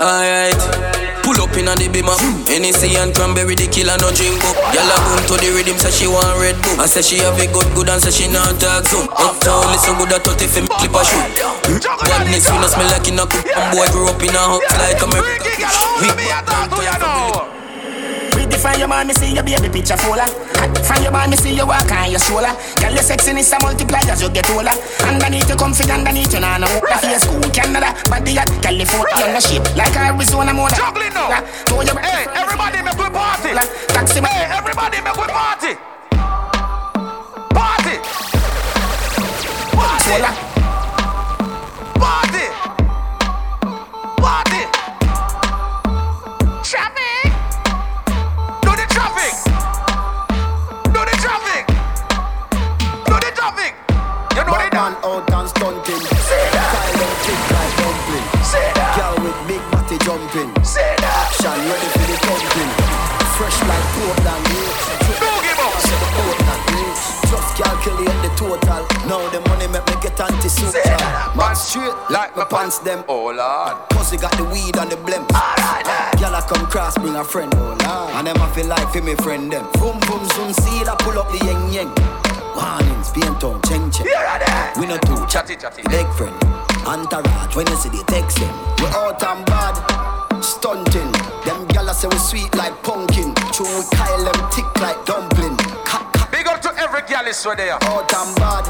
[0.00, 0.56] Alright,
[1.20, 2.16] pull up in on the beamer.
[2.48, 4.56] Hennessy and cranberry, the killer no drink up.
[4.72, 6.80] Gyal a boom to the rhythm, say she want red boom.
[6.80, 9.04] I say she have it good, good, and say she not talk soon.
[9.12, 11.20] Uptown, listen good at 30 fi me clip a shoe.
[12.00, 13.44] Badness, we no smell like in a cook.
[13.44, 15.52] And boy grew up in a house like America.
[16.16, 17.39] Me a talk to you now.
[18.60, 20.26] From your man, me see your baby picture fuller.
[20.84, 22.52] From your man, me see you walk on your shoulder.
[22.76, 24.70] Girl, your sexiness a multiply as you get older.
[25.00, 26.66] Underneath you comfy, underneath you nah no.
[27.00, 30.68] Face cool Canada, body hot California, on the shape like Arizona more.
[30.68, 31.40] Juggling now.
[32.04, 33.56] Hey, everybody make we party.
[33.88, 35.24] Taxi Hey, everybody make we.
[35.24, 35.74] Party.
[37.56, 37.96] Party.
[39.72, 40.49] Party.
[55.04, 56.02] Out and stunting.
[56.02, 58.26] Style and kick like dumpling.
[58.96, 60.50] Girl with big body jumping.
[60.64, 61.30] See that?
[61.30, 62.70] Action you ready for the thumping.
[63.36, 64.44] Fresh like Portland.
[65.20, 65.74] Don't give up.
[66.14, 67.04] Portland grapes.
[67.30, 68.84] Just calculate the total.
[69.08, 70.80] Now the money make me get anti-social.
[71.36, 73.04] Man straight like my pants them.
[73.08, 73.76] Oh Lord.
[73.90, 75.24] Pussy got the weed and the blem.
[76.20, 77.52] Girl I come cross bring a friend.
[77.56, 78.14] Oh Lord.
[78.14, 79.66] And them I feel like for me friend them.
[79.80, 82.29] Boom boom zoom see that pull up the yeng yeng.
[82.60, 84.06] Warnings, paint on, cheng cheng.
[84.78, 85.82] We no two chatty chatty.
[85.88, 86.34] Big friend,
[86.86, 87.56] entourage.
[87.56, 89.76] When you see the text them, we out and bad,
[90.42, 91.10] stunting.
[91.44, 93.34] Them gyal say we sweet like pumpkin.
[93.52, 95.56] True we Kyle them thick like dumpling.
[96.30, 97.80] Big up to every girl is where they are.
[97.84, 98.64] Out and bad,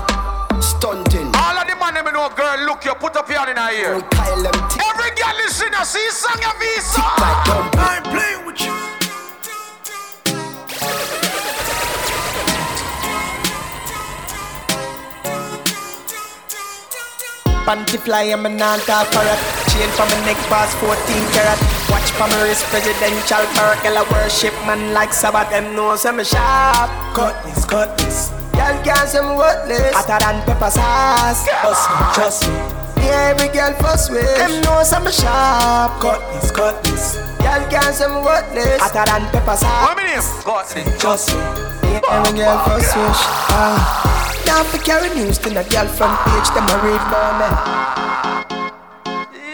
[0.63, 1.31] stunting.
[1.35, 3.73] All of the man them know, girl, look, you put up your hand in her
[3.73, 4.01] ear.
[4.11, 7.03] Kyle them thick Every girl listen, you see, song your visa.
[7.19, 7.85] like dumpling.
[7.85, 8.50] I'm playing with
[17.67, 19.39] Panty fly, I'm a non-talk parrot.
[19.69, 20.97] Chain from my neck past 14
[21.31, 21.61] carat.
[21.91, 23.83] Watch from my wrist, presidential parrot.
[23.83, 25.51] Girl, I worship man like Sabbath.
[25.51, 26.91] Them knows I'm a sharp.
[27.15, 28.31] Cut this, cut this.
[28.53, 29.95] Girl can't say me worthless.
[29.95, 31.45] Hotter than pepper sauce.
[31.61, 32.55] Trust me, trust me.
[33.05, 34.25] Yeah, every girl fuss with.
[34.37, 36.01] Them knows I'm a sharp.
[36.01, 37.17] Cut this, cut this.
[37.45, 38.81] Girl can't say me worthless.
[38.81, 39.85] Hotter than pepper sauce.
[39.85, 40.99] What mean Got it.
[40.99, 41.41] Trust me.
[41.93, 43.21] Yeah, every girl fuss with.
[43.53, 44.20] Ah.
[44.51, 47.47] Now for carry news to the girl front page, them a read about me.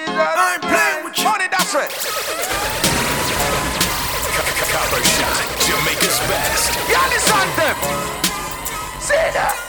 [0.08, 1.24] I'm playing with you.
[1.24, 1.92] Money, that's it.
[4.72, 6.72] Copper shot, Jamaica's best.
[6.88, 7.76] Y'all listen them.
[8.98, 9.65] Say that.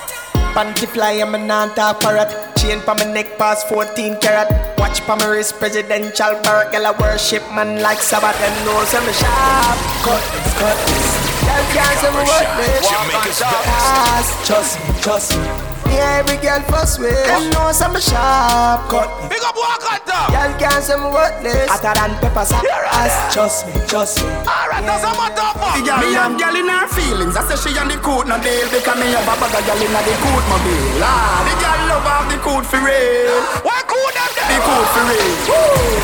[0.58, 2.34] Panty fly, I'm a non-talk parrot.
[2.58, 4.50] Chain pa my neck past 14 carat.
[4.80, 6.72] Watch pa my wrist, presidential barrack.
[6.72, 8.34] Girl, I worship man like Sabbath.
[8.42, 9.78] Them knows I'm a sharp.
[10.02, 11.08] Cut this, cut this.
[11.46, 12.90] Girl can't say me worthless.
[12.90, 15.67] Jamaica's Fast, Trust me, trust me.
[15.98, 17.18] Yeah, every girl fuss with.
[17.26, 18.86] Them knows I'm a sharp.
[18.86, 19.34] Cut this.
[19.34, 20.30] Big up walk on top.
[20.30, 21.66] Girl can't say me worthless.
[21.74, 23.34] Hotter than pepper sauce.
[23.34, 24.30] Trust me, trust me.
[24.46, 25.74] Alright, that's a matter for.
[25.82, 27.34] Me have girl in her feelings.
[27.34, 29.82] I say she on the coat no deal because me have a bag of girl
[29.82, 31.02] in the coat mobile.
[31.02, 33.42] Ah, the girl love have the coat for real.
[33.66, 34.54] Why cool them there?
[34.54, 35.34] The coat for real.
[35.50, 35.98] Woo.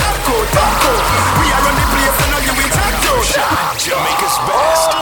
[0.00, 1.04] Top coat, top coat.
[1.36, 3.28] We are on the place and now you will top coat.
[3.84, 4.96] Jamaica's best.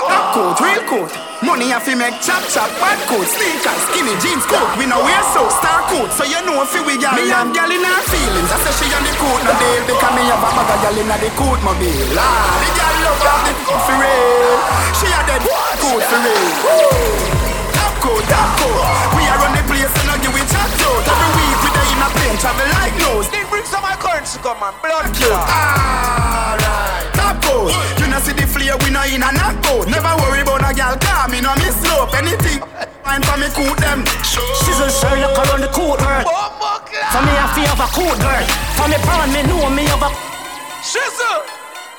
[0.00, 1.29] Top coat, real coat.
[1.40, 4.68] Money have to make chop chop, bad coat, sneakers, skinny jeans coat.
[4.76, 7.16] We know wear so star coat, so you know if we gal.
[7.16, 8.50] Me have gal in her feelings.
[8.52, 10.96] I say she on the coat no deal because me have a bag of gal
[11.00, 12.12] in the coat mobile.
[12.20, 14.60] Ah, the gal love have the coat for real.
[15.00, 15.42] She a dead
[15.80, 16.52] coat for real.
[17.72, 18.84] Top coat, top coat.
[19.16, 21.02] We are on the place and now give we chat out.
[21.08, 23.32] Every week we dey in a plane travel like nose.
[23.32, 24.76] They bring some of my currency come man.
[24.84, 25.40] Blood killer.
[25.40, 26.99] Alright,
[27.68, 29.84] You know see the flare we no in a knock out.
[29.90, 32.62] Never worry about a gal, car me no miss slope anything.
[33.04, 34.06] Fine for me cool them.
[34.24, 36.24] She's a Sherlock around the court, girl.
[37.10, 38.44] For me, I feel of a court, girl.
[38.78, 40.10] For me, pound me know me of a.
[40.80, 41.42] Shizzle.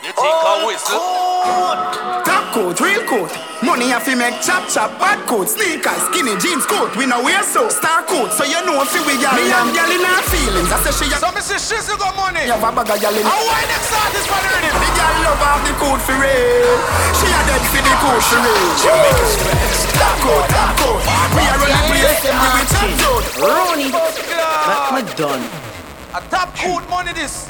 [0.02, 2.31] You think I whistle?
[2.52, 3.32] Top coat, real coat.
[3.64, 6.92] Money have to make chop chop, bad coat, sneakers, skinny jeans coat.
[7.00, 9.40] We no wear so star coat, so you know if we gal.
[9.40, 10.68] Me have gal in her feelings.
[10.68, 11.16] I say she a.
[11.16, 12.44] So me say Shizzle got money.
[12.44, 13.24] You have a bag of gal in.
[13.24, 14.84] And why next artist for the rhythm?
[14.84, 16.76] The gal love have the coat for real.
[17.24, 18.68] She a dead for the coat for real.
[18.84, 19.88] Jamaica's best.
[19.96, 21.02] Top coat, top coat.
[21.32, 23.24] We are on the place, we will chop out.
[23.48, 23.96] Ronnie.
[23.96, 25.44] Like me done.
[26.12, 27.48] A top coat money this.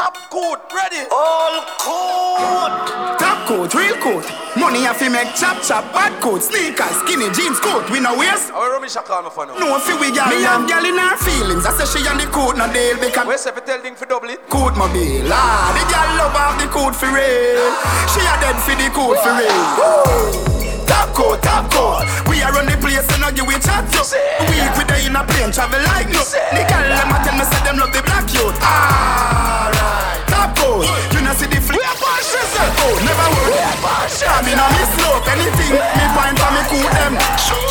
[0.00, 1.04] Top coat ready.
[1.12, 3.20] All coat.
[3.20, 4.24] Top coat, real coat.
[4.56, 7.84] Money have to make chop chop, bad coat, sneakers, skinny jeans coat.
[7.90, 8.32] We no wear.
[8.32, 9.58] How Romy call me for now?
[9.58, 10.32] No fi we gal.
[10.32, 11.66] Me have gal in her feelings.
[11.66, 13.26] I say she on the coat no deal because.
[13.26, 14.40] Where's you tell thing for double it?
[14.48, 15.28] Coat mobile.
[15.28, 17.68] Ah, the gal love have the coat for real.
[18.08, 20.46] She a dead for the coat for real.
[20.48, 20.49] Woo.
[20.90, 22.02] Top coat, top coat.
[22.26, 24.02] We are on the place and now give we chat to.
[24.50, 26.18] Week we day in a plane travel like no.
[26.26, 28.58] The gal them a tell me say them love the black youth.
[28.58, 30.90] Alright, top coat.
[31.14, 31.78] You know see the flip.
[31.78, 32.50] We are conscious.
[32.58, 33.54] Oh, never worry.
[33.54, 34.26] We are conscious.
[34.26, 35.78] I mean I miss slope anything.
[35.78, 37.14] Me find for me cool them.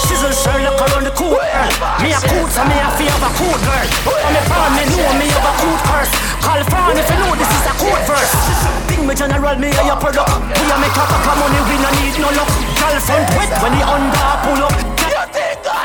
[0.08, 1.36] She's a Sherlock around the girl.
[2.00, 3.88] Me a coot, so me a feel of a coot, girl.
[4.08, 6.14] For me pound me know me of a coot curse.
[6.42, 8.34] California, if you know this is a code verse.
[8.88, 10.30] Big me general, me a your product.
[10.56, 12.50] We a make a pack of money, we no need no luck.
[12.80, 14.76] Girl front wet when the under pull up.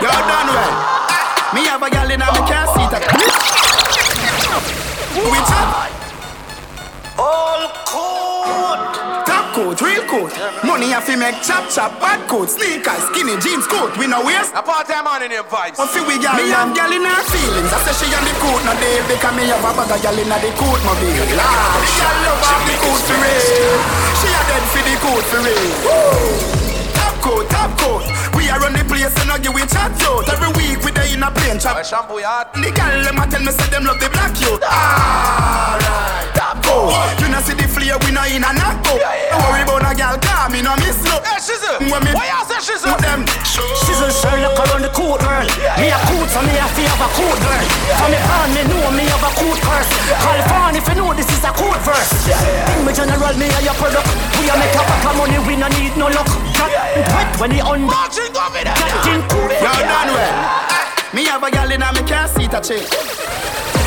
[0.02, 0.74] Yo, done well.
[1.54, 2.92] Me have a gal in a me car seat.
[5.14, 5.70] Which one?
[7.18, 8.93] All coat.
[9.54, 10.34] Top coat, real coat.
[10.66, 11.94] Money have to make chop chop.
[12.02, 13.94] Bad coat, sneakers, skinny jeans coat.
[13.94, 14.50] We no waste.
[14.50, 15.78] A part-time man in your vibes.
[15.78, 16.34] One fi we gal.
[16.34, 17.70] Me have gal in her feelings.
[17.70, 20.18] I say she on the coat no day because me have a bag of gal
[20.18, 21.38] in the coat mobile.
[21.38, 23.78] Lord, the gal love have the coat for real.
[24.18, 25.70] She a dead for the coat for real.
[26.98, 28.02] Top coat, top coat.
[28.34, 30.26] We are run the place and I give we chat out.
[30.34, 31.78] Every week we day in a plane chop.
[31.86, 32.50] Shampoo yard.
[32.58, 34.58] The gal them a tell me say them love the black youth.
[34.66, 36.33] Alright,
[36.74, 37.20] top.
[37.20, 38.98] You know see the flare we no in a knock out.
[38.98, 41.22] Don't worry about a gal car me no miss no.
[41.22, 41.78] Hey, she's a.
[41.78, 42.90] When me Why you say she's a?
[42.90, 43.26] put them.
[43.46, 45.46] She's a Sherlock around the court girl.
[45.78, 47.64] Me a coot, so me a fi have a coot girl.
[47.98, 49.90] For me pan, me know me have a coot curse.
[50.18, 52.12] California, if you know this is a coot verse.
[52.26, 54.08] Think me general, me a your product.
[54.38, 56.30] We a make up a pack of money, we no need no luck.
[56.54, 56.70] Cat
[57.14, 57.88] wet when the under.
[57.88, 59.50] Captain cool.
[59.50, 60.34] Yo, done well.
[61.14, 62.82] Me have a gal in a me car seat a chill.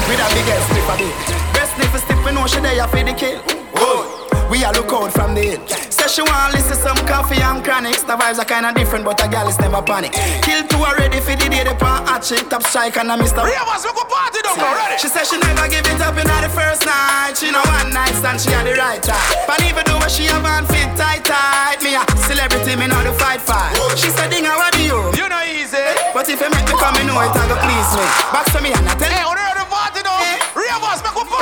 [0.07, 1.56] With a big ass slip a bit.
[1.77, 3.37] Sniff a stiff, me know she there for the kill.
[3.77, 4.27] Oh.
[4.49, 5.61] We a look out from the hill.
[5.93, 8.01] Say she want listen some coffee and chronics.
[8.01, 10.17] The vibes are kinda different, but a gal is never panic.
[10.41, 13.45] Kill two already for the day, the pan hot top strike and a Mr.
[13.45, 14.97] Three of us, we go party down now, ready?
[14.97, 17.37] She said she never give it up in the first night.
[17.37, 19.21] She know one night stand, she had the right time.
[19.45, 23.13] But even though she have on fit tight tight, me a celebrity, me know the
[23.19, 23.77] fight fight.
[23.99, 24.97] She said, Ding, how do you?
[25.13, 25.85] You know easy.
[26.15, 28.05] But if you make me come, me know it, I go please me.
[28.31, 29.36] Back to me and I tell Hey,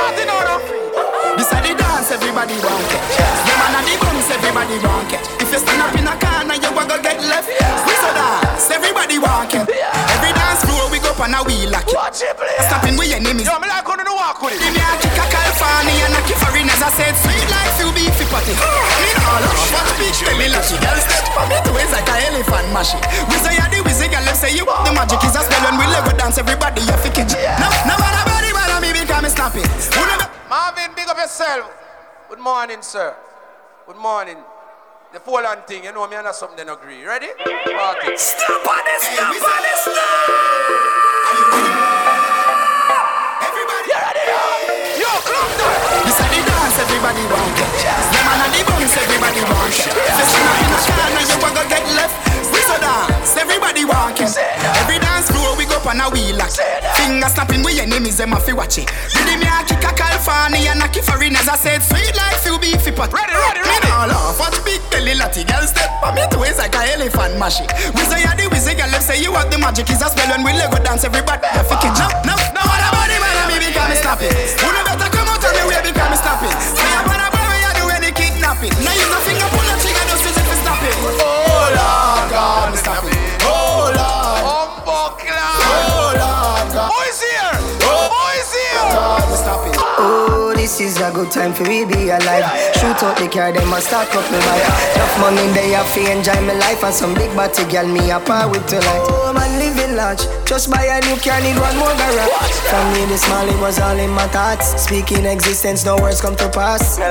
[0.06, 1.36] us, make a.
[1.36, 3.16] This is the dance, everybody want catch.
[3.46, 5.26] Them and the bums, everybody want catch.
[5.42, 7.48] If you stand up in a corner, you gonna get left.
[7.48, 10.15] We so dance, everybody want catch.
[11.16, 11.96] Up and a wheel like it.
[12.68, 13.48] Stopping with enemies.
[13.48, 14.60] Yo, me like on the walk with it.
[14.60, 17.72] Give me a kick a California and a kick for as I said, sweet like
[17.80, 18.52] you beefy patty.
[18.52, 20.76] Me all up, watch big tell me lucky.
[20.76, 23.00] Girl step for me to ways like a elephant mashing.
[23.32, 25.80] We say you the wizard, girl, let's say you the magic is a spell when
[25.80, 27.32] we Lego dance, everybody you fi catch.
[27.32, 29.64] No, no, bother me because me snap it.
[29.96, 31.72] Who never Marvin, big up yourself.
[32.28, 33.16] Good morning, sir.
[33.88, 34.36] Good morning.
[35.16, 37.00] The Poland thing, you know me and I something they agree.
[37.00, 37.32] Ready?
[37.40, 38.12] Party.
[38.20, 40.28] Stop on this, stop on this, stop!
[43.48, 44.28] Everybody, you ready?
[45.00, 46.04] Yo, club that.
[46.04, 47.88] This is the dance everybody want catch.
[48.12, 49.72] Them and the bums everybody want.
[49.72, 52.25] If you stand up in a corner, you gonna get left.
[52.80, 53.84] Dance, everybody
[54.16, 54.36] catch.
[54.80, 56.40] Every dance floor we go up on a wheel.
[56.96, 58.88] Finger snapping with enemies, them a fi watch it.
[59.12, 62.40] Did me a kick a California and a kick for as I said, sweet like
[62.44, 63.12] you beefy pot.
[63.12, 63.88] Ready, ready, ready.
[63.92, 67.38] All off, watch big belly latty girl step on me to waist like a elephant
[67.38, 67.68] mashing.
[67.94, 70.28] We say you the wizard, girl, let's say you have the magic is a spell
[70.32, 71.46] when we Lego dance everybody.
[71.52, 74.32] You fi catch up, no, no, what about the man me because me snap it.
[74.60, 76.54] Who no better come out on the way because me snap it.
[76.76, 78.74] Say up on a boy you do any kidnapping.
[78.84, 79.48] Now you no finger
[82.86, 83.42] God, it.
[83.42, 84.46] Oh Lord.
[84.86, 85.10] Oh
[86.14, 87.58] Lord Who is here?
[87.82, 88.06] Oh.
[88.14, 88.78] Who is here?
[88.94, 89.74] God, me snap it.
[89.98, 92.46] Oh, this is a good time for we be alive.
[92.78, 94.62] Shoot out the car, them a start up me buy.
[94.94, 98.20] Enough money they have to enjoy my life and some big body girl me a
[98.20, 99.02] par with tonight.
[99.10, 102.54] Oh man, living large, just buy a new car, need one more garage.
[102.70, 104.78] For me, this small it was all in my thoughts.
[104.80, 107.02] Speaking existence, no words come to pass.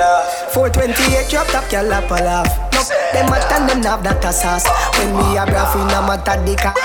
[0.56, 2.65] 428 drop top, girl lap a laugh.
[2.90, 4.68] No, them a stand them have that a sauce.
[5.00, 6.76] When me a braff in a matter the car.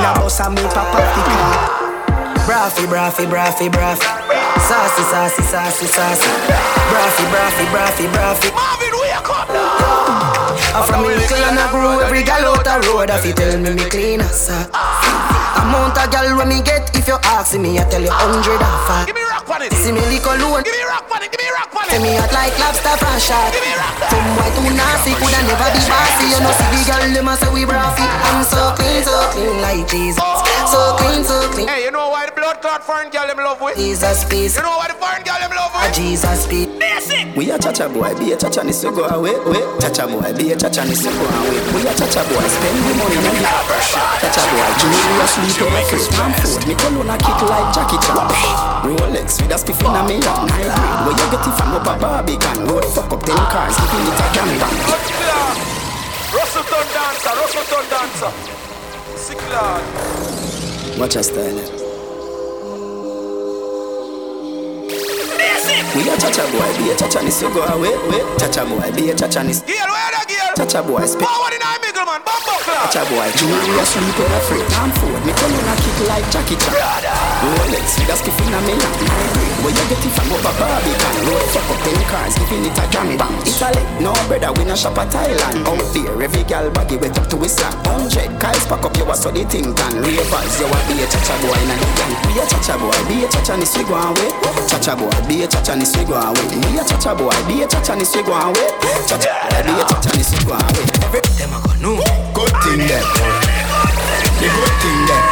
[0.00, 1.82] Na boss a me up the car.
[2.44, 4.04] Braffy, braffy, braffy, braffy.
[4.60, 6.28] Sassy, sassy, sassy, sassy.
[6.90, 8.50] Braffy, braffy, braffy, braffy.
[8.52, 10.52] Marvin, wake up now.
[10.74, 13.10] I'm from me little and I grew every gal out the road.
[13.10, 15.31] If you tell me me clean a
[15.62, 18.78] Amount of gal when me get if you ask me, I tell you hundred and
[18.86, 19.06] five.
[19.06, 19.72] Give me rock on it.
[19.78, 20.62] See me lick alone.
[20.66, 21.30] Give me rock on it.
[21.30, 22.02] Give me rock on Say it.
[22.02, 23.50] me hot like lobster from shot.
[23.54, 26.26] Give me rock on Some boy too nasty, coulda never be bossy.
[26.34, 28.02] You know see the girl them a say we braffy.
[28.02, 30.18] I'm so clean, so clean like Jesus.
[30.18, 30.42] Oh.
[30.66, 31.68] So clean, so clean.
[31.68, 33.76] Hey, you know why the blood clot foreign girl them love with?
[33.78, 34.56] Jesus peace.
[34.56, 35.94] You know why the foreign girl them love A with?
[35.94, 36.70] Jesus peace.
[37.36, 39.64] We a cha-cha boy, be a cha-cha ni so go away, wait.
[39.80, 41.58] Cha-cha boy, be a cha-cha ni so go away.
[41.74, 43.42] We a cha-cha boy, spend the money on the
[44.22, 46.66] Cha-cha boy, Julius sleep on my foot, man foot.
[46.66, 48.16] Me cologne a kick like Jackie Chan.
[48.86, 50.24] Rolex with a spiff in a hand.
[50.24, 52.64] High grade, where you get it from up a Barbican.
[52.66, 54.76] Road fuck up ten cars, giving it a gangbang.
[56.32, 58.32] Russell Ton dancer, Russell Ton dancer.
[59.16, 59.82] Sick lad.
[60.98, 61.58] Watch a style.
[61.58, 61.68] eh.
[65.94, 68.24] We a cha-cha boy, be a cha-cha ni so go away, wait.
[68.38, 69.91] Cha-cha boy, be a cha-cha ni Gail,
[70.54, 71.26] Touch a boy, spit.
[71.26, 72.20] Power in our man.
[72.24, 72.90] Bumbo clap.
[72.90, 73.30] Touch a boy.
[73.36, 76.30] Junior, you sleep on a free time for it, Me come in a kick like
[76.30, 76.72] Jackie Chan.
[76.72, 77.08] Brother.
[77.56, 79.51] Rolex, that's the thing I mean.
[79.62, 82.84] Where you get it from a Barbican Road fuck up ten cars, giving it a
[82.90, 83.30] jam bang.
[83.46, 85.62] Italy, no brother, we no shop a Thailand.
[85.62, 87.70] Out there, every gal body wet up to his slap.
[87.86, 91.06] Hundred, Kyle's pack up, you a so the thing done Ravers, you a be a
[91.06, 92.14] cha-cha boy in a gang.
[92.26, 94.34] Be a cha-cha boy, be a cha-cha ni swig one way.
[94.66, 96.46] Cha-cha boy, be a cha-cha ni swig one way.
[96.58, 98.66] Be a cha-cha boy, be a cha-cha ni swig one way.
[99.06, 99.30] Cha-cha
[99.62, 100.84] be a cha-cha ni swig one way.
[101.06, 102.02] Every, them a go
[102.34, 103.06] Good thing there.
[104.42, 105.26] The good thing there.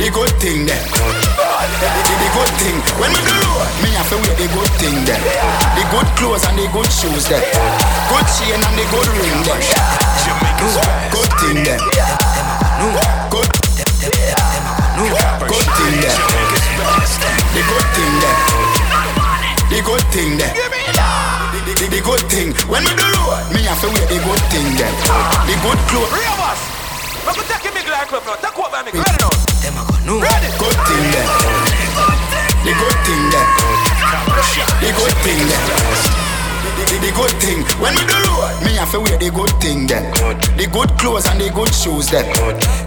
[0.00, 1.33] The good thing there.
[1.64, 1.88] The,
[2.20, 2.76] the, good thing.
[3.00, 5.16] When we do road, me have to wear the good thing there.
[5.72, 7.40] The good clothes and the good shoes there.
[8.12, 11.00] Good chain and the good ring then there.
[11.08, 11.80] Good thing there.
[13.32, 13.48] Good.
[15.48, 16.18] Good thing there.
[17.56, 18.36] The good thing there.
[19.72, 20.52] The good thing there.
[20.52, 22.52] The, the, the good thing.
[22.68, 24.92] When we do road, me have to wear the good thing there.
[25.48, 26.12] The good clothes.
[26.12, 26.60] Of us.
[27.24, 28.36] I'm gonna take a big like club now.
[28.36, 28.92] Take over me.
[28.92, 29.53] Ready now.
[29.64, 30.48] Them a go no Ready.
[30.58, 31.24] Good thing there.
[32.64, 33.48] The good thing there.
[34.82, 36.23] The good thing there.
[36.84, 37.64] The, the, good thing.
[37.80, 40.04] When we do road, me have to wear the good thing there.
[40.60, 42.28] The good clothes and the good shoes there.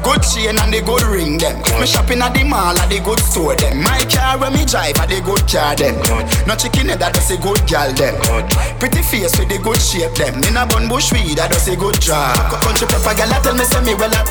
[0.05, 1.57] Good chain and the good ring them.
[1.81, 3.81] Me shopping at the mall at the good store them.
[3.81, 5.97] My car when me drive at the good car them.
[6.45, 8.13] No chicken head that does a good gal them.
[8.77, 10.45] Pretty face with the good shape them.
[10.45, 12.37] In a bun bush weed that does a good job.
[12.61, 14.29] Country pepper gal that tell me say me well up.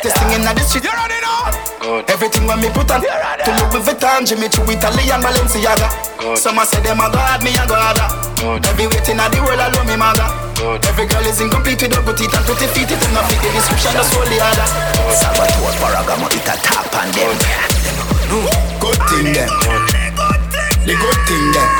[0.00, 0.88] This thing in the street.
[0.88, 2.08] You already know.
[2.08, 6.64] Everything when me put on To Louis Vuitton, Jimmy Choo, with Italian, Balenciaga Some a
[6.64, 9.96] say them a god, me a god Every waiting at the world, I love me
[9.96, 10.28] maga
[10.84, 12.92] Every girl is incomplete with her good teeth and pretty feet.
[12.92, 14.68] It not fit the description, that's all the other
[15.16, 17.32] Salvatore Ferragamo, it a tap on them.
[18.28, 18.80] Mm.
[18.80, 18.94] Good.
[19.08, 19.48] Thing them.
[20.84, 21.70] The good thing them.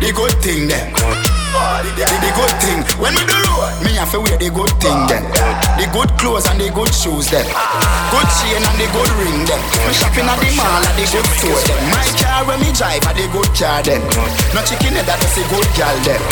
[0.00, 1.41] The good thing them.
[1.52, 2.80] The, the, the good thing.
[2.96, 5.28] When we do road, me have to wear the good thing them.
[5.76, 7.44] The good clothes and the good shoes them.
[8.08, 9.60] Good chain and the good ring them.
[9.84, 11.80] Me shopping at the mall at the good store them.
[11.92, 14.00] My car when me drive at the good car them.
[14.56, 16.22] No chicken head that does a good gal them.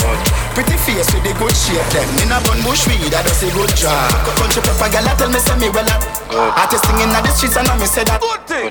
[0.56, 2.09] Pretty face with the good shape them.
[2.24, 4.09] In a bun bush weed that does a good job.
[4.40, 6.01] Country pepper gal that tell me say me well up.
[6.56, 8.24] Artist singing at the streets and I me say that.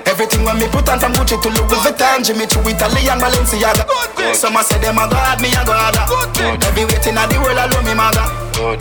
[0.06, 3.86] Everything when me put on from Gucci to Louis Vuitton, Jimmy Choo, Italian, Balenciaga.
[4.34, 5.94] Some a say them a god, me a god.
[6.40, 8.24] Every waiting at the world, I love me maga.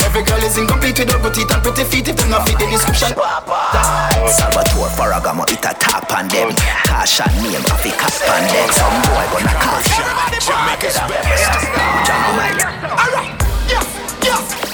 [0.04, 2.08] Every girl is incomplete with her good teeth and pretty feet.
[2.08, 3.12] It not fit the description.
[4.28, 6.56] Salvatore Ferragamo, it a tap on them.
[6.88, 8.68] Cash and name, Africa on them.
[8.72, 9.80] Some boy gonna call
[10.40, 11.52] Jamaica's best.
[12.36, 12.64] Mike.
[12.96, 13.36] Alright,
[13.68, 13.88] yes,
[14.24, 14.69] yes,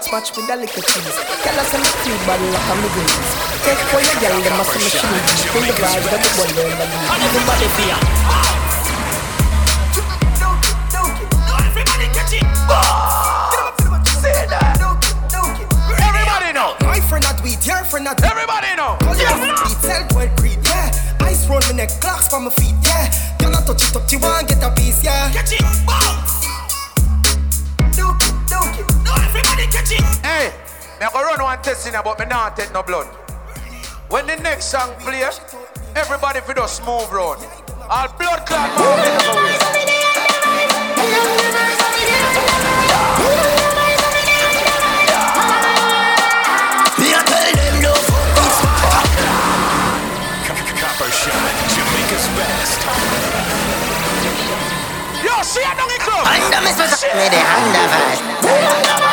[0.00, 1.16] polo shots match with the little cheese.
[1.44, 3.32] Tell us some cute body like a living cheese.
[3.64, 5.20] Take for your girl, them must be machine.
[5.52, 7.20] Bring the vibe, got the one there in the lead.
[7.20, 7.96] Everybody fear.
[16.00, 16.76] Everybody know.
[16.80, 18.30] My friend not weed, your friend not weed.
[18.30, 18.96] Everybody know.
[19.00, 20.90] Call your beat, sell well creed, yeah.
[21.20, 23.09] Ice roll my neck, clocks for my feet, yeah.
[31.00, 33.06] Me I go run one testing but me not take no blood.
[34.10, 35.24] When the next song play,
[35.96, 37.40] everybody for just move round.
[37.88, 39.00] All blood clot man.
[47.00, 47.94] Me a tell them no
[50.76, 51.32] Copper Shot,
[51.72, 52.80] Jamaica's best.
[55.24, 56.28] Yo, see I don't club.
[56.28, 59.09] Under me special me the under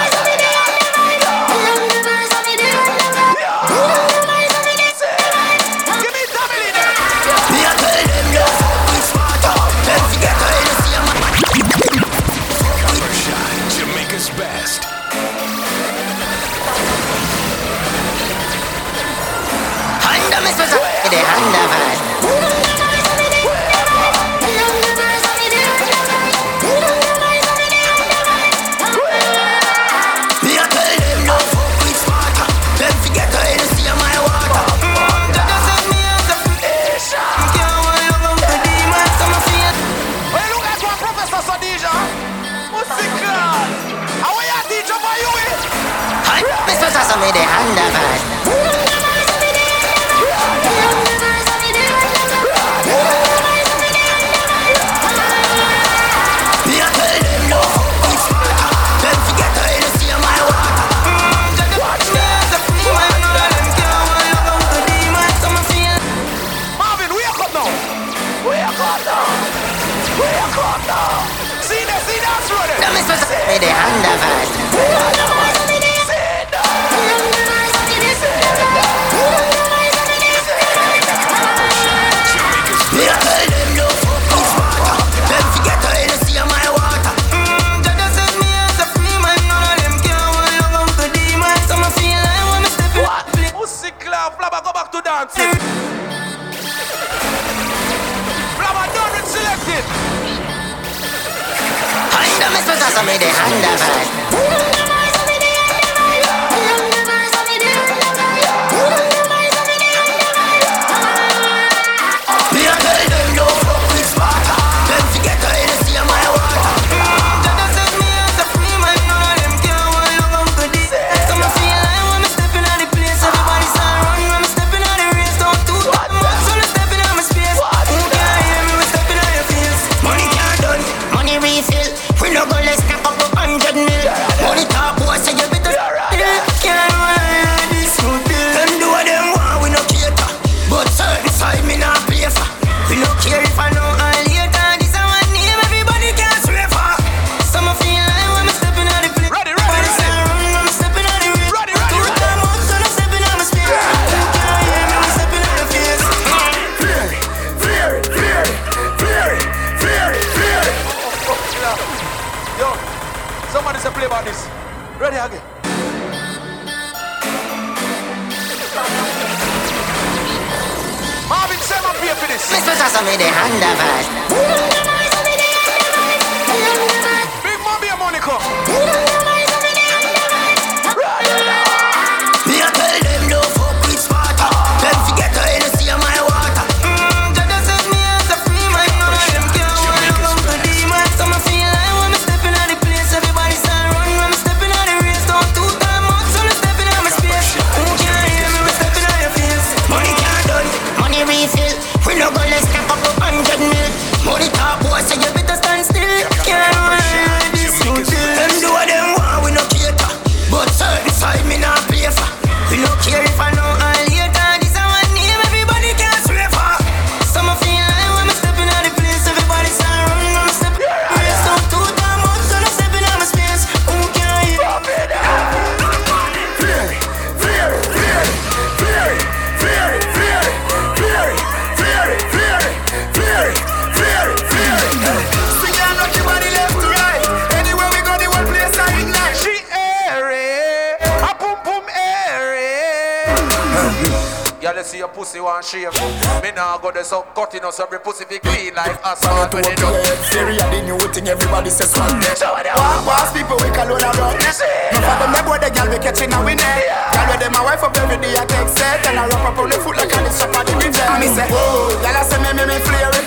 [247.97, 249.97] every pussy be clean like asphalt when it done.
[250.29, 252.21] Syria, the new thing, everybody says swag.
[252.37, 254.37] So what they Walk past people, we call on a run.
[254.37, 254.65] You see?
[254.93, 256.61] No for them, they boy, the girl we catching a winner.
[256.61, 259.01] Girl with them, my wife up every day, I take set.
[259.09, 261.05] And I wrap up on the foot like a this up on the river.
[261.09, 263.25] And me say, whoa, girl, I say me, me, me, flare it.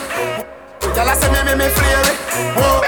[0.94, 2.16] Girl, I say me, me, me, flare it.
[2.54, 2.78] Whoa,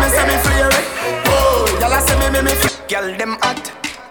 [0.00, 0.84] me say me, flare it.
[1.28, 2.88] Whoa, girl, I say me, me, me, flare it.
[2.88, 3.60] Girl, them hot.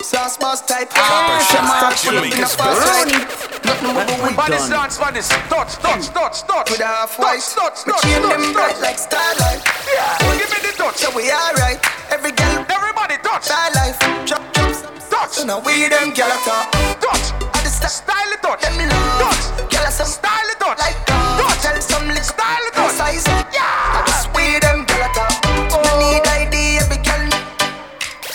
[0.01, 0.89] Sauce boss type.
[0.89, 2.81] Copper shot, Jamaica's best.
[2.81, 4.89] Nothing but the weed But this done.
[4.89, 6.67] dance, this touch, touch, touch, touch.
[6.71, 7.43] With a half touch, white.
[7.55, 9.61] touch, Me touch, chain them bright like starlight.
[9.85, 10.97] Yeah, give me the touch.
[10.97, 11.79] So we alright.
[12.09, 13.99] Every girl Everybody touch, star life.
[14.25, 14.73] Drop, drop,
[15.09, 16.71] touch, So now we them at top.
[16.99, 17.25] touch.
[17.53, 17.79] I just.
[17.89, 19.33] Style it touch, Let me love.
[19.33, 19.73] touch.
[19.73, 21.61] I some Style it touch, like touch.
[21.63, 22.91] Tell some little Style it touch.
[22.93, 23.25] size.
[23.49, 23.97] Yeah.
[23.97, 25.33] I just we them girl at top.
[25.73, 25.97] No oh.
[25.97, 27.25] need ID, every girl.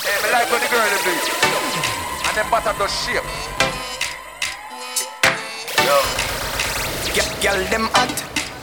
[0.03, 1.15] Hey, me like when the girl them do.
[2.27, 3.23] And them bottom does shape.
[7.45, 8.09] Girl, them hot.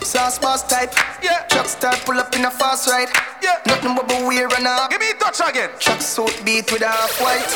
[0.02, 0.90] Sauce boss type.
[1.22, 1.46] Yeah.
[1.46, 3.14] Truck star pull up in a fast ride.
[3.38, 3.62] Yeah.
[3.64, 5.70] Nothing but we wear and a Give me touch again.
[5.78, 7.46] truck suit beat with a half white.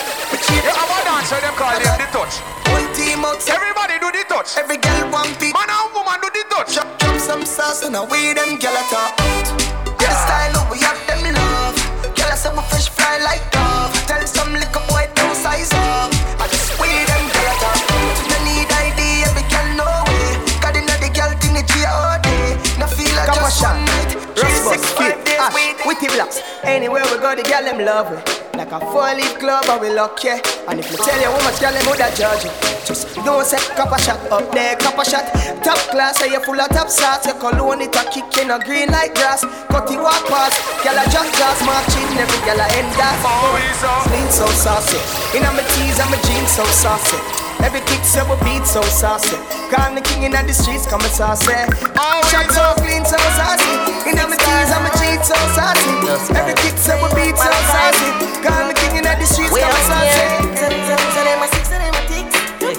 [0.54, 2.38] Yeah, I'm a dancer, them call them the touch.
[2.70, 3.58] Whole team outside.
[3.58, 4.54] Everybody do the touch.
[4.54, 5.50] Every girl want beat.
[5.50, 6.78] Man and woman do the touch.
[6.78, 9.18] Drop, drop some sauce and a we them girl at top.
[9.18, 10.06] Yeah.
[10.06, 11.74] The style of we have them in love.
[12.14, 13.90] Girl, I we fresh fly like dove.
[14.06, 16.15] Tell some little boy don't size up.
[24.82, 25.76] Five days, wait.
[25.86, 26.26] Witty black.
[26.26, 28.18] Yes, anywhere we go, the girl them love we.
[28.56, 30.40] Like a four-leaf club, we luck, yeah.
[30.66, 32.52] And if you tell you how much girl them woulda judge you,
[32.88, 35.28] just don't say copper shot up there, copper shot.
[35.60, 37.28] Top class, say you full of top shots.
[37.28, 39.44] Your cologne it a kick in a green like grass.
[39.68, 42.08] Cut the walk past, girl a just just marching.
[42.16, 43.20] Every girl a end that.
[44.08, 44.96] Lean so saucy,
[45.36, 47.18] in my tees and my jeans so saucy.
[47.64, 49.36] Every kick so we beat so saucy.
[49.72, 51.52] Call me king in the streets, come and saucy.
[52.30, 53.72] Shot so clean, so saucy.
[54.06, 55.90] In my tees and my jeans so saucy.
[56.36, 58.08] Every kick so we beat so saucy.
[58.44, 60.46] Call me king in the streets, come and saucy.
[60.56, 62.36] So them a six, so them a ticks.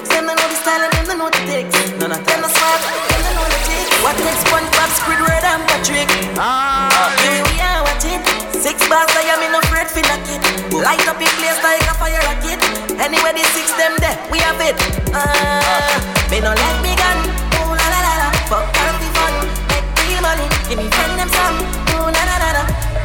[0.08, 1.74] Them don't know the style and them don't know the ticks.
[1.98, 3.90] Them no smart, them don't know the ticks.
[4.00, 6.08] What takes SpongeBob, Squidward and Patrick?
[6.38, 8.22] Ah, here we are watching.
[8.54, 10.40] Six bars, I am in no afraid for knock it.
[10.72, 12.62] Light up in place like a fire rocket.
[12.98, 14.74] Anyway, the six them there, we have it.
[15.14, 17.18] Ah, me no let me gun.
[17.62, 19.34] Ooh la la la la, fuck the fun.
[19.70, 21.56] Make real money, give me friend them some.
[21.94, 22.62] Ooh la la la la.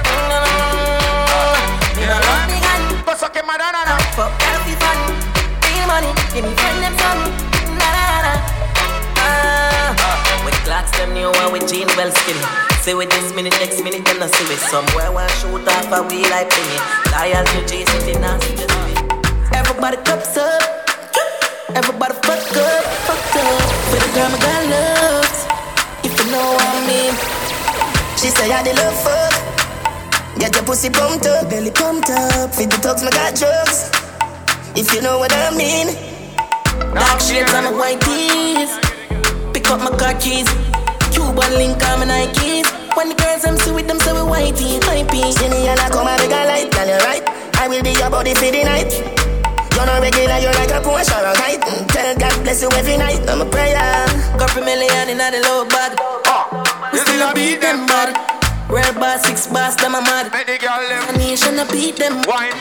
[0.10, 1.62] Mm,
[1.96, 2.82] Me no let me gun.
[3.06, 5.00] Fuck the fun.
[5.62, 7.22] Real money, give me friend them some.
[7.78, 8.34] La la la la.
[10.44, 12.42] With clocks them new with jean well skinny.
[12.82, 16.02] See with this minute, next minute, then I see with somewhere one shoot off a
[16.04, 16.78] wheel like penny.
[17.14, 18.36] Loyal to J City now.
[19.74, 20.62] Everybody cups up.
[21.74, 23.62] Everybody fuck up, fuck up.
[23.90, 25.40] For the girl my girl loves.
[26.06, 27.14] If you know what I mean.
[28.16, 30.38] She say I the love fuck.
[30.38, 32.54] Get your pussy pumped up, belly pumped up.
[32.54, 33.90] Feed the dogs, my got drugs.
[34.78, 35.98] If you know what I mean.
[36.94, 38.78] Dark shades on my white tees.
[39.58, 40.46] Pick up my car keys.
[41.10, 42.70] Cuban link on my Nikes.
[42.96, 45.34] When the girls I'm with them, so we whitey, hypey.
[45.34, 47.26] See me and I come and make a light, girl, you right.
[47.58, 49.23] I will be your body for the night.
[49.84, 51.60] You're not regular, you're like a Porsche or a kite.
[51.60, 53.20] Mm, Tell God bless you every night.
[53.28, 53.76] I'm a prayer.
[54.40, 56.00] Couple million in the low bag.
[56.94, 58.16] We still a beat them bad.
[58.72, 60.32] Red bar, six bars, them a mad.
[60.32, 62.24] A nation a beat them.
[62.24, 62.56] Wine.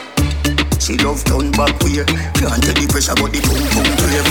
[0.82, 2.02] She love turn back way.
[2.42, 4.26] Can't take the pressure, but the boom boom brave.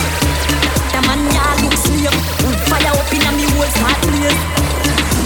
[0.92, 2.12] The man ya look slave.
[2.44, 4.61] Wood fire up in a me whole start blaze.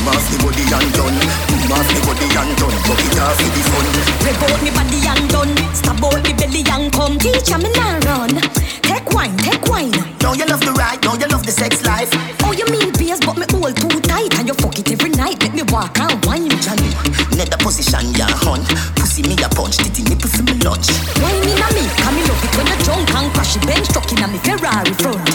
[0.06, 1.18] Mass the body and done.
[1.66, 2.78] Mass the body and done.
[2.86, 3.86] Buck it off the fun.
[4.22, 5.54] Rev out me body and done.
[5.74, 7.18] Stab out me belly and come.
[7.18, 8.38] Teacher me now run.
[8.86, 9.92] Take wine, take wine.
[10.22, 12.10] Know you love the ride, know you love the sex life.
[12.46, 15.42] Oh, you mean bass, but me hold too tight and you fuck it every night.
[15.42, 16.54] Make me walk and wine.
[16.62, 16.94] Johnny,
[17.34, 18.70] net the position, ya hunt.
[18.96, 20.94] Pussy me a punch, titty nipple for me lunch.
[21.18, 23.66] Wine in a me, come me love it when you drunk and crash it.
[23.66, 25.26] Bench truck in a me Ferrari front.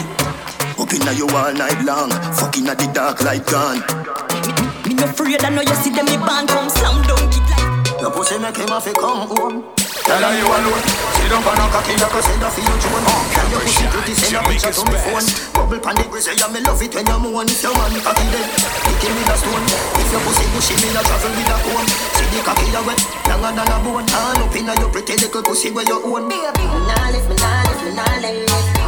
[0.78, 2.10] Up inna you all night long.
[2.38, 3.82] Fucking at the dark light gone.
[5.01, 8.05] Me no afraid, I know you see them me band come slam dunk it like.
[8.05, 9.64] Your pussy make him have to come home.
[10.05, 10.85] Tell her you alone.
[11.16, 13.09] Sit down on a cocky, you can send her for your drone.
[13.32, 15.24] Can your pussy pretty send a picture to me phone?
[15.56, 17.48] Bubble pan the grizzly, yeah, me love it when you moan.
[17.48, 19.64] If your man cocky dead, kick him with a stone.
[20.05, 21.89] If your pussy bushy, me a travel with a comb.
[22.20, 24.05] See the cocky you wet, longer than a bone.
[24.05, 26.28] All up inna your pretty little pussy where you own.
[26.28, 28.80] Baby, me nah lift, me nah lift, me nah lift.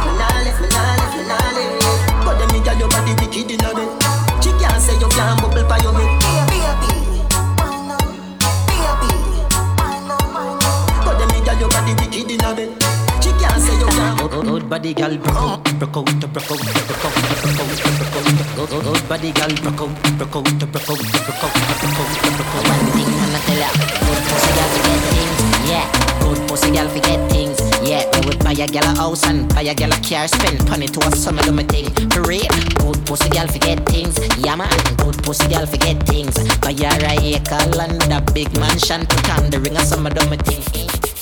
[14.73, 18.69] Body gal broke out, broke out, broke out, broke out, broke out, broke out.
[18.69, 22.55] Good, good body gal broke out, broke out, broke out, broke out, broke out, broke
[22.57, 22.65] out.
[22.73, 23.69] One thing I'ma tell ya,
[24.01, 25.85] good pussy gal forget things, yeah.
[26.21, 28.03] Good pussy gal forget things, yeah.
[28.13, 30.87] We would buy a gal a house and buy a gal a car, spend money
[30.87, 31.93] to a summer do me thing.
[32.09, 32.49] For real,
[32.81, 34.73] good pussy gal forget things, yeah man.
[34.97, 36.33] Good pussy gal forget things.
[36.65, 40.27] Buy her a acre land, a big mansion, put on the ring a summer do
[40.31, 41.12] me thing.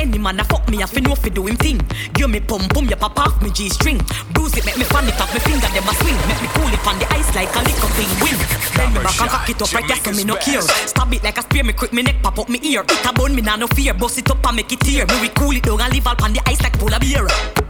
[0.00, 1.78] Any man a fuck me, I fi know fi do him thing.
[2.14, 4.00] Give me pum pum, ya pop off me G string.
[4.32, 6.16] Bruise it, make me fan it off me finger, them a swing.
[6.26, 8.08] Make me cool it on the ice like a liquor thing.
[8.24, 8.38] Win.
[8.76, 10.62] Then me back and cock it up right there, so me no care.
[10.62, 12.80] Stab it like a spear, me quick me neck pop up me ear.
[12.80, 13.92] It a bone, me nah no fear.
[13.92, 15.04] Bust it up and make it tear.
[15.04, 17.69] Me we cool it down and leave all on the ice like polar beer.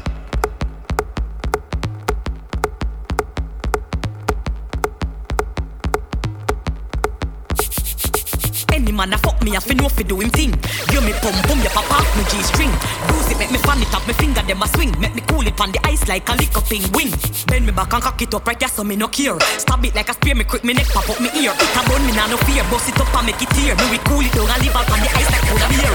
[8.90, 10.50] Any man a fuck me, I fi know fi do him thing.
[10.90, 12.74] Give me pum pum, pop off me G string.
[13.06, 14.90] Bruise it, make me fan it off me finger, them a swing.
[14.98, 16.82] Make me cool it on the ice like a liquor thing.
[16.90, 17.14] Win.
[17.46, 19.38] Bend me back and cock it up right there, so me no care.
[19.62, 21.54] Stab it like a spear, me quick me neck pop up me ear.
[21.54, 22.66] It a bone, me nah no fear.
[22.66, 23.78] Bust it up and make it tear.
[23.78, 25.94] Me we cool it down and leave out on the ice like polar beer.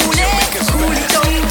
[0.00, 1.44] Cool it, cool it down,